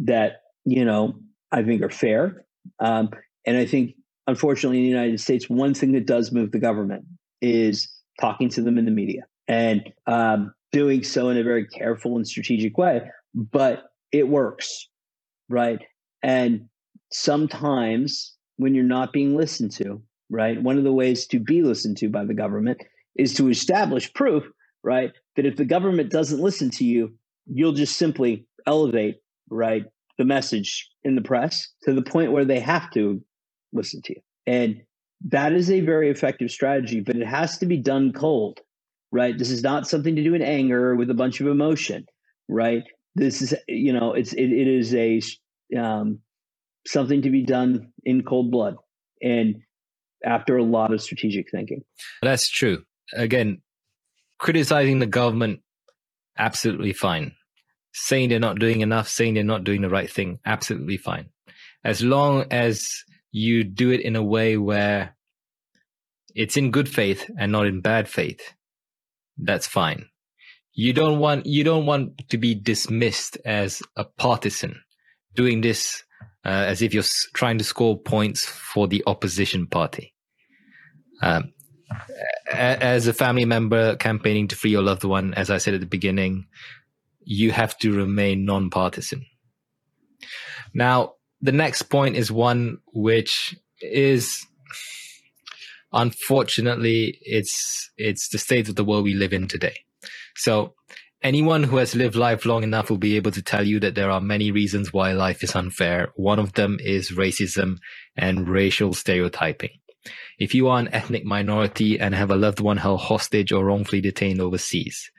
that, 0.00 0.42
you 0.64 0.84
know, 0.84 1.14
I 1.52 1.62
think 1.62 1.82
are 1.82 1.90
fair. 1.90 2.44
Um, 2.80 3.10
and 3.46 3.56
I 3.56 3.66
think, 3.66 3.94
unfortunately, 4.26 4.78
in 4.78 4.84
the 4.84 4.90
United 4.90 5.20
States, 5.20 5.48
one 5.48 5.74
thing 5.74 5.92
that 5.92 6.06
does 6.06 6.32
move 6.32 6.52
the 6.52 6.58
government 6.58 7.04
is 7.40 7.88
talking 8.20 8.48
to 8.50 8.62
them 8.62 8.78
in 8.78 8.84
the 8.84 8.90
media 8.90 9.22
and 9.46 9.92
um, 10.06 10.52
doing 10.72 11.02
so 11.02 11.28
in 11.28 11.38
a 11.38 11.42
very 11.42 11.66
careful 11.66 12.16
and 12.16 12.26
strategic 12.26 12.76
way. 12.76 13.02
But 13.34 13.84
it 14.12 14.28
works, 14.28 14.88
right? 15.48 15.80
And 16.22 16.68
sometimes 17.12 18.34
when 18.56 18.74
you're 18.74 18.84
not 18.84 19.12
being 19.12 19.36
listened 19.36 19.70
to, 19.72 20.02
right, 20.28 20.60
one 20.60 20.76
of 20.76 20.84
the 20.84 20.92
ways 20.92 21.26
to 21.28 21.38
be 21.38 21.62
listened 21.62 21.96
to 21.98 22.08
by 22.08 22.24
the 22.24 22.34
government 22.34 22.82
is 23.16 23.34
to 23.34 23.48
establish 23.48 24.12
proof 24.12 24.44
right? 24.82 25.12
That 25.38 25.46
if 25.46 25.56
the 25.56 25.64
government 25.64 26.10
doesn't 26.10 26.40
listen 26.40 26.68
to 26.72 26.84
you, 26.84 27.14
you'll 27.46 27.72
just 27.72 27.96
simply 27.96 28.44
elevate, 28.66 29.18
right, 29.48 29.84
the 30.18 30.24
message 30.24 30.90
in 31.04 31.14
the 31.14 31.22
press 31.22 31.68
to 31.84 31.94
the 31.94 32.02
point 32.02 32.32
where 32.32 32.44
they 32.44 32.58
have 32.58 32.90
to 32.90 33.22
listen 33.72 34.02
to 34.02 34.14
you. 34.14 34.20
And 34.48 34.82
that 35.26 35.52
is 35.52 35.70
a 35.70 35.78
very 35.78 36.10
effective 36.10 36.50
strategy, 36.50 36.98
but 36.98 37.14
it 37.14 37.24
has 37.24 37.56
to 37.58 37.66
be 37.66 37.76
done 37.76 38.12
cold, 38.12 38.58
right? 39.12 39.38
This 39.38 39.52
is 39.52 39.62
not 39.62 39.86
something 39.86 40.16
to 40.16 40.24
do 40.24 40.34
in 40.34 40.42
anger 40.42 40.96
with 40.96 41.08
a 41.08 41.14
bunch 41.14 41.40
of 41.40 41.46
emotion, 41.46 42.04
right? 42.48 42.82
This 43.14 43.40
is, 43.40 43.54
you 43.68 43.92
know, 43.92 44.14
it's 44.14 44.32
it, 44.32 44.50
it 44.50 44.66
is 44.66 44.92
a 44.92 45.20
um, 45.78 46.18
something 46.84 47.22
to 47.22 47.30
be 47.30 47.44
done 47.44 47.92
in 48.04 48.24
cold 48.24 48.50
blood 48.50 48.74
and 49.22 49.56
after 50.24 50.56
a 50.56 50.64
lot 50.64 50.92
of 50.92 51.00
strategic 51.00 51.46
thinking. 51.52 51.82
That's 52.22 52.50
true. 52.50 52.82
Again, 53.14 53.62
criticizing 54.38 54.98
the 54.98 55.06
government, 55.06 55.60
absolutely 56.38 56.92
fine. 56.92 57.32
Saying 57.92 58.28
they're 58.28 58.38
not 58.38 58.58
doing 58.58 58.80
enough, 58.80 59.08
saying 59.08 59.34
they're 59.34 59.44
not 59.44 59.64
doing 59.64 59.82
the 59.82 59.88
right 59.88 60.10
thing, 60.10 60.38
absolutely 60.46 60.96
fine. 60.96 61.30
As 61.84 62.02
long 62.02 62.44
as 62.50 62.88
you 63.32 63.64
do 63.64 63.90
it 63.90 64.00
in 64.00 64.16
a 64.16 64.22
way 64.22 64.56
where 64.56 65.16
it's 66.34 66.56
in 66.56 66.70
good 66.70 66.88
faith 66.88 67.28
and 67.38 67.50
not 67.50 67.66
in 67.66 67.80
bad 67.80 68.08
faith, 68.08 68.54
that's 69.36 69.66
fine. 69.66 70.06
You 70.74 70.92
don't 70.92 71.18
want 71.18 71.46
you 71.46 71.64
don't 71.64 71.86
want 71.86 72.28
to 72.28 72.38
be 72.38 72.54
dismissed 72.54 73.36
as 73.44 73.82
a 73.96 74.04
partisan, 74.04 74.80
doing 75.34 75.60
this 75.60 76.04
uh, 76.44 76.66
as 76.68 76.82
if 76.82 76.94
you're 76.94 77.04
trying 77.34 77.58
to 77.58 77.64
score 77.64 77.98
points 77.98 78.46
for 78.46 78.86
the 78.86 79.02
opposition 79.06 79.66
party. 79.66 80.14
Um, 81.20 81.52
as 82.52 83.06
a 83.06 83.12
family 83.12 83.44
member 83.44 83.96
campaigning 83.96 84.48
to 84.48 84.56
free 84.56 84.70
your 84.70 84.82
loved 84.82 85.04
one, 85.04 85.34
as 85.34 85.50
I 85.50 85.58
said 85.58 85.74
at 85.74 85.80
the 85.80 85.86
beginning, 85.86 86.46
you 87.24 87.52
have 87.52 87.78
to 87.78 87.92
remain 87.92 88.44
non-partisan. 88.44 89.24
Now, 90.74 91.14
the 91.40 91.52
next 91.52 91.82
point 91.82 92.16
is 92.16 92.32
one 92.32 92.78
which 92.92 93.56
is 93.80 94.46
unfortunately 95.92 97.18
it's 97.22 97.90
it's 97.96 98.28
the 98.28 98.38
state 98.38 98.68
of 98.68 98.74
the 98.74 98.84
world 98.84 99.04
we 99.04 99.14
live 99.14 99.32
in 99.32 99.46
today. 99.46 99.76
So 100.36 100.74
anyone 101.22 101.62
who 101.64 101.76
has 101.76 101.94
lived 101.94 102.16
life 102.16 102.44
long 102.44 102.62
enough 102.62 102.90
will 102.90 102.98
be 102.98 103.16
able 103.16 103.30
to 103.32 103.42
tell 103.42 103.66
you 103.66 103.80
that 103.80 103.94
there 103.94 104.10
are 104.10 104.20
many 104.20 104.50
reasons 104.50 104.92
why 104.92 105.12
life 105.12 105.42
is 105.42 105.54
unfair. 105.54 106.08
One 106.16 106.38
of 106.38 106.54
them 106.54 106.78
is 106.80 107.12
racism 107.12 107.78
and 108.16 108.48
racial 108.48 108.92
stereotyping. 108.94 109.70
If 110.38 110.54
you 110.54 110.68
are 110.68 110.78
an 110.78 110.88
ethnic 110.94 111.24
minority 111.24 111.98
and 111.98 112.14
have 112.14 112.30
a 112.30 112.36
loved 112.36 112.60
one 112.60 112.76
held 112.76 113.00
hostage 113.00 113.50
or 113.50 113.64
wrongfully 113.64 114.00
detained 114.00 114.40
overseas, 114.40 115.10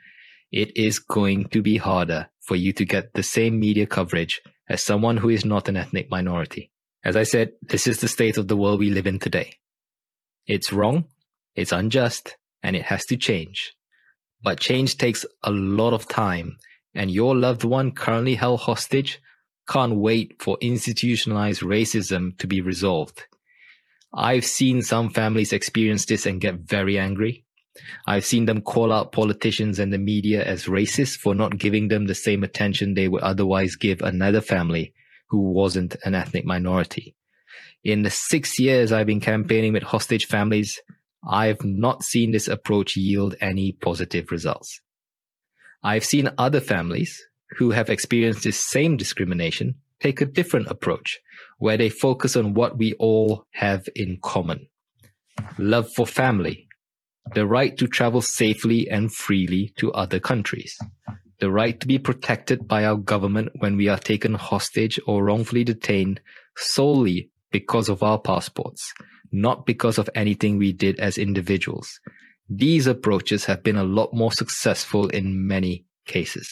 it 0.50 0.74
is 0.74 0.98
going 0.98 1.44
to 1.48 1.60
be 1.60 1.76
harder 1.76 2.30
for 2.40 2.56
you 2.56 2.72
to 2.72 2.86
get 2.86 3.12
the 3.12 3.22
same 3.22 3.60
media 3.60 3.86
coverage 3.86 4.40
as 4.68 4.82
someone 4.82 5.18
who 5.18 5.28
is 5.28 5.44
not 5.44 5.68
an 5.68 5.76
ethnic 5.76 6.10
minority. 6.10 6.70
As 7.04 7.16
I 7.16 7.24
said, 7.24 7.52
this 7.60 7.86
is 7.86 8.00
the 8.00 8.08
state 8.08 8.38
of 8.38 8.48
the 8.48 8.56
world 8.56 8.80
we 8.80 8.90
live 8.90 9.06
in 9.06 9.18
today. 9.18 9.58
It's 10.46 10.72
wrong, 10.72 11.04
it's 11.54 11.72
unjust, 11.72 12.36
and 12.62 12.74
it 12.74 12.84
has 12.84 13.04
to 13.06 13.16
change. 13.16 13.74
But 14.42 14.58
change 14.58 14.96
takes 14.96 15.26
a 15.42 15.50
lot 15.50 15.92
of 15.92 16.08
time, 16.08 16.56
and 16.94 17.10
your 17.10 17.36
loved 17.36 17.62
one 17.62 17.92
currently 17.92 18.36
held 18.36 18.60
hostage 18.60 19.20
can't 19.68 19.96
wait 19.96 20.40
for 20.40 20.56
institutionalized 20.60 21.60
racism 21.60 22.36
to 22.38 22.46
be 22.46 22.60
resolved. 22.60 23.24
I've 24.12 24.44
seen 24.44 24.82
some 24.82 25.10
families 25.10 25.52
experience 25.52 26.04
this 26.04 26.26
and 26.26 26.40
get 26.40 26.56
very 26.56 26.98
angry. 26.98 27.44
I've 28.06 28.24
seen 28.24 28.46
them 28.46 28.60
call 28.60 28.92
out 28.92 29.12
politicians 29.12 29.78
and 29.78 29.92
the 29.92 29.98
media 29.98 30.44
as 30.44 30.64
racist 30.64 31.18
for 31.18 31.34
not 31.34 31.58
giving 31.58 31.88
them 31.88 32.06
the 32.06 32.14
same 32.14 32.42
attention 32.42 32.94
they 32.94 33.08
would 33.08 33.22
otherwise 33.22 33.76
give 33.76 34.02
another 34.02 34.40
family 34.40 34.92
who 35.28 35.52
wasn't 35.52 35.96
an 36.04 36.14
ethnic 36.14 36.44
minority. 36.44 37.14
In 37.84 38.02
the 38.02 38.10
six 38.10 38.58
years 38.58 38.92
I've 38.92 39.06
been 39.06 39.20
campaigning 39.20 39.72
with 39.72 39.84
hostage 39.84 40.26
families, 40.26 40.80
I've 41.26 41.64
not 41.64 42.02
seen 42.02 42.32
this 42.32 42.48
approach 42.48 42.96
yield 42.96 43.36
any 43.40 43.72
positive 43.72 44.30
results. 44.30 44.80
I've 45.82 46.04
seen 46.04 46.30
other 46.36 46.60
families 46.60 47.22
who 47.58 47.70
have 47.70 47.88
experienced 47.88 48.42
this 48.42 48.60
same 48.60 48.96
discrimination 48.96 49.76
take 50.00 50.20
a 50.20 50.26
different 50.26 50.68
approach 50.68 51.20
where 51.58 51.76
they 51.76 51.88
focus 51.88 52.36
on 52.36 52.54
what 52.54 52.78
we 52.78 52.94
all 52.94 53.44
have 53.52 53.88
in 53.94 54.18
common. 54.22 54.66
Love 55.58 55.90
for 55.92 56.06
family, 56.06 56.66
the 57.34 57.46
right 57.46 57.76
to 57.78 57.86
travel 57.86 58.22
safely 58.22 58.88
and 58.88 59.12
freely 59.12 59.72
to 59.76 59.92
other 59.92 60.18
countries, 60.18 60.78
the 61.38 61.50
right 61.50 61.78
to 61.80 61.86
be 61.86 61.98
protected 61.98 62.66
by 62.66 62.84
our 62.84 62.96
government 62.96 63.50
when 63.58 63.76
we 63.76 63.88
are 63.88 63.98
taken 63.98 64.34
hostage 64.34 64.98
or 65.06 65.24
wrongfully 65.24 65.64
detained 65.64 66.20
solely 66.56 67.30
because 67.50 67.88
of 67.88 68.02
our 68.02 68.18
passports, 68.18 68.92
not 69.32 69.66
because 69.66 69.98
of 69.98 70.10
anything 70.14 70.58
we 70.58 70.72
did 70.72 70.98
as 71.00 71.18
individuals. 71.18 72.00
These 72.48 72.86
approaches 72.86 73.44
have 73.44 73.62
been 73.62 73.76
a 73.76 73.84
lot 73.84 74.12
more 74.12 74.32
successful 74.32 75.08
in 75.08 75.46
many 75.46 75.84
cases. 76.06 76.50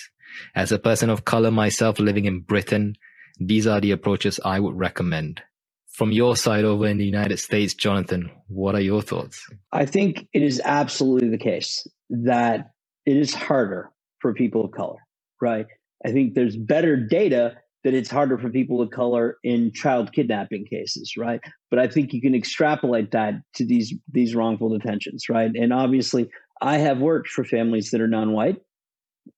As 0.55 0.71
a 0.71 0.79
person 0.79 1.11
of 1.11 1.25
color 1.25 1.51
myself 1.51 1.99
living 1.99 2.27
in 2.27 2.41
Britain, 2.41 2.95
these 3.39 3.67
are 3.67 3.81
the 3.81 3.93
approaches 3.93 4.41
I 4.45 4.61
would 4.61 4.77
recommend. 4.77 5.43
From 5.89 6.13
your 6.13 6.37
side 6.37 6.65
over 6.65 6.87
in 6.87 6.99
the 6.99 7.05
United 7.05 7.39
States, 7.39 7.75
Jonathan, 7.75 8.31
what 8.47 8.75
are 8.75 8.81
your 8.81 9.03
thoughts? 9.03 9.49
I 9.73 9.85
think 9.85 10.29
it 10.33 10.43
is 10.43 10.61
absolutely 10.65 11.29
the 11.29 11.39
case 11.39 11.87
that 12.11 12.71
it 13.05 13.17
is 13.17 13.35
harder 13.35 13.91
for 14.21 14.33
people 14.35 14.65
of 14.65 14.71
color, 14.71 14.99
right? 15.41 15.67
I 16.05 16.13
think 16.13 16.35
there's 16.35 16.57
better 16.57 16.97
data 16.97 17.57
that 17.85 17.95
it's 17.95 18.11
harder 18.11 18.39
for 18.39 18.51
people 18.51 18.81
of 18.81 18.91
color 18.91 19.39
in 19.43 19.73
child 19.73 20.13
kidnapping 20.13 20.67
cases, 20.67 21.15
right? 21.17 21.41
But 21.71 21.79
I 21.79 21.89
think 21.89 22.13
you 22.13 22.21
can 22.21 22.35
extrapolate 22.35 23.13
that 23.13 23.35
to 23.55 23.65
these 23.65 23.95
these 24.13 24.35
wrongful 24.35 24.77
detentions, 24.77 25.29
right? 25.29 25.51
And 25.55 25.73
obviously, 25.73 26.31
I 26.61 26.79
have 26.79 26.99
worked 26.99 27.29
for 27.29 27.45
families 27.45 27.91
that 27.91 28.01
are 28.01 28.09
non-white, 28.09 28.57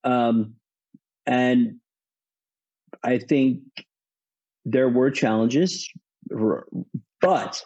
um, 0.03 0.55
and 1.25 1.79
I 3.03 3.19
think 3.19 3.61
there 4.65 4.89
were 4.89 5.11
challenges, 5.11 5.89
but 7.21 7.63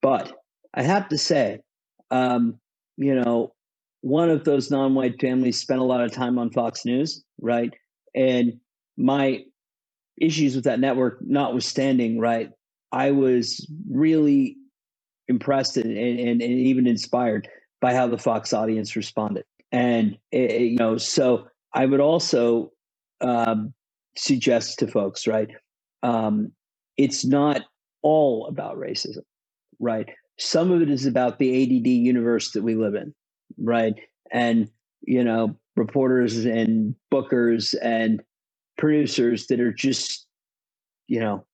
but 0.00 0.32
I 0.74 0.82
have 0.82 1.08
to 1.10 1.18
say, 1.18 1.60
um, 2.10 2.58
you 2.96 3.14
know, 3.14 3.54
one 4.00 4.30
of 4.30 4.44
those 4.44 4.70
non-white 4.70 5.20
families 5.20 5.60
spent 5.60 5.80
a 5.80 5.84
lot 5.84 6.02
of 6.02 6.12
time 6.12 6.38
on 6.38 6.50
Fox 6.50 6.84
News, 6.84 7.22
right? 7.40 7.72
And 8.14 8.58
my 8.96 9.44
issues 10.20 10.54
with 10.54 10.64
that 10.64 10.80
network 10.80 11.18
notwithstanding, 11.22 12.18
right? 12.18 12.50
I 12.90 13.12
was 13.12 13.66
really 13.88 14.56
impressed 15.28 15.76
and, 15.76 15.96
and, 15.96 16.42
and 16.42 16.42
even 16.42 16.86
inspired 16.86 17.48
by 17.80 17.94
how 17.94 18.08
the 18.08 18.18
Fox 18.18 18.52
audience 18.52 18.96
responded. 18.96 19.44
And, 19.70 20.18
it, 20.30 20.60
you 20.60 20.76
know, 20.76 20.98
so 20.98 21.46
I 21.72 21.86
would 21.86 22.00
also 22.00 22.72
um, 23.20 23.72
suggest 24.16 24.80
to 24.80 24.86
folks, 24.86 25.26
right? 25.26 25.48
Um, 26.02 26.52
it's 26.96 27.24
not 27.24 27.62
all 28.02 28.46
about 28.48 28.76
racism, 28.78 29.22
right? 29.80 30.08
Some 30.38 30.72
of 30.72 30.82
it 30.82 30.90
is 30.90 31.06
about 31.06 31.38
the 31.38 31.62
ADD 31.62 31.86
universe 31.88 32.52
that 32.52 32.62
we 32.62 32.74
live 32.74 32.94
in, 32.94 33.14
right? 33.58 33.94
And, 34.32 34.70
you 35.02 35.24
know, 35.24 35.56
reporters 35.76 36.44
and 36.44 36.94
bookers 37.12 37.74
and 37.82 38.22
producers 38.78 39.46
that 39.48 39.60
are 39.60 39.72
just, 39.72 40.26
you 41.08 41.20
know, 41.20 41.44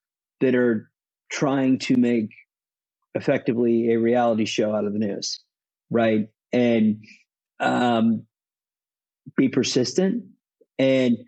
that 0.40 0.54
are 0.54 0.90
trying 1.30 1.78
to 1.80 1.96
make 1.96 2.30
effectively 3.14 3.92
a 3.92 3.98
reality 3.98 4.46
show 4.46 4.74
out 4.74 4.84
of 4.86 4.92
the 4.92 4.98
news, 4.98 5.40
right? 5.90 6.28
And 6.52 7.04
um, 7.60 8.24
be 9.36 9.48
persistent 9.48 10.24
and 10.78 11.18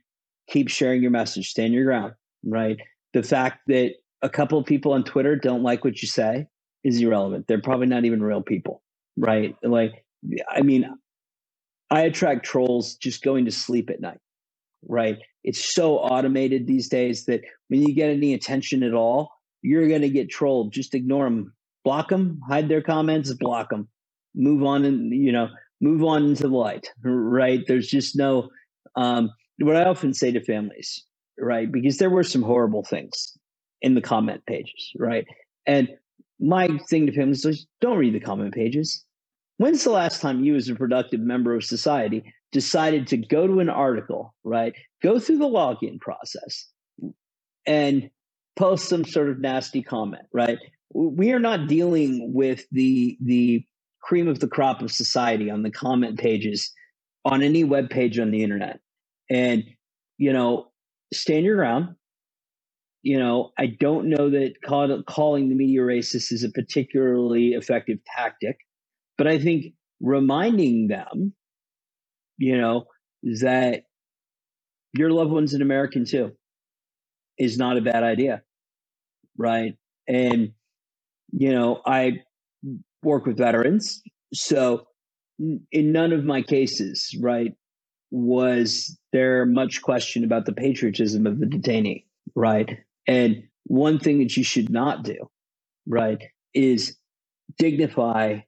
keep 0.48 0.68
sharing 0.68 1.02
your 1.02 1.10
message, 1.10 1.50
stand 1.50 1.74
your 1.74 1.84
ground, 1.84 2.14
right? 2.44 2.78
The 3.12 3.22
fact 3.22 3.60
that 3.66 3.94
a 4.22 4.28
couple 4.28 4.58
of 4.58 4.66
people 4.66 4.92
on 4.92 5.04
Twitter 5.04 5.36
don't 5.36 5.62
like 5.62 5.84
what 5.84 6.02
you 6.02 6.08
say 6.08 6.46
is 6.84 7.00
irrelevant. 7.00 7.46
They're 7.46 7.60
probably 7.60 7.86
not 7.86 8.04
even 8.04 8.22
real 8.22 8.42
people, 8.42 8.82
right? 9.16 9.54
Like, 9.62 10.04
I 10.48 10.62
mean, 10.62 10.86
I 11.90 12.02
attract 12.02 12.44
trolls 12.44 12.94
just 12.94 13.22
going 13.22 13.46
to 13.46 13.50
sleep 13.50 13.90
at 13.90 14.00
night, 14.00 14.20
right? 14.86 15.18
It's 15.42 15.74
so 15.74 15.96
automated 15.96 16.66
these 16.66 16.88
days 16.88 17.24
that 17.26 17.40
when 17.68 17.82
you 17.82 17.94
get 17.94 18.10
any 18.10 18.34
attention 18.34 18.82
at 18.82 18.94
all, 18.94 19.30
you're 19.62 19.88
going 19.88 20.02
to 20.02 20.10
get 20.10 20.30
trolled. 20.30 20.72
Just 20.72 20.94
ignore 20.94 21.24
them, 21.24 21.52
block 21.84 22.08
them, 22.08 22.40
hide 22.48 22.68
their 22.68 22.82
comments, 22.82 23.32
block 23.34 23.70
them, 23.70 23.88
move 24.34 24.62
on, 24.62 24.84
and 24.84 25.12
you 25.12 25.32
know, 25.32 25.48
move 25.80 26.04
on 26.04 26.24
into 26.24 26.44
the 26.44 26.48
light, 26.48 26.86
right? 27.04 27.60
There's 27.66 27.88
just 27.88 28.16
no. 28.16 28.48
Um, 28.96 29.30
what 29.58 29.76
I 29.76 29.84
often 29.84 30.14
say 30.14 30.32
to 30.32 30.42
families, 30.42 31.04
right? 31.38 31.70
Because 31.70 31.98
there 31.98 32.10
were 32.10 32.24
some 32.24 32.42
horrible 32.42 32.84
things 32.84 33.36
in 33.82 33.94
the 33.94 34.00
comment 34.00 34.44
pages, 34.46 34.92
right? 34.96 35.26
And 35.66 35.88
my 36.38 36.68
thing 36.88 37.06
to 37.06 37.12
families 37.12 37.44
is 37.44 37.66
don't 37.80 37.98
read 37.98 38.14
the 38.14 38.20
comment 38.20 38.54
pages. 38.54 39.04
When's 39.58 39.84
the 39.84 39.90
last 39.90 40.22
time 40.22 40.44
you, 40.44 40.56
as 40.56 40.68
a 40.68 40.74
productive 40.74 41.20
member 41.20 41.54
of 41.54 41.64
society, 41.64 42.32
decided 42.52 43.06
to 43.08 43.18
go 43.18 43.46
to 43.46 43.60
an 43.60 43.68
article, 43.68 44.34
right? 44.42 44.74
Go 45.02 45.18
through 45.18 45.38
the 45.38 45.44
login 45.48 46.00
process 46.00 46.66
and 47.66 48.10
post 48.56 48.88
some 48.88 49.04
sort 49.04 49.28
of 49.28 49.38
nasty 49.38 49.82
comment, 49.82 50.24
right? 50.32 50.58
We 50.92 51.32
are 51.32 51.38
not 51.38 51.68
dealing 51.68 52.32
with 52.32 52.64
the 52.72 53.16
the 53.20 53.64
cream 54.00 54.28
of 54.28 54.40
the 54.40 54.48
crop 54.48 54.82
of 54.82 54.90
society 54.90 55.50
on 55.50 55.62
the 55.62 55.70
comment 55.70 56.18
pages 56.18 56.72
on 57.24 57.42
any 57.42 57.64
web 57.64 57.90
page 57.90 58.18
on 58.18 58.30
the 58.30 58.42
internet. 58.42 58.80
And, 59.28 59.64
you 60.18 60.32
know, 60.32 60.69
stand 61.12 61.44
your 61.44 61.56
ground. 61.56 61.96
You 63.02 63.18
know, 63.18 63.52
I 63.58 63.66
don't 63.66 64.10
know 64.10 64.30
that 64.30 64.54
call, 64.64 65.02
calling 65.04 65.48
the 65.48 65.54
media 65.54 65.80
racist 65.80 66.32
is 66.32 66.44
a 66.44 66.50
particularly 66.50 67.50
effective 67.50 67.98
tactic, 68.16 68.56
but 69.16 69.26
I 69.26 69.38
think 69.38 69.72
reminding 70.00 70.88
them, 70.88 71.32
you 72.36 72.58
know, 72.58 72.84
that 73.40 73.82
your 74.92 75.10
loved 75.10 75.30
one's 75.30 75.54
an 75.54 75.62
American 75.62 76.04
too 76.04 76.32
is 77.38 77.56
not 77.56 77.78
a 77.78 77.82
bad 77.82 78.02
idea. 78.02 78.42
Right. 79.38 79.76
And, 80.06 80.52
you 81.32 81.52
know, 81.52 81.80
I 81.86 82.20
work 83.02 83.24
with 83.24 83.38
veterans. 83.38 84.02
So 84.34 84.86
in 85.38 85.92
none 85.92 86.12
of 86.12 86.24
my 86.24 86.42
cases, 86.42 87.16
right, 87.22 87.52
was 88.10 88.96
there 89.12 89.46
much 89.46 89.82
question 89.82 90.24
about 90.24 90.46
the 90.46 90.52
patriotism 90.52 91.26
of 91.26 91.38
the 91.38 91.46
detainee, 91.46 92.04
right? 92.34 92.78
And 93.06 93.44
one 93.64 93.98
thing 93.98 94.18
that 94.18 94.36
you 94.36 94.44
should 94.44 94.70
not 94.70 95.04
do, 95.04 95.30
right, 95.86 96.22
is 96.54 96.96
dignify 97.58 98.40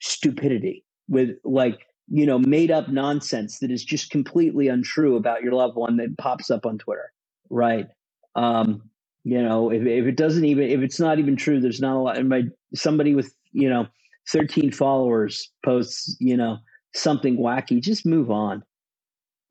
stupidity 0.00 0.84
with 1.08 1.30
like, 1.44 1.80
you 2.08 2.26
know, 2.26 2.38
made 2.38 2.70
up 2.70 2.88
nonsense 2.88 3.60
that 3.60 3.70
is 3.70 3.84
just 3.84 4.10
completely 4.10 4.68
untrue 4.68 5.16
about 5.16 5.42
your 5.42 5.52
loved 5.52 5.76
one 5.76 5.96
that 5.96 6.18
pops 6.18 6.50
up 6.50 6.66
on 6.66 6.78
Twitter, 6.78 7.12
right? 7.48 7.86
Um, 8.34 8.82
you 9.24 9.42
know, 9.42 9.70
if, 9.70 9.82
if 9.86 10.06
it 10.06 10.16
doesn't 10.16 10.44
even, 10.44 10.64
if 10.64 10.80
it's 10.80 10.98
not 11.00 11.18
even 11.18 11.36
true, 11.36 11.60
there's 11.60 11.80
not 11.80 11.96
a 11.96 12.00
lot. 12.00 12.18
And 12.18 12.28
by 12.28 12.42
somebody 12.74 13.14
with, 13.14 13.34
you 13.52 13.68
know, 13.68 13.86
13 14.32 14.72
followers 14.72 15.50
posts, 15.64 16.16
you 16.20 16.36
know, 16.36 16.58
something 16.94 17.36
wacky, 17.38 17.80
just 17.80 18.06
move 18.06 18.30
on. 18.30 18.62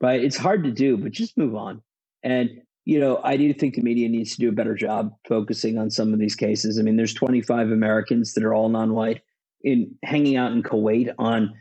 Right? 0.01 0.23
It's 0.23 0.37
hard 0.37 0.63
to 0.63 0.71
do, 0.71 0.97
but 0.97 1.11
just 1.11 1.37
move 1.37 1.55
on. 1.55 1.81
And 2.23 2.61
you 2.85 2.99
know, 2.99 3.19
I 3.23 3.37
do 3.37 3.53
think 3.53 3.75
the 3.75 3.83
media 3.83 4.09
needs 4.09 4.31
to 4.31 4.37
do 4.39 4.49
a 4.49 4.53
better 4.53 4.73
job 4.73 5.13
focusing 5.27 5.77
on 5.77 5.91
some 5.91 6.11
of 6.11 6.19
these 6.19 6.35
cases. 6.35 6.79
I 6.79 6.81
mean, 6.81 6.97
there's 6.97 7.13
25 7.13 7.69
Americans 7.69 8.33
that 8.33 8.43
are 8.43 8.53
all 8.53 8.69
non-white 8.69 9.21
in 9.61 9.93
hanging 10.03 10.37
out 10.37 10.53
in 10.53 10.63
Kuwait 10.63 11.13
on 11.19 11.53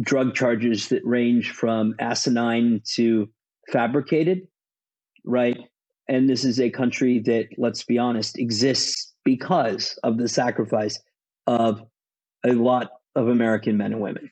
drug 0.00 0.34
charges 0.34 0.88
that 0.90 1.04
range 1.04 1.50
from 1.50 1.96
asinine 1.98 2.82
to 2.94 3.28
fabricated, 3.72 4.46
right? 5.24 5.58
And 6.08 6.28
this 6.28 6.44
is 6.44 6.60
a 6.60 6.70
country 6.70 7.18
that, 7.20 7.48
let's 7.58 7.82
be 7.82 7.98
honest, 7.98 8.38
exists 8.38 9.12
because 9.24 9.98
of 10.04 10.18
the 10.18 10.28
sacrifice 10.28 11.00
of 11.48 11.82
a 12.44 12.52
lot 12.52 12.90
of 13.16 13.26
American 13.26 13.76
men 13.76 13.92
and 13.92 14.00
women. 14.00 14.30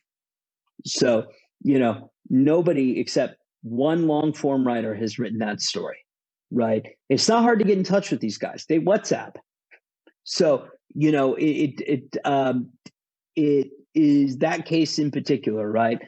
So, 0.84 1.24
you 1.62 1.80
know, 1.80 2.12
nobody 2.28 3.00
except 3.00 3.38
one 3.64 4.06
long 4.06 4.32
form 4.32 4.66
writer 4.66 4.94
has 4.94 5.18
written 5.18 5.38
that 5.38 5.60
story, 5.60 5.98
right? 6.50 6.84
It's 7.08 7.28
not 7.28 7.42
hard 7.42 7.58
to 7.58 7.64
get 7.64 7.78
in 7.78 7.84
touch 7.84 8.10
with 8.10 8.20
these 8.20 8.38
guys. 8.38 8.66
They 8.68 8.78
WhatsApp. 8.78 9.32
So, 10.22 10.66
you 10.94 11.10
know, 11.10 11.34
it, 11.34 11.44
it, 11.44 11.80
it, 11.80 12.16
um, 12.24 12.70
it 13.34 13.68
is 13.94 14.38
that 14.38 14.66
case 14.66 14.98
in 14.98 15.10
particular, 15.10 15.68
right? 15.70 15.98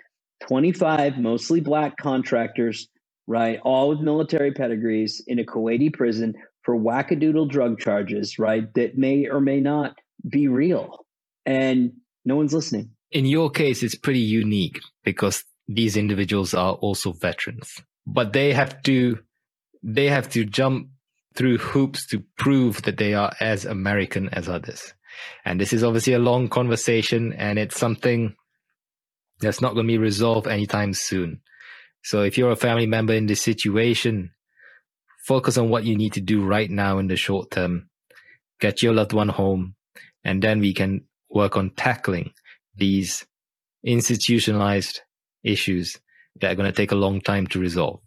25 0.47 1.19
mostly 1.19 1.61
black 1.61 1.97
contractors, 1.97 2.89
right? 3.27 3.59
All 3.65 3.89
with 3.89 4.01
military 4.01 4.53
pedigrees 4.53 5.23
in 5.27 5.39
a 5.39 5.45
Kuwaiti 5.45 5.93
prison 5.93 6.35
for 6.63 6.79
wackadoodle 6.79 7.49
drug 7.51 7.79
charges, 7.79 8.39
right? 8.39 8.73
That 8.75 8.99
may 8.99 9.29
or 9.29 9.41
may 9.41 9.61
not 9.61 9.97
be 10.29 10.49
real 10.49 11.07
and 11.47 11.93
no 12.25 12.37
one's 12.37 12.53
listening. 12.53 12.91
In 13.13 13.25
your 13.25 13.51
case, 13.51 13.83
it's 13.83 13.95
pretty 13.95 14.21
unique 14.21 14.81
because 15.05 15.45
these 15.69 15.97
individuals 15.97 16.55
are 16.55 16.75
also 16.75 17.13
veterans, 17.13 17.81
but 18.07 18.33
they 18.33 18.53
have 18.53 18.83
to, 18.83 19.19
they 19.83 20.07
have 20.07 20.29
to 20.31 20.45
jump 20.45 20.89
through 21.35 21.59
hoops 21.59 22.07
to 22.07 22.25
prove 22.39 22.83
that 22.83 22.97
they 22.97 23.15
are 23.15 23.33
as 23.41 23.65
American 23.65 24.29
as 24.31 24.49
others. 24.49 24.95
And 25.45 25.61
this 25.61 25.73
is 25.73 25.85
obviously 25.85 26.15
a 26.15 26.19
long 26.19 26.49
conversation 26.49 27.33
and 27.35 27.59
it's 27.59 27.79
something 27.79 28.35
that's 29.41 29.61
not 29.61 29.75
going 29.75 29.87
to 29.87 29.93
be 29.93 29.99
resolved 29.99 30.47
anytime 30.47 30.95
soon. 30.95 31.41
So 32.03 32.23
if 32.23 32.39
you're 32.39 32.51
a 32.51 32.57
family 32.57 32.87
member 32.87 33.13
in 33.13 33.27
this 33.27 33.43
situation, 33.43 34.31
focus 35.27 35.59
on 35.59 35.69
what 35.69 35.85
you 35.85 35.97
need 35.97 36.15
to 36.15 36.21
do 36.21 36.45
right 36.45 36.71
now 36.71 36.99
in 36.99 37.09
the 37.09 37.17
short 37.17 37.51
term. 37.51 37.91
Get 38.61 38.83
your 38.83 38.95
loved 38.95 39.13
one 39.13 39.29
home 39.29 39.75
and 40.25 40.43
then 40.43 40.61
we 40.61 40.73
can 40.73 41.05
work 41.29 41.57
on 41.57 41.71
tackling 41.71 42.33
these 42.77 43.27
institutionalized 43.85 45.01
issues 45.43 45.97
that 46.41 46.53
are 46.53 46.55
going 46.55 46.71
to 46.71 46.77
take 46.77 46.93
a 46.93 46.97
long 46.97 47.21
time 47.21 47.47
to 47.49 47.61
resolve. 47.61 48.01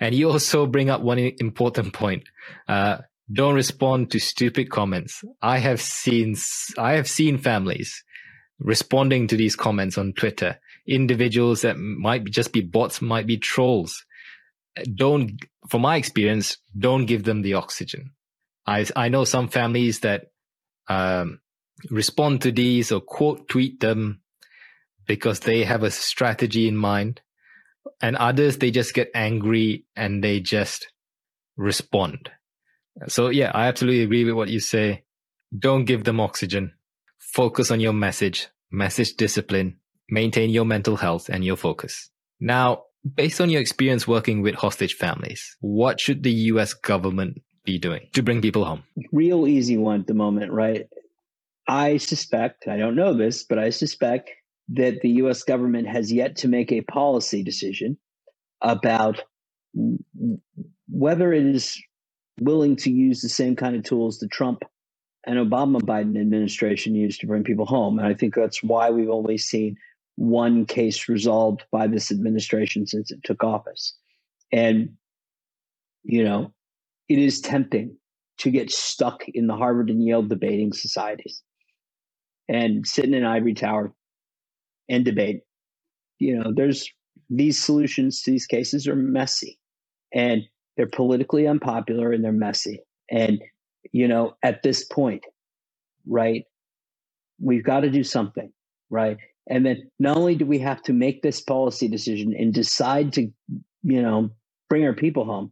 And 0.00 0.14
you 0.14 0.30
also 0.30 0.66
bring 0.66 0.90
up 0.90 1.02
one 1.02 1.18
important 1.18 1.92
point. 1.92 2.24
Uh, 2.68 2.98
don't 3.32 3.54
respond 3.54 4.10
to 4.10 4.18
stupid 4.18 4.70
comments. 4.70 5.22
I 5.40 5.58
have 5.58 5.80
seen, 5.80 6.34
I 6.76 6.94
have 6.94 7.08
seen 7.08 7.38
families 7.38 8.02
responding 8.58 9.28
to 9.28 9.36
these 9.36 9.56
comments 9.56 9.96
on 9.96 10.12
Twitter. 10.12 10.58
Individuals 10.86 11.62
that 11.62 11.78
might 11.78 12.24
just 12.24 12.52
be 12.52 12.60
bots, 12.60 13.00
might 13.00 13.26
be 13.26 13.38
trolls. 13.38 14.04
Don't, 14.94 15.32
from 15.68 15.82
my 15.82 15.96
experience, 15.96 16.58
don't 16.76 17.06
give 17.06 17.24
them 17.24 17.42
the 17.42 17.54
oxygen. 17.54 18.10
I, 18.66 18.86
I 18.96 19.08
know 19.08 19.24
some 19.24 19.48
families 19.48 20.00
that, 20.00 20.26
um, 20.88 21.40
respond 21.90 22.42
to 22.42 22.52
these 22.52 22.92
or 22.92 23.00
quote 23.00 23.48
tweet 23.48 23.80
them 23.80 24.21
because 25.06 25.40
they 25.40 25.64
have 25.64 25.82
a 25.82 25.90
strategy 25.90 26.68
in 26.68 26.76
mind. 26.76 27.20
And 28.00 28.16
others, 28.16 28.58
they 28.58 28.70
just 28.70 28.94
get 28.94 29.10
angry 29.14 29.84
and 29.96 30.22
they 30.22 30.40
just 30.40 30.88
respond. 31.56 32.30
So 33.08 33.28
yeah, 33.28 33.50
I 33.54 33.66
absolutely 33.66 34.02
agree 34.02 34.24
with 34.24 34.34
what 34.34 34.48
you 34.48 34.60
say. 34.60 35.04
Don't 35.56 35.84
give 35.84 36.04
them 36.04 36.20
oxygen. 36.20 36.72
Focus 37.18 37.70
on 37.70 37.80
your 37.80 37.92
message, 37.92 38.48
message 38.70 39.14
discipline, 39.14 39.78
maintain 40.10 40.50
your 40.50 40.64
mental 40.64 40.96
health 40.96 41.28
and 41.28 41.44
your 41.44 41.56
focus. 41.56 42.10
Now, 42.40 42.84
based 43.16 43.40
on 43.40 43.50
your 43.50 43.60
experience 43.60 44.06
working 44.06 44.42
with 44.42 44.54
hostage 44.54 44.94
families, 44.94 45.56
what 45.60 46.00
should 46.00 46.22
the 46.22 46.32
US 46.32 46.74
government 46.74 47.42
be 47.64 47.78
doing 47.78 48.08
to 48.12 48.22
bring 48.22 48.42
people 48.42 48.64
home? 48.64 48.82
Real 49.12 49.46
easy 49.46 49.76
one 49.76 50.00
at 50.00 50.06
the 50.06 50.14
moment, 50.14 50.52
right? 50.52 50.86
I 51.68 51.96
suspect, 51.96 52.66
I 52.68 52.76
don't 52.76 52.96
know 52.96 53.14
this, 53.14 53.44
but 53.44 53.58
I 53.58 53.70
suspect 53.70 54.30
that 54.68 55.00
the 55.02 55.10
US 55.10 55.42
government 55.42 55.88
has 55.88 56.12
yet 56.12 56.36
to 56.36 56.48
make 56.48 56.72
a 56.72 56.82
policy 56.82 57.42
decision 57.42 57.98
about 58.60 59.22
whether 60.88 61.32
it 61.32 61.46
is 61.46 61.80
willing 62.40 62.76
to 62.76 62.90
use 62.90 63.20
the 63.20 63.28
same 63.28 63.56
kind 63.56 63.76
of 63.76 63.82
tools 63.82 64.18
the 64.18 64.28
Trump 64.28 64.62
and 65.26 65.38
Obama 65.38 65.80
Biden 65.80 66.20
administration 66.20 66.94
used 66.94 67.20
to 67.20 67.26
bring 67.26 67.44
people 67.44 67.66
home. 67.66 67.98
And 67.98 68.06
I 68.06 68.14
think 68.14 68.34
that's 68.34 68.62
why 68.62 68.90
we've 68.90 69.10
only 69.10 69.38
seen 69.38 69.76
one 70.16 70.66
case 70.66 71.08
resolved 71.08 71.64
by 71.70 71.86
this 71.86 72.10
administration 72.10 72.86
since 72.86 73.10
it 73.10 73.20
took 73.24 73.44
office. 73.44 73.96
And, 74.52 74.90
you 76.02 76.24
know, 76.24 76.52
it 77.08 77.18
is 77.18 77.40
tempting 77.40 77.96
to 78.38 78.50
get 78.50 78.70
stuck 78.70 79.28
in 79.28 79.46
the 79.46 79.56
Harvard 79.56 79.90
and 79.90 80.04
Yale 80.04 80.22
debating 80.22 80.72
societies 80.72 81.42
and 82.48 82.86
sit 82.86 83.04
in 83.04 83.14
an 83.14 83.24
ivory 83.24 83.54
tower 83.54 83.92
and 84.88 85.04
debate. 85.04 85.40
You 86.18 86.38
know, 86.38 86.52
there's 86.54 86.88
these 87.30 87.62
solutions 87.62 88.22
to 88.22 88.30
these 88.30 88.46
cases 88.46 88.86
are 88.86 88.96
messy 88.96 89.58
and 90.14 90.42
they're 90.76 90.86
politically 90.86 91.46
unpopular 91.46 92.12
and 92.12 92.24
they're 92.24 92.32
messy. 92.32 92.80
And, 93.10 93.40
you 93.92 94.08
know, 94.08 94.34
at 94.42 94.62
this 94.62 94.84
point, 94.84 95.24
right, 96.06 96.44
we've 97.40 97.64
got 97.64 97.80
to 97.80 97.90
do 97.90 98.04
something, 98.04 98.52
right? 98.90 99.16
And 99.48 99.66
then 99.66 99.90
not 99.98 100.16
only 100.16 100.36
do 100.36 100.46
we 100.46 100.58
have 100.60 100.82
to 100.84 100.92
make 100.92 101.22
this 101.22 101.40
policy 101.40 101.88
decision 101.88 102.34
and 102.38 102.54
decide 102.54 103.12
to, 103.14 103.22
you 103.82 104.02
know, 104.02 104.30
bring 104.68 104.84
our 104.84 104.94
people 104.94 105.24
home, 105.24 105.50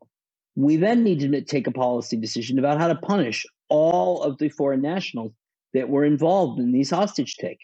we 0.57 0.77
then 0.77 1.03
need 1.03 1.21
to 1.21 1.41
take 1.43 1.67
a 1.67 1.73
policy 1.73 2.17
decision 2.17 2.59
about 2.59 2.79
how 2.79 2.89
to 2.89 2.95
punish 2.95 3.45
all 3.69 4.23
of 4.23 4.39
the 4.39 4.49
foreign 4.49 4.83
nationals 4.83 5.33
that 5.75 5.89
were 5.89 6.05
involved 6.05 6.61
in 6.61 6.73
these 6.73 6.91
hostage 6.91 7.37
takings. 7.37 7.61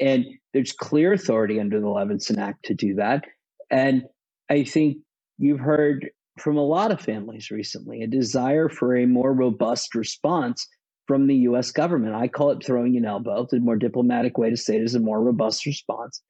And 0.00 0.26
there's 0.52 0.72
clear 0.72 1.12
authority 1.12 1.60
under 1.60 1.80
the 1.80 1.86
Levinson 1.86 2.38
Act 2.38 2.66
to 2.66 2.74
do 2.74 2.94
that. 2.94 3.24
And 3.70 4.04
I 4.50 4.64
think 4.64 4.98
you've 5.38 5.60
heard 5.60 6.10
from 6.38 6.56
a 6.56 6.64
lot 6.64 6.90
of 6.90 7.00
families 7.00 7.50
recently 7.50 8.02
a 8.02 8.06
desire 8.06 8.68
for 8.68 8.96
a 8.96 9.06
more 9.06 9.32
robust 9.32 9.94
response 9.94 10.66
from 11.06 11.26
the 11.26 11.36
US 11.36 11.70
government. 11.70 12.14
I 12.14 12.28
call 12.28 12.50
it 12.50 12.64
throwing 12.64 12.96
an 12.96 13.04
elbow. 13.04 13.46
The 13.50 13.60
more 13.60 13.76
diplomatic 13.76 14.36
way 14.38 14.50
to 14.50 14.56
say 14.56 14.76
it 14.76 14.82
is 14.82 14.94
a 14.94 15.00
more 15.00 15.22
robust 15.22 15.64
response. 15.66 16.20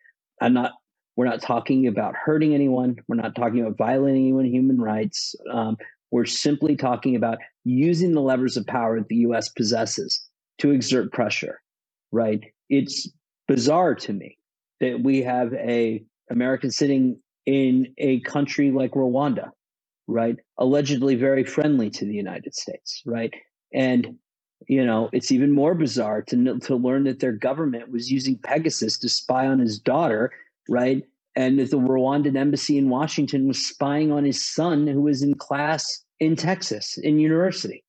I'm 0.40 0.52
not 0.52 0.72
we're 1.16 1.26
not 1.26 1.40
talking 1.40 1.86
about 1.86 2.14
hurting 2.14 2.54
anyone. 2.54 2.96
We're 3.08 3.16
not 3.16 3.34
talking 3.34 3.62
about 3.62 3.78
violating 3.78 4.24
anyone's 4.24 4.52
human 4.52 4.78
rights. 4.78 5.34
Um, 5.50 5.78
we're 6.10 6.26
simply 6.26 6.76
talking 6.76 7.16
about 7.16 7.38
using 7.64 8.12
the 8.12 8.20
levers 8.20 8.58
of 8.58 8.66
power 8.66 8.98
that 8.98 9.08
the 9.08 9.16
US 9.16 9.48
possesses 9.48 10.22
to 10.58 10.72
exert 10.72 11.12
pressure, 11.12 11.60
right? 12.12 12.40
It's 12.68 13.10
bizarre 13.48 13.94
to 13.94 14.12
me 14.12 14.38
that 14.80 15.00
we 15.02 15.22
have 15.22 15.52
a 15.54 16.04
American 16.30 16.70
sitting 16.70 17.20
in 17.46 17.94
a 17.98 18.20
country 18.20 18.70
like 18.70 18.92
Rwanda, 18.92 19.50
right? 20.06 20.36
Allegedly 20.58 21.14
very 21.14 21.44
friendly 21.44 21.90
to 21.90 22.04
the 22.04 22.14
United 22.14 22.54
States, 22.54 23.02
right? 23.06 23.32
And 23.72 24.18
you 24.68 24.84
know, 24.84 25.10
it's 25.12 25.30
even 25.30 25.52
more 25.52 25.74
bizarre 25.74 26.22
to 26.22 26.58
to 26.58 26.76
learn 26.76 27.04
that 27.04 27.20
their 27.20 27.32
government 27.32 27.90
was 27.90 28.10
using 28.10 28.38
Pegasus 28.38 28.98
to 28.98 29.08
spy 29.08 29.46
on 29.46 29.58
his 29.58 29.78
daughter, 29.78 30.32
right? 30.68 31.02
And 31.34 31.58
that 31.58 31.70
the 31.70 31.78
Rwandan 31.78 32.36
embassy 32.36 32.78
in 32.78 32.88
Washington 32.88 33.46
was 33.46 33.66
spying 33.66 34.10
on 34.10 34.24
his 34.24 34.42
son, 34.42 34.86
who 34.86 35.02
was 35.02 35.22
in 35.22 35.34
class 35.34 36.04
in 36.20 36.36
Texas 36.36 36.96
in 36.96 37.18
university. 37.18 37.84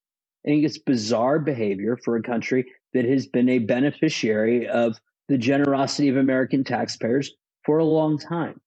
I 0.45 0.49
think 0.49 0.65
it's 0.65 0.77
bizarre 0.77 1.39
behavior 1.39 1.97
for 2.03 2.15
a 2.15 2.21
country 2.23 2.65
that 2.93 3.05
has 3.05 3.25
been 3.27 3.49
a 3.49 3.59
beneficiary 3.59 4.67
of 4.67 4.99
the 5.27 5.37
generosity 5.37 6.09
of 6.09 6.17
American 6.17 6.63
taxpayers 6.63 7.31
for 7.65 7.77
a 7.79 7.85
long 7.85 8.17
time, 8.17 8.59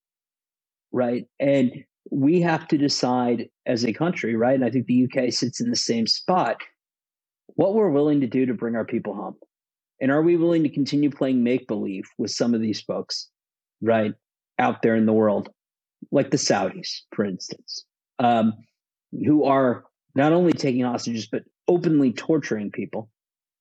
right? 0.93 1.27
And 1.39 1.85
we 2.11 2.41
have 2.43 2.69
to 2.69 2.79
decide 2.79 3.49
as 3.67 3.85
a 3.85 3.93
country, 3.93 4.37
right? 4.37 4.55
And 4.55 4.65
I 4.65 4.71
think 4.71 4.87
the 4.87 5.05
UK 5.05 5.33
sits 5.33 5.61
in 5.61 5.71
the 5.71 5.77
same 5.77 6.07
spot 6.07 6.57
what 7.57 7.75
we're 7.75 7.91
willing 7.91 8.21
to 8.21 8.27
do 8.27 8.47
to 8.47 8.55
bring 8.55 8.77
our 8.77 8.85
people 8.85 9.15
home. 9.15 9.37
And 10.01 10.11
are 10.11 10.23
we 10.23 10.37
willing 10.37 10.63
to 10.63 10.69
continue 10.69 11.11
playing 11.11 11.43
make 11.45 11.67
believe 11.67 12.05
with 12.17 12.31
some 12.31 12.55
of 12.55 12.61
these 12.61 12.81
folks, 12.81 13.29
right, 13.83 14.15
out 14.59 14.83
there 14.83 14.95
in 14.97 15.07
the 15.07 15.13
world, 15.13 15.51
like 16.11 16.31
the 16.31 16.37
Saudis, 16.37 17.01
for 17.15 17.25
instance, 17.25 17.85
um, 18.19 18.55
who 19.13 19.45
are 19.45 19.85
not 20.15 20.33
only 20.33 20.53
taking 20.53 20.85
hostages, 20.85 21.27
but 21.31 21.43
openly 21.69 22.13
torturing 22.13 22.71
people, 22.71 23.11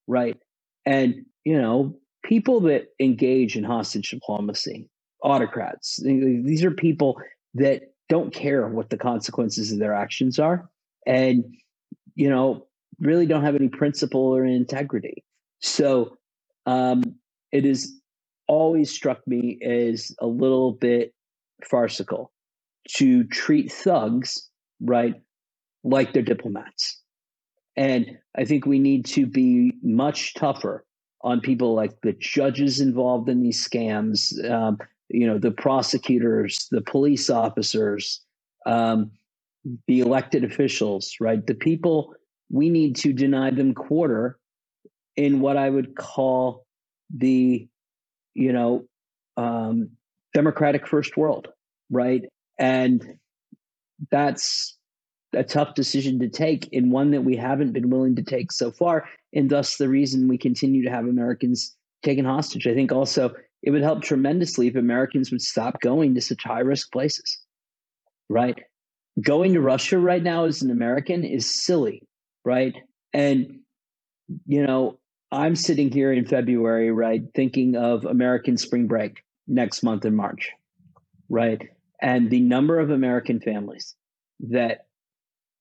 right? 0.08 0.38
And, 0.86 1.26
you 1.44 1.62
know, 1.62 2.00
people 2.30 2.62
that 2.62 2.90
engage 3.00 3.58
in 3.58 3.64
hostage 3.64 4.12
diplomacy, 4.12 4.88
autocrats, 5.24 6.00
these 6.04 6.64
are 6.64 6.70
people 6.70 7.20
that 7.56 7.82
don't 8.08 8.32
care 8.32 8.68
what 8.68 8.92
the 8.92 8.98
consequences 8.98 9.72
of 9.72 9.80
their 9.80 9.96
actions 9.96 10.38
are. 10.38 10.70
And, 11.08 11.44
you 12.14 12.30
know, 12.30 12.68
really 13.00 13.26
don't 13.26 13.44
have 13.44 13.56
any 13.56 13.68
principle 13.68 14.22
or 14.22 14.46
integrity. 14.46 15.24
So 15.62 16.18
um, 16.68 17.02
it 17.52 17.66
has 17.66 17.92
always 18.48 18.92
struck 18.92 19.26
me 19.26 19.58
as 19.66 20.16
a 20.20 20.28
little 20.28 20.74
bit 20.74 21.16
farcical 21.68 22.32
to 22.90 23.24
treat 23.24 23.72
thugs, 23.72 24.50
right, 24.80 25.16
like 25.84 26.14
they're 26.14 26.22
diplomats. 26.22 27.02
And 27.76 28.20
I 28.38 28.46
think 28.46 28.68
we 28.68 28.78
need 28.78 29.06
to 29.06 29.26
be 29.26 29.74
much 29.82 30.36
tougher 30.36 30.86
on 31.22 31.42
people 31.42 31.74
like 31.74 32.02
the 32.02 32.14
judges 32.14 32.80
involved 32.80 33.30
in 33.30 33.42
these 33.42 33.68
scams, 33.68 34.34
um, 34.50 34.78
you 35.10 35.28
know, 35.28 35.38
the 35.38 35.52
prosecutors, 35.52 36.68
the 36.72 36.82
police 36.82 37.30
officers, 37.30 38.22
um, 38.66 39.12
the 39.88 40.00
elected 40.00 40.44
officials, 40.44 41.16
right? 41.20 41.46
The 41.46 41.56
people 41.56 42.16
we 42.50 42.70
need 42.70 42.96
to 42.98 43.14
deny 43.14 43.52
them 43.52 43.74
quarter 43.74 44.40
in 45.16 45.42
what 45.42 45.58
I 45.58 45.70
would 45.70 45.96
call 45.96 46.66
the, 47.14 47.68
you 48.34 48.54
know, 48.54 48.86
um, 49.38 49.92
democratic 50.34 50.88
first 50.88 51.18
world, 51.18 51.50
right? 51.90 52.24
And 52.58 53.20
that's 54.12 54.78
a 55.34 55.44
tough 55.44 55.76
decision 55.76 56.20
to 56.20 56.30
take 56.30 56.70
and 56.74 56.92
one 56.92 57.12
that 57.12 57.24
we 57.24 57.36
haven't 57.36 57.72
been 57.72 57.90
willing 57.90 58.16
to 58.16 58.24
take 58.24 58.52
so 58.52 58.72
far. 58.72 59.08
And 59.34 59.50
thus 59.50 59.78
the 59.78 59.90
reason 59.90 60.28
we 60.28 60.38
continue 60.38 60.84
to 60.84 60.90
have 60.90 61.06
Americans 61.06 61.76
taken 62.04 62.26
hostage. 62.26 62.68
I 62.68 62.74
think 62.74 62.92
also 62.92 63.34
it 63.62 63.72
would 63.72 63.84
help 63.84 64.02
tremendously 64.02 64.68
if 64.68 64.76
Americans 64.76 65.32
would 65.32 65.42
stop 65.42 65.82
going 65.82 66.16
to 66.16 66.22
such 66.22 66.44
high 66.44 66.62
risk 66.62 66.92
places, 66.92 67.40
right? 68.30 68.58
Going 69.22 69.54
to 69.54 69.62
Russia 69.62 70.00
right 70.00 70.24
now 70.24 70.46
as 70.46 70.62
an 70.62 70.72
American 70.72 71.24
is 71.24 71.50
silly 71.50 72.04
right? 72.46 72.76
And, 73.14 73.60
you 74.46 74.66
know, 74.66 75.00
I'm 75.32 75.56
sitting 75.56 75.92
here 75.92 76.12
in 76.12 76.26
February, 76.26 76.92
right, 76.92 77.22
thinking 77.36 77.76
of 77.76 78.06
American 78.06 78.58
spring 78.58 78.88
break 78.88 79.24
next 79.48 79.84
month 79.84 80.06
in 80.06 80.16
March, 80.16 80.50
right? 81.30 81.62
And 82.02 82.30
the 82.30 82.40
number 82.40 82.80
of 82.80 82.90
American 82.90 83.40
families 83.40 83.96
that, 84.40 84.86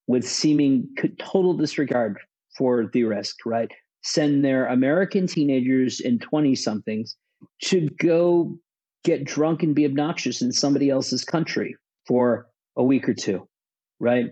with 0.08 0.26
seeming 0.26 0.88
total 1.20 1.54
disregard 1.54 2.18
for 2.56 2.90
the 2.92 3.04
risk, 3.04 3.46
right, 3.46 3.70
send 4.02 4.44
their 4.44 4.66
American 4.66 5.28
teenagers 5.28 6.00
and 6.00 6.20
20 6.20 6.56
somethings 6.56 7.16
to 7.62 7.88
go 8.00 8.58
get 9.04 9.24
drunk 9.24 9.62
and 9.62 9.74
be 9.74 9.84
obnoxious 9.84 10.42
in 10.42 10.50
somebody 10.50 10.90
else's 10.90 11.24
country 11.24 11.76
for 12.06 12.48
a 12.76 12.82
week 12.82 13.08
or 13.08 13.14
two, 13.14 13.46
right? 14.00 14.30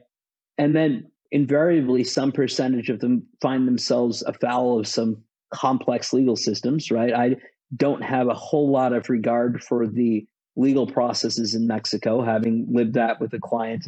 And 0.59 0.75
then 0.75 1.11
invariably 1.31 2.05
some 2.05 2.33
percentage 2.33 2.89
of 2.89 3.01
them 3.01 3.27
find 3.41 3.69
themselves 3.69 4.23
afoul 4.23 4.81
of 4.81 4.89
some 4.89 5.23
complex 5.53 6.13
legal 6.13 6.37
systems, 6.37 6.91
right? 6.91 7.13
I 7.13 7.37
don't 7.77 8.03
have 8.03 8.29
a 8.29 8.35
whole 8.35 8.71
lot 8.71 8.93
of 8.93 9.09
regard 9.09 9.63
for 9.63 9.87
the 9.87 10.27
legal 10.57 10.87
processes 10.87 11.55
in 11.55 11.67
Mexico, 11.67 12.23
having 12.23 12.67
lived 12.71 12.95
that 12.95 13.21
with 13.21 13.35
a 13.35 13.39
client. 13.39 13.87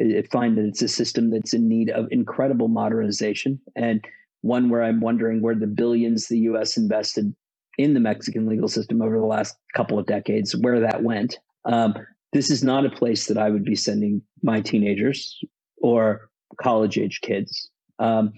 I, 0.00 0.18
I 0.18 0.22
find 0.30 0.56
that 0.58 0.64
it's 0.64 0.82
a 0.82 0.88
system 0.88 1.30
that's 1.30 1.54
in 1.54 1.68
need 1.68 1.90
of 1.90 2.08
incredible 2.10 2.68
modernization 2.68 3.60
and 3.74 4.04
one 4.42 4.68
where 4.68 4.82
I'm 4.82 5.00
wondering 5.00 5.40
where 5.42 5.54
the 5.54 5.66
billions 5.66 6.28
the 6.28 6.38
US 6.40 6.76
invested 6.76 7.34
in 7.78 7.94
the 7.94 8.00
Mexican 8.00 8.46
legal 8.46 8.68
system 8.68 9.02
over 9.02 9.18
the 9.18 9.26
last 9.26 9.56
couple 9.74 9.98
of 9.98 10.06
decades, 10.06 10.56
where 10.56 10.80
that 10.80 11.02
went. 11.02 11.38
Um, 11.64 11.94
this 12.32 12.50
is 12.50 12.62
not 12.62 12.86
a 12.86 12.90
place 12.90 13.26
that 13.26 13.38
I 13.38 13.50
would 13.50 13.64
be 13.64 13.74
sending 13.74 14.22
my 14.42 14.60
teenagers 14.60 15.38
or 15.78 16.30
college 16.60 16.98
age 16.98 17.20
kids. 17.22 17.70
Um, 17.98 18.32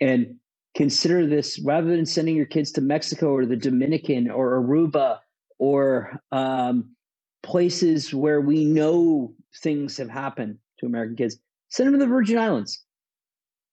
and 0.00 0.36
consider 0.74 1.26
this 1.26 1.60
rather 1.64 1.88
than 1.88 2.06
sending 2.06 2.36
your 2.36 2.46
kids 2.46 2.72
to 2.72 2.80
Mexico 2.80 3.34
or 3.34 3.44
the 3.44 3.56
Dominican 3.56 4.30
or 4.30 4.60
Aruba 4.60 5.18
or 5.58 6.20
um, 6.32 6.94
places 7.42 8.14
where 8.14 8.40
we 8.40 8.64
know 8.64 9.34
things 9.62 9.96
have 9.96 10.08
happened 10.08 10.58
to 10.80 10.86
American 10.86 11.16
kids, 11.16 11.38
send 11.68 11.86
them 11.86 11.94
to 11.94 12.04
the 12.04 12.10
Virgin 12.10 12.38
Islands. 12.38 12.82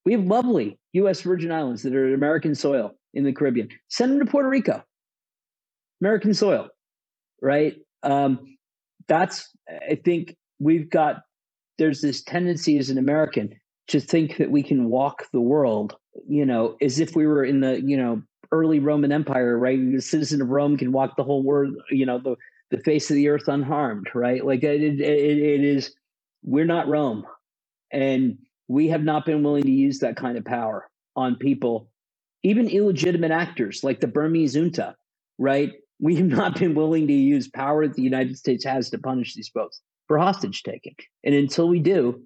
We 0.06 0.14
have 0.14 0.24
lovely 0.24 0.78
U.S. 0.94 1.22
Virgin 1.22 1.52
Islands 1.52 1.84
that 1.84 1.96
are 1.96 2.14
American 2.14 2.56
soil 2.56 2.92
in 3.14 3.24
the 3.24 3.34
Caribbean. 3.34 3.70
Send 3.90 4.12
them 4.14 4.26
to 4.26 4.32
Puerto 4.32 4.50
Rico, 4.50 4.84
American 6.02 6.34
soil, 6.34 6.70
right? 7.42 7.76
Um, 8.04 8.58
that's, 9.08 9.50
I 9.90 9.96
think 9.96 10.36
we've 10.60 10.90
got 10.90 11.18
there's 11.78 12.02
this 12.02 12.24
tendency 12.24 12.78
as 12.78 12.90
an 12.90 12.98
American 12.98 13.54
to 13.88 14.00
think 14.00 14.38
that 14.38 14.52
we 14.52 14.64
can 14.64 14.90
walk 14.90 15.26
the 15.32 15.42
world, 15.42 15.96
you 16.28 16.46
know, 16.46 16.76
as 16.82 17.00
if 17.00 17.16
we 17.16 17.26
were 17.26 17.44
in 17.44 17.62
the, 17.62 17.82
you 17.82 17.96
know, 17.96 18.22
early 18.52 18.80
Roman 18.80 19.12
Empire, 19.12 19.58
right? 19.58 19.80
A 19.80 20.02
citizen 20.02 20.42
of 20.42 20.50
Rome 20.50 20.78
can 20.78 20.92
walk 20.92 21.16
the 21.16 21.24
whole 21.24 21.44
world, 21.44 21.76
you 21.90 22.06
know, 22.06 22.20
the, 22.20 22.36
the 22.72 22.82
face 22.84 23.10
of 23.10 23.16
the 23.16 23.30
earth 23.30 23.48
unharmed, 23.48 24.08
right? 24.14 24.46
Like 24.46 24.64
it, 24.64 24.82
it, 24.82 25.00
it 25.00 25.64
is, 25.64 25.94
we're 26.48 26.66
not 26.66 26.88
Rome. 26.88 27.26
And 27.92 28.38
we 28.70 28.88
have 28.88 29.04
not 29.04 29.26
been 29.26 29.44
willing 29.44 29.64
to 29.64 29.72
use 29.72 30.00
that 30.00 30.16
kind 30.16 30.38
of 30.38 30.46
power 30.46 30.90
on 31.16 31.36
people, 31.36 31.90
even 32.44 32.70
illegitimate 32.70 33.32
actors 33.32 33.84
like 33.84 34.00
the 34.00 34.08
Burmese 34.08 34.56
junta, 34.56 34.96
right? 35.38 35.74
We 36.00 36.16
have 36.16 36.28
not 36.28 36.58
been 36.60 36.74
willing 36.74 37.08
to 37.08 37.14
use 37.14 37.50
power 37.50 37.86
that 37.86 37.96
the 37.96 38.02
United 38.02 38.38
States 38.38 38.64
has 38.66 38.90
to 38.92 38.98
punish 38.98 39.36
these 39.36 39.50
folks 39.50 39.82
for 40.08 40.18
hostage 40.18 40.64
taking. 40.64 40.96
And 41.24 41.36
until 41.36 41.68
we 41.68 41.80
do, 41.80 42.24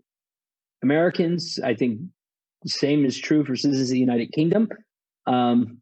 Americans, 0.84 1.59
I 1.63 1.74
think 1.74 2.01
the 2.61 2.69
same 2.69 3.05
is 3.05 3.17
true 3.17 3.43
for 3.43 3.55
citizens 3.55 3.89
of 3.89 3.93
the 3.93 3.99
United 3.99 4.32
Kingdom, 4.34 4.69
um, 5.26 5.80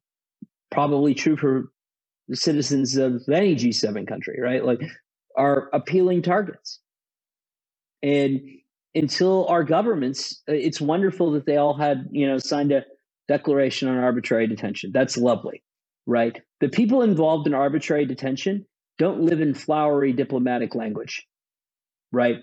probably 0.72 1.14
true 1.14 1.36
for 1.36 1.72
citizens 2.32 2.96
of 2.96 3.22
any 3.30 3.56
G7 3.56 4.08
country, 4.08 4.40
right? 4.42 4.64
Like, 4.64 4.82
are 5.36 5.70
appealing 5.74 6.22
targets. 6.22 6.80
And 8.04 8.42
until 8.96 9.48
our 9.48 9.64
governments, 9.64 10.42
uh, 10.50 10.54
it's 10.54 10.82
wonderful 10.82 11.32
that 11.34 11.46
they 11.46 11.58
all 11.58 11.78
had, 11.78 12.08
you 12.12 12.28
know, 12.28 12.38
signed 12.38 12.72
a 12.72 12.86
declaration 13.28 13.90
on 13.90 13.98
arbitrary 13.98 14.48
detention. 14.48 14.92
That's 14.94 15.18
lovely, 15.18 15.64
right? 16.08 16.42
The 16.62 16.70
people 16.70 17.02
involved 17.04 17.48
in 17.48 17.54
arbitrary 17.54 18.06
detention 18.06 18.66
don't 19.00 19.22
live 19.22 19.42
in 19.42 19.54
flowery 19.54 20.14
diplomatic 20.14 20.76
language 20.76 21.24
right? 22.14 22.38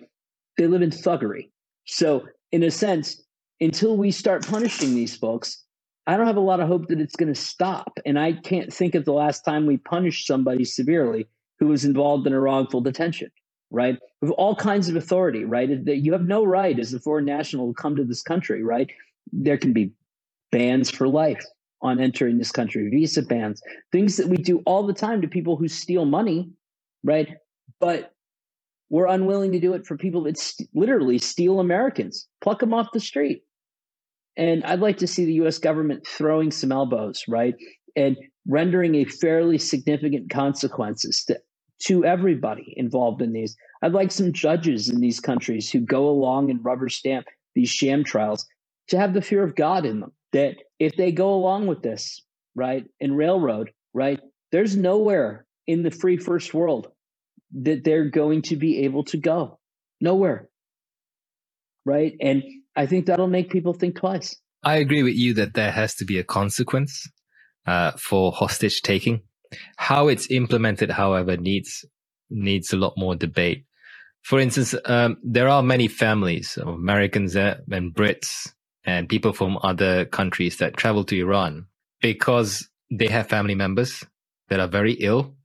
They 0.59 0.69
live 0.69 0.83
in 0.83 0.91
thuggery. 0.91 1.51
So, 1.87 2.27
in 2.53 2.65
a 2.65 2.73
sense, 2.73 3.23
until 3.61 3.99
we 3.99 4.13
start 4.13 4.49
punishing 4.49 4.95
these 4.97 5.17
folks, 5.17 5.65
I 6.09 6.19
don't 6.19 6.29
have 6.29 6.39
a 6.39 6.43
lot 6.43 6.61
of 6.61 6.69
hope 6.69 6.89
that 6.89 7.01
it's 7.03 7.17
going 7.17 7.35
to 7.35 7.41
stop. 7.41 8.01
And 8.07 8.19
I 8.21 8.35
can't 8.35 8.73
think 8.73 8.97
of 8.97 9.07
the 9.07 9.15
last 9.15 9.43
time 9.45 9.67
we 9.67 9.79
punished 9.79 10.29
somebody 10.29 10.65
severely 10.65 11.29
who 11.61 11.69
was 11.69 11.85
involved 11.87 12.29
in 12.29 12.35
a 12.35 12.41
wrongful 12.41 12.83
detention, 12.83 13.31
right? 13.71 13.99
With 14.23 14.31
all 14.33 14.55
kinds 14.55 14.89
of 14.89 14.97
authority, 14.97 15.45
right? 15.45 15.69
You 15.87 16.12
have 16.12 16.27
no 16.27 16.45
right 16.45 16.79
as 16.79 16.95
a 16.95 17.01
foreign 17.01 17.25
national 17.25 17.69
to 17.69 17.75
come 17.75 17.97
to 17.97 18.05
this 18.05 18.23
country, 18.23 18.62
right? 18.62 18.91
There 19.33 19.59
can 19.59 19.73
be 19.73 19.93
bans 20.53 20.91
for 20.91 21.09
life 21.09 21.45
on 21.83 22.01
entering 22.01 22.39
this 22.39 22.53
country, 22.53 22.89
visa 22.91 23.23
bans, 23.23 23.62
things 23.93 24.17
that 24.17 24.29
we 24.29 24.37
do 24.37 24.62
all 24.67 24.87
the 24.87 24.95
time 24.95 25.23
to 25.23 25.29
people 25.29 25.57
who 25.57 25.69
steal 25.69 26.05
money, 26.05 26.51
right? 27.05 27.29
But 27.81 28.12
we're 28.91 29.07
unwilling 29.09 29.53
to 29.53 29.61
do 29.61 29.75
it 29.75 29.87
for 29.87 29.97
people 29.97 30.25
that 30.25 30.39
st- 30.39 30.69
literally 30.75 31.19
steal 31.19 31.61
Americans, 31.61 32.29
pluck 32.41 32.61
them 32.61 32.75
off 32.75 32.89
the 32.93 33.01
street. 33.01 33.43
And 34.37 34.64
I'd 34.64 34.81
like 34.81 34.99
to 34.99 35.07
see 35.07 35.25
the 35.25 35.35
US 35.47 35.59
government 35.59 36.07
throwing 36.07 36.51
some 36.51 36.73
elbows, 36.73 37.25
right? 37.29 37.55
And 37.97 38.17
rendering 38.47 38.97
a 38.97 39.05
fairly 39.05 39.59
significant 39.59 40.31
consequences 40.31 41.25
to, 41.27 41.39
to 41.85 42.05
everybody 42.05 42.74
involved 42.77 43.22
in 43.22 43.33
these. 43.33 43.57
I'd 43.83 43.93
like 43.93 44.11
some 44.11 44.33
judges 44.33 44.89
in 44.89 45.01
these 45.01 45.20
countries 45.20 45.70
who 45.70 45.81
go 45.81 46.09
along 46.09 46.51
and 46.51 46.64
rubber 46.64 46.89
stamp 46.89 47.27
these 47.55 47.70
sham 47.70 48.05
trials 48.05 48.47
to 48.89 48.99
have 48.99 49.14
the 49.14 49.22
fear 49.22 49.43
of 49.43 49.57
God 49.57 49.85
in 49.85 50.01
them. 50.01 50.12
That 50.33 50.57
if 50.79 50.97
they 50.97 51.12
go 51.12 51.35
along 51.35 51.66
with 51.66 51.83
this, 51.83 52.20
right, 52.55 52.85
and 53.01 53.16
railroad, 53.16 53.70
right, 53.95 54.20
there's 54.53 54.77
nowhere 54.77 55.47
in 55.66 55.83
the 55.83 55.91
free 55.91 56.16
first 56.16 56.55
world 56.55 56.89
that 57.62 57.85
they're 57.85 58.11
going 58.11 58.43
to 58.43 58.57
be 58.57 58.85
able 58.85 59.05
to 59.05 59.16
go. 59.16 59.59
Nowhere. 60.01 60.49
Right. 61.85 62.14
And 62.20 62.43
I 62.74 62.87
think 62.87 63.07
that'll 63.07 63.29
make 63.29 63.51
people 63.51 63.72
think 63.72 63.97
twice. 63.97 64.37
I 64.64 64.77
agree 64.77 65.03
with 65.03 65.14
you 65.14 65.33
that 65.35 65.55
there 65.55 65.70
has 65.70 65.95
to 65.97 66.05
be 66.05 66.18
a 66.18 66.24
consequence 66.24 67.09
uh, 67.66 67.93
for 67.93 68.33
hostage 68.33 68.83
taking. 68.83 69.22
How 69.76 70.09
it's 70.09 70.30
implemented, 70.30 70.90
however, 70.90 71.36
needs 71.36 71.84
needs 72.30 72.72
a 72.72 72.76
lot 72.76 72.94
more 72.97 73.14
debate. 73.14 73.64
For 74.22 74.40
instance, 74.40 74.74
um, 74.86 75.18
there 75.22 75.49
are 75.49 75.62
many 75.62 75.86
families 75.86 76.57
of 76.57 76.68
Americans 76.68 77.36
and 77.36 77.94
Brits 77.94 78.53
and 78.84 79.09
people 79.09 79.32
from 79.32 79.59
other 79.62 80.05
countries 80.05 80.57
that 80.57 80.76
travel 80.76 81.05
to 81.05 81.20
Iran 81.20 81.66
because 82.01 82.68
they 82.90 83.07
have 83.07 83.28
family 83.28 83.55
members 83.55 84.05
that 84.49 84.59
are 84.59 84.68
very 84.68 84.94
ill 84.94 85.36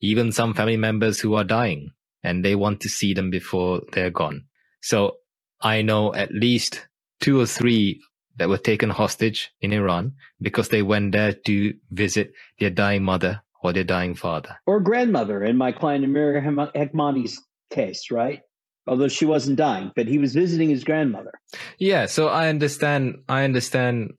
even 0.00 0.32
some 0.32 0.54
family 0.54 0.76
members 0.76 1.20
who 1.20 1.34
are 1.34 1.44
dying 1.44 1.92
and 2.22 2.44
they 2.44 2.54
want 2.54 2.80
to 2.80 2.88
see 2.88 3.14
them 3.14 3.30
before 3.30 3.82
they're 3.92 4.10
gone. 4.10 4.44
So 4.82 5.16
I 5.60 5.82
know 5.82 6.14
at 6.14 6.32
least 6.32 6.86
two 7.20 7.40
or 7.40 7.46
three 7.46 8.00
that 8.38 8.48
were 8.48 8.58
taken 8.58 8.90
hostage 8.90 9.50
in 9.60 9.72
Iran 9.72 10.14
because 10.40 10.68
they 10.68 10.82
went 10.82 11.12
there 11.12 11.32
to 11.32 11.74
visit 11.90 12.32
their 12.58 12.70
dying 12.70 13.02
mother 13.02 13.42
or 13.62 13.72
their 13.72 13.84
dying 13.84 14.14
father. 14.14 14.56
Or 14.66 14.80
grandmother 14.80 15.42
in 15.42 15.56
my 15.56 15.72
client 15.72 16.04
Amir 16.04 16.40
Hekmati's 16.40 17.40
case, 17.70 18.10
right? 18.10 18.42
Although 18.86 19.08
she 19.08 19.24
wasn't 19.24 19.56
dying, 19.56 19.90
but 19.96 20.06
he 20.06 20.18
was 20.18 20.34
visiting 20.34 20.68
his 20.68 20.84
grandmother. 20.84 21.32
Yeah, 21.78 22.06
so 22.06 22.28
I 22.28 22.48
understand 22.48 23.16
I 23.28 23.42
understand 23.44 24.12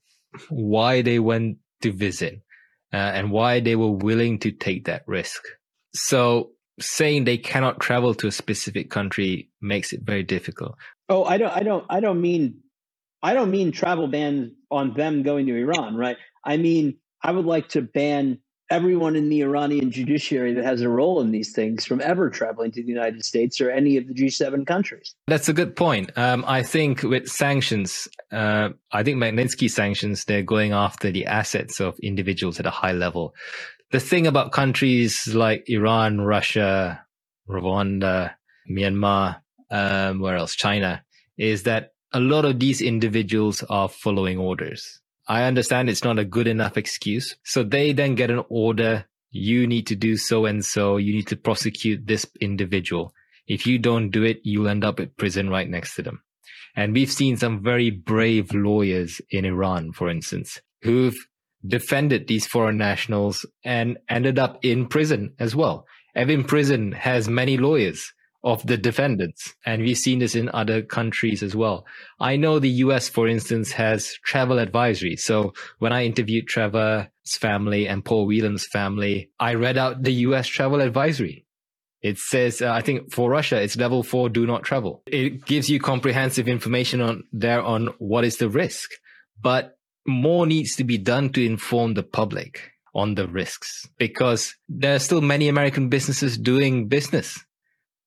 why 0.49 1.01
they 1.01 1.19
went 1.19 1.57
to 1.81 1.93
visit 1.93 2.41
uh, 2.93 2.97
and 2.97 3.31
why 3.31 3.61
they 3.61 3.75
were 3.75 3.91
willing 3.91 4.39
to 4.39 4.51
take 4.51 4.85
that 4.85 5.03
risk. 5.07 5.43
So 5.93 6.51
saying 6.79 7.23
they 7.23 7.37
cannot 7.37 7.79
travel 7.79 8.13
to 8.15 8.27
a 8.27 8.31
specific 8.31 8.89
country 8.89 9.49
makes 9.61 9.93
it 9.93 10.01
very 10.01 10.23
difficult. 10.23 10.75
Oh, 11.09 11.23
I 11.23 11.37
don't 11.37 11.51
I 11.51 11.63
don't 11.63 11.85
I 11.89 11.99
don't 11.99 12.21
mean 12.21 12.61
I 13.27 13.33
don't 13.33 13.51
mean 13.51 13.71
travel 13.71 14.07
ban 14.07 14.55
on 14.71 14.93
them 14.93 15.23
going 15.23 15.45
to 15.47 15.55
Iran, 15.55 15.95
right? 15.95 16.17
I 16.43 16.57
mean 16.57 16.97
I 17.21 17.31
would 17.31 17.45
like 17.45 17.69
to 17.69 17.81
ban 17.81 18.39
everyone 18.69 19.15
in 19.15 19.29
the 19.29 19.41
Iranian 19.41 19.91
judiciary 19.91 20.53
that 20.53 20.63
has 20.63 20.81
a 20.81 20.89
role 20.89 21.21
in 21.21 21.31
these 21.31 21.53
things 21.53 21.85
from 21.85 22.01
ever 22.01 22.29
traveling 22.29 22.71
to 22.71 22.81
the 22.81 22.89
United 22.89 23.23
States 23.23 23.61
or 23.61 23.71
any 23.71 23.95
of 23.95 24.07
the 24.07 24.13
G7 24.13 24.67
countries. 24.67 25.15
That's 25.27 25.47
a 25.47 25.53
good 25.53 25.75
point. 25.75 26.11
Um, 26.17 26.43
I 26.45 26.63
think 26.63 27.03
with 27.03 27.29
sanctions, 27.29 28.09
uh, 28.31 28.69
I 28.91 29.03
think 29.03 29.17
Magnitsky 29.17 29.69
sanctions, 29.71 30.25
they're 30.25 30.43
going 30.43 30.73
after 30.73 31.11
the 31.11 31.25
assets 31.25 31.79
of 31.79 31.97
individuals 31.99 32.59
at 32.59 32.65
a 32.65 32.71
high 32.71 32.91
level 32.91 33.33
the 33.91 33.99
thing 33.99 34.27
about 34.27 34.51
countries 34.51 35.33
like 35.33 35.63
Iran, 35.69 36.21
Russia, 36.21 37.05
Rwanda, 37.49 38.33
Myanmar, 38.69 39.41
um, 39.71 40.19
where 40.19 40.35
else? 40.35 40.55
China, 40.55 41.03
is 41.37 41.63
that 41.63 41.93
a 42.13 42.19
lot 42.19 42.45
of 42.45 42.59
these 42.59 42.81
individuals 42.81 43.63
are 43.63 43.89
following 43.89 44.37
orders. 44.37 45.01
I 45.27 45.43
understand 45.43 45.89
it's 45.89 46.03
not 46.03 46.19
a 46.19 46.25
good 46.25 46.47
enough 46.47 46.77
excuse. 46.77 47.35
So 47.43 47.63
they 47.63 47.91
then 47.91 48.15
get 48.15 48.31
an 48.31 48.43
order. 48.49 49.05
You 49.29 49.67
need 49.67 49.87
to 49.87 49.95
do 49.95 50.15
so 50.15 50.45
and 50.45 50.63
so. 50.63 50.97
You 50.97 51.13
need 51.13 51.27
to 51.27 51.35
prosecute 51.35 52.07
this 52.07 52.25
individual. 52.39 53.13
If 53.45 53.67
you 53.67 53.77
don't 53.77 54.09
do 54.09 54.23
it, 54.23 54.39
you'll 54.43 54.69
end 54.69 54.85
up 54.85 54.99
at 54.99 55.17
prison 55.17 55.49
right 55.49 55.69
next 55.69 55.95
to 55.95 56.01
them. 56.01 56.21
And 56.75 56.93
we've 56.93 57.11
seen 57.11 57.37
some 57.37 57.61
very 57.63 57.89
brave 57.89 58.53
lawyers 58.53 59.19
in 59.29 59.45
Iran, 59.45 59.91
for 59.91 60.09
instance, 60.09 60.61
who've 60.83 61.17
defended 61.65 62.27
these 62.27 62.47
foreign 62.47 62.77
nationals 62.77 63.45
and 63.65 63.97
ended 64.07 64.39
up 64.39 64.63
in 64.63 64.87
prison 64.87 65.33
as 65.39 65.55
well. 65.55 65.85
Evin 66.15 66.47
Prison 66.47 66.93
has 66.93 67.27
many 67.27 67.57
lawyers 67.57 68.13
of 68.43 68.65
the 68.65 68.77
defendants, 68.77 69.55
and 69.65 69.81
we've 69.81 69.97
seen 69.97 70.19
this 70.19 70.35
in 70.35 70.49
other 70.53 70.81
countries 70.81 71.41
as 71.41 71.55
well. 71.55 71.85
I 72.19 72.35
know 72.35 72.59
the 72.59 72.69
US, 72.85 73.09
for 73.09 73.27
instance, 73.27 73.71
has 73.73 74.13
travel 74.23 74.59
advisory. 74.59 75.15
So 75.15 75.53
when 75.79 75.91
I 75.91 76.05
interviewed 76.05 76.47
Trevor's 76.47 77.07
family 77.27 77.87
and 77.87 78.05
Paul 78.05 78.27
Whelan's 78.27 78.65
family, 78.65 79.31
I 79.39 79.55
read 79.55 79.77
out 79.77 80.03
the 80.03 80.13
US 80.13 80.47
travel 80.47 80.81
advisory. 80.81 81.45
It 82.01 82.19
says, 82.19 82.61
uh, 82.61 82.71
I 82.71 82.81
think 82.81 83.11
for 83.11 83.29
Russia, 83.29 83.59
it's 83.59 83.75
level 83.75 84.03
four, 84.03 84.29
do 84.29 84.45
not 84.45 84.63
travel. 84.63 85.01
It 85.07 85.45
gives 85.45 85.69
you 85.69 85.79
comprehensive 85.79 86.47
information 86.47 87.01
on 87.01 87.23
there 87.33 87.61
on 87.61 87.87
what 87.97 88.23
is 88.23 88.37
the 88.37 88.49
risk. 88.49 88.91
But 89.41 89.77
more 90.05 90.45
needs 90.45 90.75
to 90.75 90.83
be 90.83 90.97
done 90.97 91.31
to 91.31 91.45
inform 91.45 91.95
the 91.95 92.03
public 92.03 92.71
on 92.93 93.15
the 93.15 93.27
risks 93.27 93.87
because 93.97 94.55
there 94.69 94.95
are 94.95 94.99
still 94.99 95.21
many 95.21 95.47
American 95.47 95.89
businesses 95.89 96.37
doing 96.37 96.87
business 96.87 97.43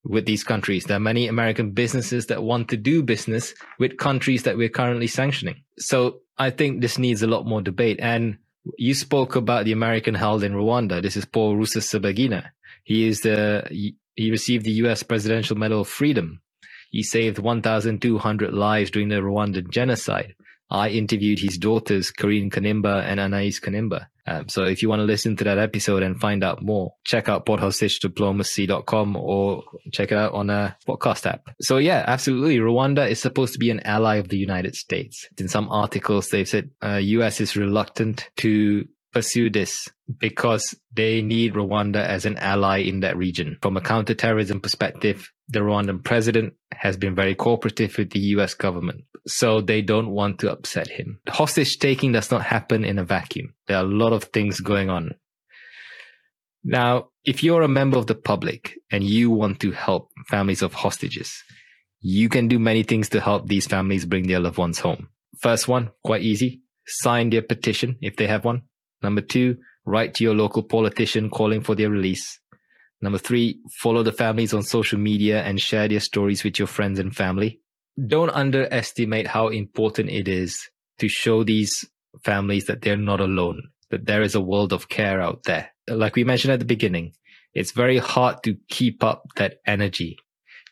with 0.05 0.26
these 0.26 0.44
countries. 0.44 0.84
There 0.84 0.96
are 0.96 1.01
many 1.01 1.28
American 1.28 1.72
businesses 1.72 2.26
that 2.26 2.42
want 2.42 2.68
to 2.68 2.76
do 2.76 3.03
business 3.03 3.55
with 3.78 3.98
countries 3.98 4.44
that 4.44 4.57
we're 4.57 4.68
currently 4.68 5.07
sanctioning. 5.07 5.62
So 5.78 6.20
I 6.38 6.51
think 6.51 6.80
this 6.80 6.98
needs 6.98 7.22
a 7.22 7.26
lot 7.26 7.46
more 7.46 7.61
debate. 7.61 7.98
And 8.01 8.38
you 8.78 8.94
spoke 8.94 9.36
about 9.36 9.64
the 9.64 9.72
American 9.72 10.14
held 10.14 10.42
in 10.42 10.53
Rwanda. 10.53 11.03
This 11.03 11.16
is 11.16 11.24
Paul 11.24 11.57
Rusesabagina. 11.57 12.51
He 12.84 13.07
is 13.07 13.20
the, 13.20 13.66
he 14.14 14.30
received 14.30 14.64
the 14.64 14.72
U.S. 14.84 15.03
Presidential 15.03 15.57
Medal 15.57 15.82
of 15.82 15.88
Freedom. 15.88 16.40
He 16.90 17.03
saved 17.03 17.38
1,200 17.38 18.53
lives 18.53 18.90
during 18.90 19.09
the 19.09 19.16
Rwandan 19.16 19.70
genocide. 19.70 20.34
I 20.70 20.90
interviewed 20.90 21.40
his 21.40 21.58
daughters, 21.58 22.10
Carine 22.10 22.50
Kanimba 22.50 23.02
and 23.04 23.18
Anais 23.18 23.60
Kanimba. 23.60 24.06
Um, 24.26 24.48
so 24.48 24.64
if 24.64 24.82
you 24.82 24.88
want 24.88 25.00
to 25.00 25.04
listen 25.04 25.36
to 25.36 25.44
that 25.44 25.58
episode 25.58 26.04
and 26.04 26.20
find 26.20 26.44
out 26.44 26.62
more, 26.62 26.94
check 27.04 27.28
out 27.28 27.46
porthostagediplomacy.com 27.46 29.16
or 29.16 29.64
check 29.92 30.12
it 30.12 30.18
out 30.18 30.32
on 30.34 30.50
a 30.50 30.76
podcast 30.86 31.26
app. 31.26 31.48
So 31.60 31.78
yeah, 31.78 32.04
absolutely. 32.06 32.58
Rwanda 32.58 33.10
is 33.10 33.20
supposed 33.20 33.52
to 33.54 33.58
be 33.58 33.70
an 33.70 33.80
ally 33.80 34.16
of 34.16 34.28
the 34.28 34.38
United 34.38 34.76
States. 34.76 35.26
In 35.38 35.48
some 35.48 35.68
articles, 35.68 36.28
they've 36.28 36.48
said 36.48 36.70
uh, 36.80 37.00
US 37.02 37.40
is 37.40 37.56
reluctant 37.56 38.30
to 38.36 38.86
pursue 39.12 39.50
this 39.50 39.88
because 40.18 40.74
they 40.92 41.22
need 41.22 41.54
Rwanda 41.54 42.04
as 42.04 42.24
an 42.24 42.36
ally 42.38 42.78
in 42.78 43.00
that 43.00 43.16
region. 43.16 43.58
From 43.62 43.76
a 43.76 43.80
counterterrorism 43.80 44.61
perspective, 44.61 45.30
the 45.48 45.61
Rwandan 45.61 46.02
president 46.04 46.54
has 46.72 46.96
been 46.96 47.14
very 47.14 47.34
cooperative 47.34 47.96
with 47.98 48.11
the 48.11 48.20
US 48.20 48.54
government 48.54 49.04
so 49.26 49.61
they 49.61 49.82
don't 49.82 50.11
want 50.11 50.38
to 50.40 50.50
upset 50.50 50.88
him. 50.88 51.20
Hostage 51.28 51.78
taking 51.78 52.12
does 52.12 52.30
not 52.30 52.42
happen 52.42 52.84
in 52.84 52.98
a 52.98 53.04
vacuum. 53.04 53.54
There 53.66 53.76
are 53.76 53.84
a 53.84 53.88
lot 53.88 54.12
of 54.12 54.24
things 54.24 54.61
going 54.61 54.90
on. 54.90 55.14
Now, 56.64 57.08
if 57.24 57.42
you're 57.42 57.62
a 57.62 57.68
member 57.68 57.98
of 57.98 58.06
the 58.06 58.14
public 58.14 58.78
and 58.90 59.04
you 59.04 59.30
want 59.30 59.61
to 59.61 59.72
help 59.72 60.11
families 60.28 60.62
of 60.62 60.74
hostages, 60.74 61.32
you 62.00 62.28
can 62.28 62.48
do 62.48 62.58
many 62.58 62.82
things 62.82 63.08
to 63.11 63.20
help 63.20 63.46
these 63.46 63.66
families 63.66 64.06
bring 64.06 64.26
their 64.26 64.40
loved 64.40 64.58
ones 64.58 64.78
home. 64.78 65.08
First 65.40 65.68
one, 65.68 65.90
quite 66.04 66.22
easy. 66.22 66.62
Sign 66.86 67.30
their 67.30 67.42
petition 67.42 67.96
if 68.00 68.16
they 68.16 68.26
have 68.26 68.44
one. 68.44 68.62
Number 69.02 69.20
two, 69.20 69.58
write 69.85 70.14
to 70.14 70.24
your 70.24 70.35
local 70.35 70.62
politician 70.62 71.31
calling 71.31 71.61
for 71.62 71.74
their 71.74 71.91
release. 71.91 72.39
Number 73.03 73.18
three, 73.18 73.61
follow 73.81 74.03
the 74.03 74.12
families 74.12 74.53
on 74.53 74.62
social 74.62 74.99
media 74.99 75.43
and 75.43 75.61
share 75.61 75.89
their 75.89 76.01
stories 76.01 76.45
with 76.45 76.59
your 76.59 76.68
friends 76.68 76.99
and 76.99 77.14
family 77.14 77.61
don't 78.07 78.31
underestimate 78.31 79.26
how 79.26 79.49
important 79.49 80.11
it 80.11 80.28
is 80.28 80.68
to 80.99 81.09
show 81.09 81.45
these 81.45 81.85
families 82.24 82.66
that 82.66 82.83
they're 82.83 82.97
not 82.97 83.20
alone, 83.20 83.62
that 83.91 84.07
there 84.07 84.22
is 84.22 84.35
a 84.35 84.41
world 84.41 84.72
of 84.72 84.89
care 84.89 85.20
out 85.20 85.43
there. 85.45 85.70
Like 85.89 86.16
we 86.16 86.24
mentioned 86.24 86.53
at 86.53 86.59
the 86.59 86.64
beginning, 86.64 87.12
it's 87.55 87.72
very 87.72 87.99
hard 87.99 88.43
to 88.45 88.57
keep 88.68 89.03
up 89.03 89.24
that 89.37 89.57
energy, 89.66 90.16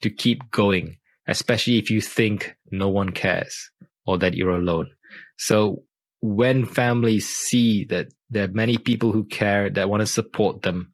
to 0.02 0.10
keep 0.10 0.50
going, 0.50 0.96
especially 1.26 1.78
if 1.78 1.90
you 1.90 2.00
think 2.00 2.56
no 2.70 2.88
one 2.88 3.10
cares 3.10 3.70
or 4.06 4.18
that 4.18 4.34
you're 4.34 4.54
alone. 4.54 4.90
So 5.36 5.84
when 6.20 6.64
families 6.64 7.28
see 7.28 7.84
that 7.86 8.08
there 8.30 8.44
are 8.44 8.48
many 8.48 8.78
people 8.78 9.12
who 9.12 9.24
care 9.24 9.70
that 9.70 9.88
want 9.88 10.00
to 10.00 10.06
support 10.06 10.62
them, 10.62 10.92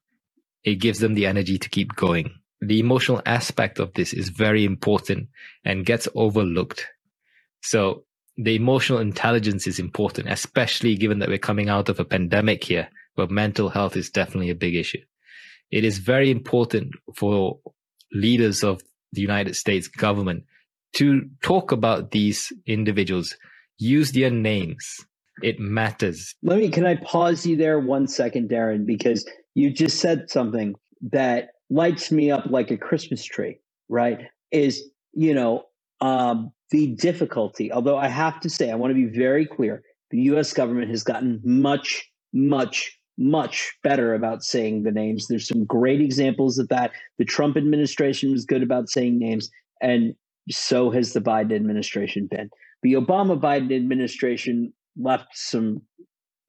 it 0.62 0.76
gives 0.76 1.00
them 1.00 1.14
the 1.14 1.26
energy 1.26 1.58
to 1.58 1.68
keep 1.68 1.94
going. 1.94 2.34
The 2.60 2.80
emotional 2.80 3.20
aspect 3.26 3.78
of 3.78 3.92
this 3.94 4.12
is 4.12 4.28
very 4.30 4.64
important 4.64 5.28
and 5.64 5.84
gets 5.84 6.08
overlooked. 6.14 6.86
So 7.62 8.04
the 8.36 8.54
emotional 8.54 8.98
intelligence 8.98 9.66
is 9.66 9.78
important, 9.78 10.28
especially 10.28 10.96
given 10.96 11.18
that 11.18 11.28
we're 11.28 11.38
coming 11.38 11.68
out 11.68 11.88
of 11.88 12.00
a 12.00 12.04
pandemic 12.04 12.64
here, 12.64 12.88
where 13.14 13.26
mental 13.26 13.68
health 13.68 13.96
is 13.96 14.10
definitely 14.10 14.50
a 14.50 14.54
big 14.54 14.74
issue. 14.74 15.00
It 15.70 15.84
is 15.84 15.98
very 15.98 16.30
important 16.30 16.92
for 17.16 17.58
leaders 18.12 18.62
of 18.64 18.82
the 19.12 19.20
United 19.20 19.56
States 19.56 19.88
government 19.88 20.44
to 20.94 21.28
talk 21.42 21.72
about 21.72 22.12
these 22.12 22.52
individuals, 22.66 23.34
use 23.78 24.12
their 24.12 24.30
names. 24.30 25.04
It 25.42 25.58
matters. 25.58 26.34
Let 26.42 26.58
me, 26.58 26.70
can 26.70 26.86
I 26.86 26.96
pause 26.96 27.44
you 27.44 27.56
there 27.56 27.78
one 27.80 28.06
second, 28.06 28.48
Darren, 28.50 28.86
because 28.86 29.28
you 29.54 29.70
just 29.70 29.98
said 29.98 30.30
something 30.30 30.74
that 31.10 31.50
lights 31.70 32.12
me 32.12 32.30
up 32.30 32.46
like 32.50 32.70
a 32.70 32.76
Christmas 32.76 33.24
tree, 33.24 33.58
right? 33.88 34.18
Is, 34.52 34.82
you 35.12 35.34
know, 35.34 35.64
um, 36.00 36.52
the 36.70 36.94
difficulty, 36.94 37.72
although 37.72 37.96
I 37.96 38.08
have 38.08 38.40
to 38.40 38.50
say, 38.50 38.70
I 38.70 38.74
want 38.74 38.90
to 38.90 38.94
be 38.94 39.16
very 39.16 39.46
clear 39.46 39.82
the 40.10 40.22
US 40.22 40.52
government 40.52 40.90
has 40.90 41.02
gotten 41.02 41.40
much, 41.44 42.08
much, 42.32 42.96
much 43.18 43.72
better 43.82 44.14
about 44.14 44.42
saying 44.42 44.82
the 44.82 44.92
names. 44.92 45.26
There's 45.26 45.48
some 45.48 45.64
great 45.64 46.00
examples 46.00 46.58
of 46.58 46.68
that. 46.68 46.92
The 47.18 47.24
Trump 47.24 47.56
administration 47.56 48.30
was 48.30 48.44
good 48.44 48.62
about 48.62 48.88
saying 48.88 49.18
names, 49.18 49.50
and 49.80 50.14
so 50.50 50.90
has 50.90 51.12
the 51.12 51.20
Biden 51.20 51.54
administration 51.54 52.28
been. 52.30 52.50
The 52.82 52.94
Obama 52.94 53.40
Biden 53.40 53.74
administration 53.74 54.72
left 54.96 55.28
some 55.32 55.82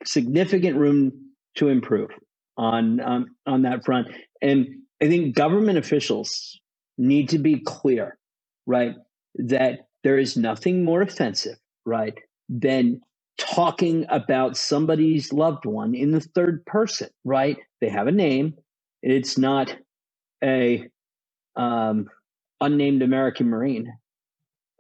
significant 0.06 0.78
room 0.78 1.12
to 1.56 1.70
improve 1.70 2.10
on 2.58 3.00
um, 3.00 3.26
on 3.46 3.64
that 3.64 3.84
front, 3.86 4.08
and 4.42 4.68
I 5.02 5.08
think 5.08 5.36
government 5.36 5.78
officials 5.78 6.60
need 6.98 7.30
to 7.30 7.38
be 7.38 7.60
clear, 7.60 8.18
right, 8.66 8.96
that 9.36 9.88
there 10.04 10.18
is 10.18 10.38
nothing 10.38 10.84
more 10.84 11.02
offensive, 11.02 11.58
right, 11.86 12.18
than 12.48 13.02
talking 13.38 14.06
about 14.10 14.56
somebody's 14.56 15.34
loved 15.34 15.66
one 15.66 15.94
in 15.94 16.12
the 16.12 16.22
third 16.22 16.66
person, 16.66 17.10
right? 17.26 17.58
They 17.82 17.90
have 17.90 18.08
a 18.08 18.12
name. 18.12 18.56
It's 19.02 19.38
not 19.38 19.76
a 20.44 20.88
um, 21.56 22.08
unnamed 22.62 23.02
American 23.02 23.50
Marine, 23.50 23.92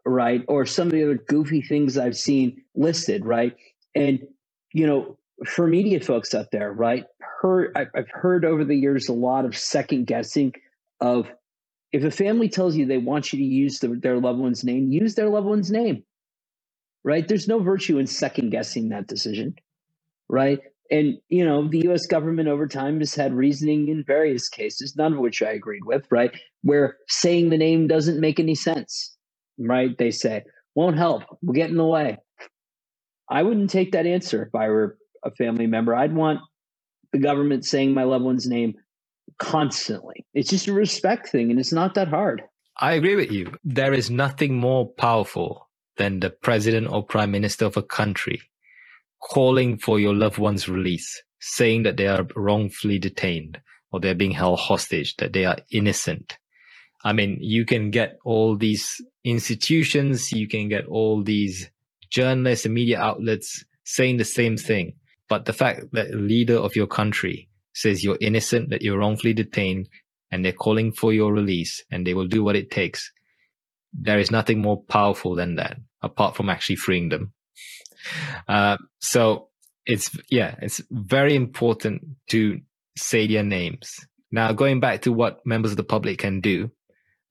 right? 0.05 0.43
Or 0.47 0.65
some 0.65 0.87
of 0.87 0.93
the 0.93 1.03
other 1.03 1.15
goofy 1.27 1.61
things 1.61 1.97
I've 1.97 2.17
seen 2.17 2.63
listed, 2.75 3.25
right? 3.25 3.55
And 3.95 4.19
you 4.73 4.87
know, 4.87 5.17
for 5.47 5.67
media 5.67 6.01
folks 6.01 6.35
out 6.35 6.51
there, 6.51 6.73
right? 6.73 7.05
Heard 7.41 7.77
I've 7.77 8.09
heard 8.11 8.45
over 8.45 8.65
the 8.65 8.75
years 8.75 9.09
a 9.09 9.13
lot 9.13 9.45
of 9.45 9.57
second 9.57 10.07
guessing 10.07 10.53
of 11.01 11.27
if 11.93 12.03
a 12.03 12.11
family 12.11 12.49
tells 12.49 12.75
you 12.75 12.85
they 12.85 12.97
want 12.99 13.33
you 13.33 13.39
to 13.39 13.45
use 13.45 13.79
the, 13.79 13.89
their 13.89 14.19
loved 14.19 14.39
one's 14.39 14.63
name, 14.63 14.91
use 14.91 15.15
their 15.15 15.29
loved 15.29 15.47
one's 15.47 15.71
name 15.71 16.03
right? 17.05 17.27
There's 17.27 17.49
no 17.49 17.59
virtue 17.59 17.99
in 17.99 18.07
second 18.07 18.51
guessing 18.51 18.89
that 18.91 19.07
decision, 19.07 19.55
right? 20.29 20.59
And, 20.91 21.19
you 21.29 21.45
know, 21.45 21.67
the 21.69 21.89
US 21.89 22.07
government 22.07 22.49
over 22.49 22.67
time 22.67 22.99
has 22.99 23.15
had 23.15 23.33
reasoning 23.33 23.89
in 23.89 24.05
various 24.05 24.49
cases, 24.49 24.95
none 24.97 25.13
of 25.13 25.19
which 25.19 25.43
I 25.43 25.51
agreed 25.51 25.85
with, 25.85 26.07
right? 26.11 26.31
Where 26.63 26.97
saying 27.09 27.51
the 27.51 27.57
name 27.59 27.87
doesn't 27.87 28.21
make 28.21 28.39
any 28.39 28.55
sense, 28.55 29.14
right? 29.57 29.97
They 29.97 30.11
say, 30.11 30.43
won't 30.75 30.97
help, 30.97 31.23
we'll 31.41 31.53
get 31.53 31.69
in 31.69 31.77
the 31.77 31.85
way. 31.85 32.17
I 33.29 33.43
wouldn't 33.43 33.69
take 33.69 33.93
that 33.93 34.05
answer 34.05 34.43
if 34.43 34.53
I 34.55 34.69
were 34.69 34.97
a 35.23 35.31
family 35.31 35.67
member. 35.67 35.95
I'd 35.95 36.13
want 36.13 36.41
the 37.11 37.19
government 37.19 37.65
saying 37.65 37.93
my 37.93 38.03
loved 38.03 38.25
one's 38.25 38.47
name 38.47 38.75
constantly. 39.39 40.25
It's 40.33 40.49
just 40.49 40.67
a 40.67 40.73
respect 40.73 41.29
thing 41.29 41.49
and 41.51 41.59
it's 41.59 41.73
not 41.73 41.95
that 41.95 42.09
hard. 42.09 42.43
I 42.79 42.93
agree 42.93 43.15
with 43.15 43.31
you. 43.31 43.53
There 43.63 43.93
is 43.93 44.11
nothing 44.11 44.55
more 44.57 44.87
powerful 44.87 45.69
than 45.97 46.19
the 46.19 46.29
president 46.29 46.91
or 46.91 47.05
prime 47.05 47.31
minister 47.31 47.65
of 47.65 47.77
a 47.77 47.81
country 47.83 48.41
calling 49.21 49.77
for 49.77 49.99
your 49.99 50.13
loved 50.13 50.37
one's 50.37 50.69
release, 50.69 51.23
saying 51.39 51.83
that 51.83 51.97
they 51.97 52.07
are 52.07 52.27
wrongfully 52.35 52.99
detained 52.99 53.59
or 53.91 53.99
they're 53.99 54.15
being 54.15 54.31
held 54.31 54.59
hostage, 54.59 55.15
that 55.17 55.33
they 55.33 55.45
are 55.45 55.57
innocent. 55.71 56.37
I 57.03 57.13
mean, 57.13 57.37
you 57.39 57.65
can 57.65 57.91
get 57.91 58.17
all 58.25 58.57
these 58.57 59.01
institutions, 59.25 60.31
you 60.31 60.47
can 60.47 60.69
get 60.69 60.85
all 60.85 61.21
these 61.21 61.69
journalists 62.09 62.65
and 62.65 62.73
media 62.73 62.99
outlets 62.99 63.65
saying 63.83 64.17
the 64.17 64.25
same 64.25 64.55
thing. 64.55 64.93
But 65.27 65.45
the 65.45 65.53
fact 65.53 65.81
that 65.91 66.11
a 66.11 66.17
leader 66.17 66.55
of 66.55 66.75
your 66.75 66.87
country 66.87 67.49
says 67.73 68.03
you're 68.03 68.17
innocent, 68.21 68.69
that 68.69 68.81
you're 68.81 68.99
wrongfully 68.99 69.33
detained, 69.33 69.89
and 70.31 70.45
they're 70.45 70.53
calling 70.53 70.93
for 70.93 71.11
your 71.11 71.33
release 71.33 71.83
and 71.91 72.05
they 72.05 72.13
will 72.13 72.27
do 72.27 72.43
what 72.43 72.55
it 72.55 72.71
takes 72.71 73.11
there 73.97 74.19
is 74.19 74.31
nothing 74.31 74.61
more 74.61 74.81
powerful 74.83 75.35
than 75.35 75.55
that, 75.55 75.77
apart 76.01 76.35
from 76.35 76.49
actually 76.49 76.75
freeing 76.75 77.09
them. 77.09 77.33
Uh, 78.47 78.77
so 78.99 79.49
it's 79.85 80.11
yeah, 80.29 80.55
it's 80.61 80.81
very 80.91 81.35
important 81.35 82.01
to 82.29 82.59
say 82.97 83.27
their 83.27 83.43
names. 83.43 83.95
Now, 84.31 84.51
going 84.51 84.79
back 84.79 85.03
to 85.03 85.13
what 85.13 85.45
members 85.45 85.71
of 85.71 85.77
the 85.77 85.83
public 85.83 86.19
can 86.19 86.41
do, 86.41 86.71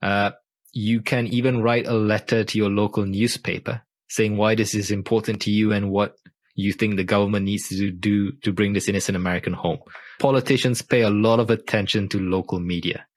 uh, 0.01 0.31
you 0.75 1.01
can 1.01 1.25
even 1.27 1.63
write 1.63 1.87
a 1.87 1.93
letter 1.93 2.43
to 2.43 2.57
your 2.59 2.69
local 2.69 3.03
newspaper 3.03 3.81
saying 4.09 4.37
why 4.37 4.53
this 4.53 4.75
is 4.75 4.91
important 4.91 5.41
to 5.41 5.49
you 5.49 5.71
and 5.71 5.89
what 5.89 6.15
you 6.53 6.71
think 6.71 6.95
the 6.95 7.03
government 7.03 7.45
needs 7.45 7.67
to 7.69 7.89
do 7.89 8.31
to 8.43 8.53
bring 8.53 8.73
this 8.73 8.87
innocent 8.87 9.15
American 9.15 9.53
home. 9.53 9.79
Politicians 10.19 10.83
pay 10.83 11.01
a 11.01 11.09
lot 11.09 11.39
of 11.39 11.49
attention 11.49 12.07
to 12.09 12.19
local 12.19 12.59
media 12.59 13.07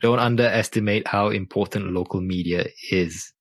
don't 0.00 0.18
underestimate 0.18 1.08
how 1.08 1.28
important 1.28 1.92
local 1.92 2.20
media 2.20 2.66
is. 2.90 3.32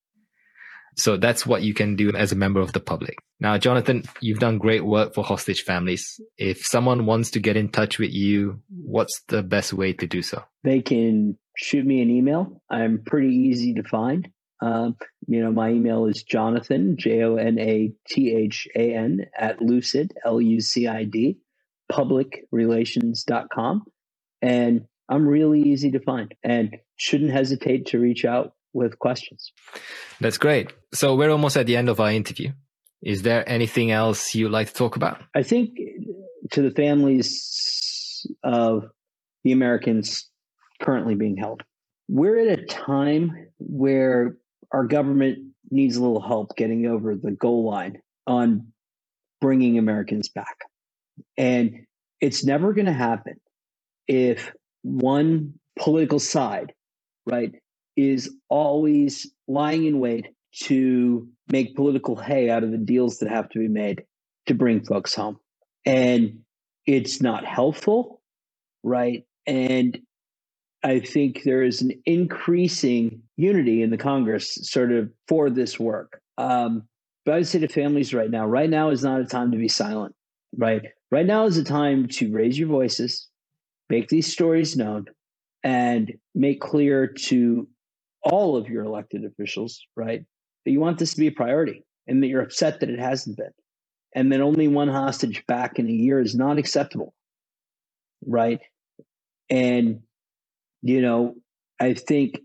So 0.98 1.18
that's 1.18 1.46
what 1.46 1.62
you 1.62 1.74
can 1.74 1.98
do 1.98 2.12
as 2.12 2.32
a 2.32 2.38
member 2.38 2.62
of 2.62 2.72
the 2.72 2.80
public. 2.80 3.18
Now, 3.42 3.58
Jonathan, 3.58 4.04
you've 4.22 4.40
done 4.40 4.58
great 4.58 4.86
work 4.86 5.14
for 5.14 5.26
hostage 5.26 5.64
families. 5.64 6.22
If 6.38 6.66
someone 6.66 7.06
wants 7.06 7.32
to 7.32 7.42
get 7.42 7.58
in 7.58 7.68
touch 7.68 8.00
with 8.00 8.12
you, 8.12 8.62
what's 8.70 9.22
the 9.28 9.44
best 9.44 9.74
way 9.74 9.92
to 9.92 10.08
do 10.08 10.22
so? 10.22 10.44
They 10.64 10.82
can 10.82 11.38
shoot 11.56 11.86
me 11.86 12.02
an 12.02 12.10
email. 12.10 12.62
I'm 12.70 13.04
pretty 13.06 13.34
easy 13.36 13.74
to 13.76 13.84
find. 13.84 14.30
Um, 14.62 14.96
you 15.28 15.44
know, 15.44 15.52
my 15.52 15.70
email 15.70 16.06
is 16.06 16.24
Jonathan, 16.24 16.96
J 16.98 17.24
O 17.24 17.36
N 17.36 17.60
A 17.60 17.92
T 18.08 18.34
H 18.34 18.68
A 18.76 18.94
N, 18.94 19.26
at 19.38 19.62
lucid, 19.62 20.14
L 20.26 20.40
U 20.42 20.62
C 20.62 20.88
I 20.88 21.04
D, 21.04 21.38
publicrelations.com. 21.92 23.84
And 24.42 24.86
I'm 25.10 25.28
really 25.28 25.62
easy 25.62 25.92
to 25.92 26.00
find 26.00 26.34
and 26.44 26.78
shouldn't 26.96 27.32
hesitate 27.32 27.88
to 27.88 28.00
reach 28.00 28.26
out 28.26 28.54
with 28.74 28.98
questions. 29.00 29.52
That's 30.20 30.38
great. 30.38 30.74
So 30.94 31.16
we're 31.16 31.32
almost 31.32 31.58
at 31.58 31.66
the 31.66 31.78
end 31.78 31.90
of 31.90 32.00
our 32.00 32.12
interview. 32.12 32.52
Is 33.02 33.22
there 33.22 33.48
anything 33.48 33.92
else 33.92 34.34
you'd 34.34 34.52
like 34.52 34.68
to 34.68 34.74
talk 34.74 34.96
about? 34.96 35.22
I 35.36 35.44
think 35.44 35.78
to 36.52 36.62
the 36.62 36.72
families 36.72 38.26
of 38.44 38.90
the 39.44 39.52
Americans 39.52 40.30
currently 40.82 41.16
being 41.16 41.38
held, 41.38 41.64
we're 42.08 42.38
at 42.38 42.60
a 42.60 42.66
time 42.66 43.48
where 43.58 44.38
our 44.72 44.86
government 44.86 45.40
needs 45.72 45.96
a 45.96 46.02
little 46.02 46.22
help 46.22 46.56
getting 46.56 46.86
over 46.86 47.16
the 47.16 47.32
goal 47.32 47.66
line 47.66 48.02
on 48.28 48.68
bringing 49.42 49.78
Americans 49.78 50.30
back. 50.30 50.58
And 51.38 51.86
it's 52.22 52.44
never 52.44 52.74
going 52.74 52.86
to 52.86 52.94
happen 52.94 53.40
if 54.08 54.52
one 54.84 55.54
political 55.80 56.20
side, 56.20 56.74
right, 57.26 57.52
is 57.96 58.34
always 58.50 59.32
lying 59.48 59.86
in 59.86 60.00
wait 60.00 60.28
to 60.64 61.28
make 61.52 61.76
political 61.76 62.16
hay 62.16 62.50
out 62.50 62.64
of 62.64 62.72
the 62.72 62.78
deals 62.78 63.20
that 63.20 63.30
have 63.30 63.50
to 63.50 63.60
be 63.60 63.68
made 63.68 64.04
to 64.46 64.54
bring 64.54 64.84
folks 64.84 65.14
home. 65.14 65.38
And 65.86 66.40
it's 66.86 67.22
not 67.22 67.46
helpful, 67.46 68.22
right? 68.84 69.26
And 69.46 70.00
I 70.86 71.00
think 71.00 71.42
there 71.44 71.64
is 71.64 71.82
an 71.82 71.94
increasing 72.06 73.24
unity 73.38 73.82
in 73.82 73.90
the 73.90 73.98
Congress 73.98 74.60
sort 74.62 74.92
of 74.92 75.10
for 75.28 75.50
this 75.50 75.80
work. 75.80 76.22
Um, 76.38 76.84
but 77.26 77.34
I 77.34 77.38
would 77.38 77.48
say 77.48 77.58
to 77.58 77.68
families 77.68 78.14
right 78.14 78.30
now, 78.30 78.46
right 78.46 78.70
now 78.70 78.92
is 78.92 79.04
not 79.04 79.20
a 79.20 79.26
time 79.26 79.52
to 79.52 79.58
be 79.58 79.68
silent, 79.68 80.14
right? 80.56 80.84
Right 81.10 81.26
now 81.26 81.46
is 81.46 81.58
a 81.58 81.64
time 81.64 82.08
to 82.10 82.32
raise 82.32 82.60
your 82.60 82.68
voices, 82.68 83.28
make 83.90 84.10
these 84.10 84.32
stories 84.32 84.78
known 84.78 85.06
and 85.64 86.14
make 86.36 86.62
clear 86.62 87.08
to 87.08 87.68
all 88.22 88.56
of 88.56 88.70
your 88.70 88.84
elected 88.84 89.26
officials, 89.26 89.82
right, 89.96 90.24
that 90.66 90.72
you 90.72 90.80
want 90.80 91.00
this 91.00 91.16
to 91.16 91.20
be 91.20 91.28
a 91.28 91.32
priority 91.32 91.84
and 92.06 92.22
that 92.22 92.28
you're 92.28 92.44
upset 92.44 92.80
that 92.82 92.92
it 92.92 93.00
hasn't 93.00 93.38
been. 93.38 93.54
And 94.14 94.32
that 94.32 94.42
only 94.42 94.68
one 94.68 94.90
hostage 94.90 95.44
back 95.48 95.80
in 95.80 95.88
a 95.88 95.92
year 95.92 96.20
is 96.20 96.36
not 96.36 96.60
acceptable, 96.60 97.16
right? 98.24 98.62
And, 99.50 100.02
you 100.86 101.02
know, 101.02 101.34
I 101.80 101.96
think 101.96 102.40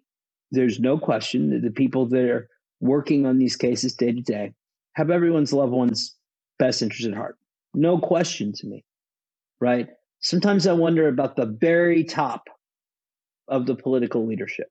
there's 0.50 0.80
no 0.80 0.98
question 0.98 1.50
that 1.50 1.62
the 1.62 1.70
people 1.70 2.06
that 2.06 2.24
are 2.24 2.48
working 2.80 3.26
on 3.26 3.38
these 3.38 3.54
cases 3.54 3.94
day 3.94 4.12
to 4.12 4.22
day 4.22 4.54
have 4.94 5.10
everyone's 5.10 5.52
loved 5.52 5.72
ones 5.72 6.16
best 6.58 6.80
interest 6.80 7.06
at 7.06 7.14
heart. 7.14 7.36
No 7.74 7.98
question 7.98 8.54
to 8.54 8.66
me, 8.66 8.82
right? 9.60 9.88
Sometimes 10.20 10.66
I 10.66 10.72
wonder 10.72 11.06
about 11.06 11.36
the 11.36 11.44
very 11.44 12.02
top 12.02 12.48
of 13.46 13.66
the 13.66 13.74
political 13.74 14.26
leadership 14.26 14.68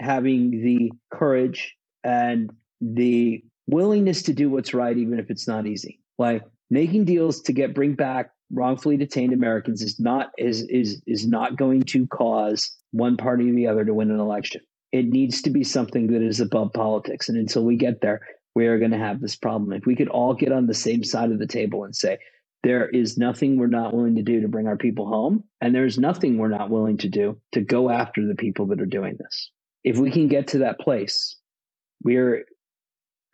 having 0.00 0.62
the 0.62 0.90
courage 1.12 1.76
and 2.04 2.50
the 2.80 3.44
willingness 3.66 4.22
to 4.22 4.32
do 4.32 4.48
what's 4.48 4.72
right, 4.72 4.96
even 4.96 5.18
if 5.18 5.30
it's 5.30 5.46
not 5.46 5.66
easy. 5.66 6.00
Like 6.18 6.42
making 6.70 7.04
deals 7.04 7.42
to 7.42 7.52
get 7.52 7.74
bring 7.74 7.94
back 7.94 8.30
wrongfully 8.54 8.96
detained 8.96 9.32
Americans 9.32 9.82
is 9.82 9.98
not 9.98 10.30
is 10.38 10.62
is 10.68 11.02
is 11.06 11.26
not 11.26 11.56
going 11.56 11.82
to 11.82 12.06
cause 12.06 12.74
one 12.92 13.16
party 13.16 13.50
or 13.50 13.54
the 13.54 13.66
other 13.66 13.84
to 13.84 13.94
win 13.94 14.10
an 14.10 14.20
election. 14.20 14.60
It 14.92 15.06
needs 15.06 15.42
to 15.42 15.50
be 15.50 15.64
something 15.64 16.06
that 16.12 16.22
is 16.22 16.40
above 16.40 16.72
politics. 16.72 17.28
And 17.28 17.36
until 17.36 17.64
we 17.64 17.76
get 17.76 18.00
there, 18.00 18.20
we 18.54 18.66
are 18.68 18.78
going 18.78 18.92
to 18.92 18.98
have 18.98 19.20
this 19.20 19.34
problem. 19.34 19.72
If 19.72 19.86
we 19.86 19.96
could 19.96 20.08
all 20.08 20.34
get 20.34 20.52
on 20.52 20.66
the 20.66 20.74
same 20.74 21.02
side 21.02 21.32
of 21.32 21.40
the 21.40 21.48
table 21.48 21.82
and 21.82 21.96
say, 21.96 22.18
there 22.62 22.88
is 22.88 23.18
nothing 23.18 23.58
we're 23.58 23.66
not 23.66 23.92
willing 23.92 24.14
to 24.16 24.22
do 24.22 24.40
to 24.40 24.48
bring 24.48 24.66
our 24.66 24.76
people 24.76 25.06
home, 25.06 25.44
and 25.60 25.74
there's 25.74 25.98
nothing 25.98 26.38
we're 26.38 26.48
not 26.48 26.70
willing 26.70 26.96
to 26.98 27.08
do 27.08 27.38
to 27.52 27.60
go 27.60 27.90
after 27.90 28.26
the 28.26 28.34
people 28.34 28.66
that 28.68 28.80
are 28.80 28.86
doing 28.86 29.16
this. 29.18 29.50
If 29.82 29.98
we 29.98 30.10
can 30.10 30.28
get 30.28 30.48
to 30.48 30.58
that 30.58 30.80
place, 30.80 31.36
we're 32.02 32.44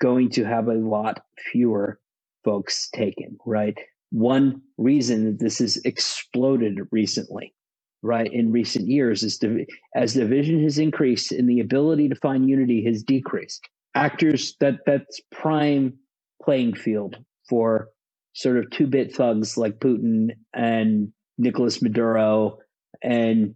going 0.01 0.31
to 0.31 0.45
have 0.45 0.67
a 0.67 0.75
lot 0.75 1.23
fewer 1.53 2.01
folks 2.45 2.89
taken, 2.91 3.39
right? 3.47 3.79
One 4.11 4.63
reason 4.77 5.25
that 5.25 5.39
this 5.39 5.59
has 5.59 5.77
exploded 5.85 6.79
recently, 6.91 7.55
right, 8.03 8.31
in 8.33 8.53
recent 8.53 8.89
years 8.89 9.23
is 9.23 9.39
to, 9.39 9.65
as 9.95 10.15
division 10.15 10.63
has 10.63 10.79
increased 10.79 11.33
and 11.33 11.49
the 11.49 11.61
ability 11.61 12.09
to 12.09 12.17
find 12.17 12.49
unity 12.49 12.85
has 12.85 13.03
decreased. 13.03 13.69
Actors 13.95 14.57
that 14.61 14.81
that's 14.87 15.21
prime 15.33 15.95
playing 16.43 16.75
field 16.75 17.17
for 17.49 17.89
sort 18.33 18.57
of 18.57 18.71
two 18.71 18.87
bit 18.87 19.15
thugs 19.15 19.57
like 19.57 19.79
Putin 19.79 20.31
and 20.55 21.13
Nicolas 21.39 21.83
Maduro 21.83 22.59
and 23.03 23.55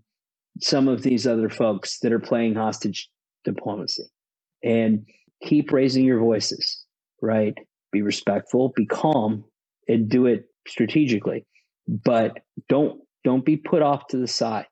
some 0.61 0.89
of 0.89 1.03
these 1.03 1.27
other 1.27 1.49
folks 1.49 1.99
that 2.01 2.13
are 2.13 2.21
playing 2.21 2.55
hostage 2.55 3.09
diplomacy. 3.45 4.05
And 4.63 5.07
keep 5.43 5.73
raising 5.73 6.05
your 6.05 6.21
voices, 6.21 6.85
right? 7.21 7.55
Be 7.93 8.03
respectful, 8.03 8.73
be 8.75 8.87
calm, 8.87 9.45
and 9.89 10.09
do 10.09 10.27
it 10.27 10.47
strategically. 10.67 11.47
But 11.87 12.39
don't 12.69 13.01
don't 13.25 13.45
be 13.45 13.57
put 13.57 13.83
off 13.83 14.07
to 14.09 14.17
the 14.17 14.27
side. 14.27 14.67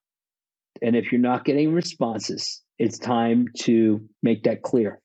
And 0.81 0.97
if 0.97 1.13
you're 1.13 1.21
not 1.21 1.45
getting 1.45 1.73
responses, 1.73 2.63
it's 2.79 2.99
time 2.99 3.47
to 3.61 4.01
make 4.23 4.45
that 4.45 4.63
clear. 4.63 5.01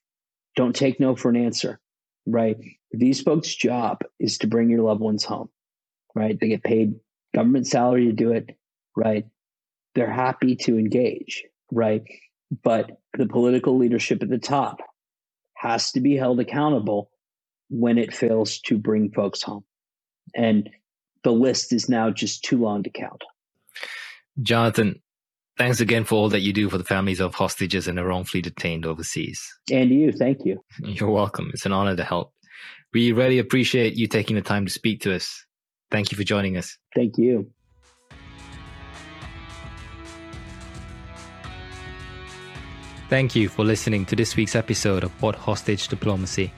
Don't 0.55 0.75
take 0.75 0.99
no 0.99 1.15
for 1.15 1.29
an 1.29 1.35
answer, 1.35 1.79
right? 2.25 2.57
These 2.91 3.21
folks' 3.21 3.55
job 3.55 3.99
is 4.19 4.37
to 4.39 4.47
bring 4.47 4.69
your 4.69 4.81
loved 4.81 5.01
ones 5.01 5.23
home, 5.23 5.49
right? 6.15 6.37
They 6.39 6.47
get 6.47 6.63
paid 6.63 6.95
government 7.35 7.67
salary 7.67 8.05
to 8.05 8.13
do 8.13 8.31
it, 8.31 8.57
right? 8.95 9.25
They're 9.93 10.11
happy 10.11 10.55
to 10.57 10.77
engage, 10.77 11.43
right? 11.71 12.03
But 12.63 12.91
the 13.17 13.27
political 13.27 13.77
leadership 13.77 14.23
at 14.23 14.29
the 14.29 14.37
top 14.37 14.79
has 15.55 15.91
to 15.91 16.01
be 16.01 16.15
held 16.15 16.39
accountable 16.39 17.11
when 17.69 17.97
it 17.97 18.13
fails 18.13 18.59
to 18.61 18.77
bring 18.77 19.11
folks 19.11 19.41
home. 19.41 19.63
And 20.35 20.69
the 21.23 21.31
list 21.31 21.73
is 21.73 21.89
now 21.89 22.09
just 22.09 22.43
too 22.43 22.57
long 22.57 22.83
to 22.83 22.89
count. 22.89 23.23
Jonathan, 24.41 25.01
thanks 25.57 25.79
again 25.79 26.03
for 26.03 26.15
all 26.15 26.29
that 26.29 26.41
you 26.41 26.53
do 26.53 26.69
for 26.69 26.77
the 26.77 26.83
families 26.83 27.19
of 27.19 27.35
hostages 27.35 27.87
and 27.87 27.97
the 27.97 28.05
wrongfully 28.05 28.41
detained 28.41 28.85
overseas. 28.85 29.41
And 29.71 29.89
you, 29.89 30.11
thank 30.11 30.45
you. 30.45 30.63
You're 30.79 31.09
welcome. 31.09 31.49
It's 31.53 31.65
an 31.65 31.71
honor 31.71 31.95
to 31.95 32.03
help. 32.03 32.33
We 32.93 33.11
really 33.11 33.39
appreciate 33.39 33.95
you 33.95 34.07
taking 34.07 34.35
the 34.35 34.41
time 34.41 34.65
to 34.65 34.71
speak 34.71 35.01
to 35.01 35.15
us. 35.15 35.45
Thank 35.91 36.11
you 36.11 36.17
for 36.17 36.23
joining 36.23 36.57
us. 36.57 36.77
Thank 36.95 37.17
you. 37.17 37.51
Thank 43.09 43.35
you 43.35 43.47
for 43.47 43.63
listening 43.63 44.05
to 44.07 44.17
this 44.17 44.35
week's 44.35 44.55
episode 44.55 45.03
of 45.03 45.11
What 45.21 45.35
Hostage 45.35 45.87
Diplomacy. 45.87 46.51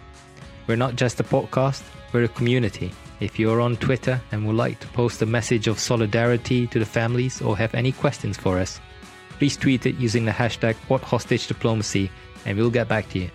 We're 0.65 0.77
not 0.77 0.95
just 0.95 1.19
a 1.19 1.23
podcast, 1.23 1.83
we're 2.11 2.23
a 2.23 2.27
community. 2.27 2.91
If 3.19 3.37
you're 3.37 3.59
on 3.59 3.75
Twitter 3.77 4.21
and 4.31 4.47
would 4.47 4.55
like 4.55 4.79
to 4.79 4.87
post 4.87 5.21
a 5.21 5.25
message 5.25 5.67
of 5.67 5.79
solidarity 5.79 6.67
to 6.67 6.79
the 6.79 6.85
families 6.85 7.41
or 7.41 7.57
have 7.57 7.75
any 7.75 7.91
questions 7.91 8.37
for 8.37 8.57
us, 8.57 8.79
please 9.37 9.57
tweet 9.57 9.85
it 9.85 9.95
using 9.95 10.25
the 10.25 10.31
hashtag 10.31 10.75
What 10.87 11.01
Hostage 11.01 11.47
Diplomacy 11.47 12.09
and 12.45 12.57
we'll 12.57 12.69
get 12.69 12.87
back 12.87 13.09
to 13.09 13.19
you. 13.19 13.29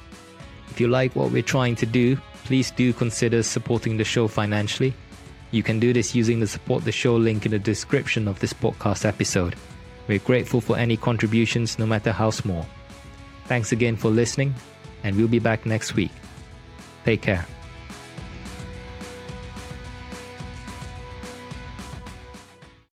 If 0.70 0.80
you 0.80 0.89
like 0.89 1.14
what 1.14 1.30
we're 1.30 1.43
trying 1.43 1.76
to 1.76 1.87
do, 1.87 2.16
please 2.45 2.70
do 2.70 2.93
consider 2.93 3.43
supporting 3.43 3.97
the 3.97 4.05
show 4.05 4.26
financially. 4.26 4.95
You 5.51 5.62
can 5.62 5.78
do 5.78 5.93
this 5.93 6.14
using 6.14 6.41
the 6.41 6.47
support 6.47 6.85
the 6.85 6.93
show 6.93 7.16
link 7.16 7.45
in 7.45 7.53
the 7.53 7.59
description 7.59 8.26
of 8.26 8.41
this 8.41 8.53
podcast 8.53 9.05
episode. 9.05 9.55
We're 10.09 10.18
grateful 10.18 10.61
for 10.61 10.76
any 10.76 10.97
contributions, 10.97 11.78
no 11.78 11.87
matter 11.87 12.12
how 12.12 12.30
small. 12.30 12.66
Thanks 13.47 13.72
again 13.72 13.97
for 13.97 14.11
listening, 14.11 14.55
and 15.03 15.16
we'll 15.16 15.28
be 15.28 15.39
back 15.39 15.64
next 15.64 15.95
week. 15.95 16.11
Take 17.05 17.22
care. 17.22 17.47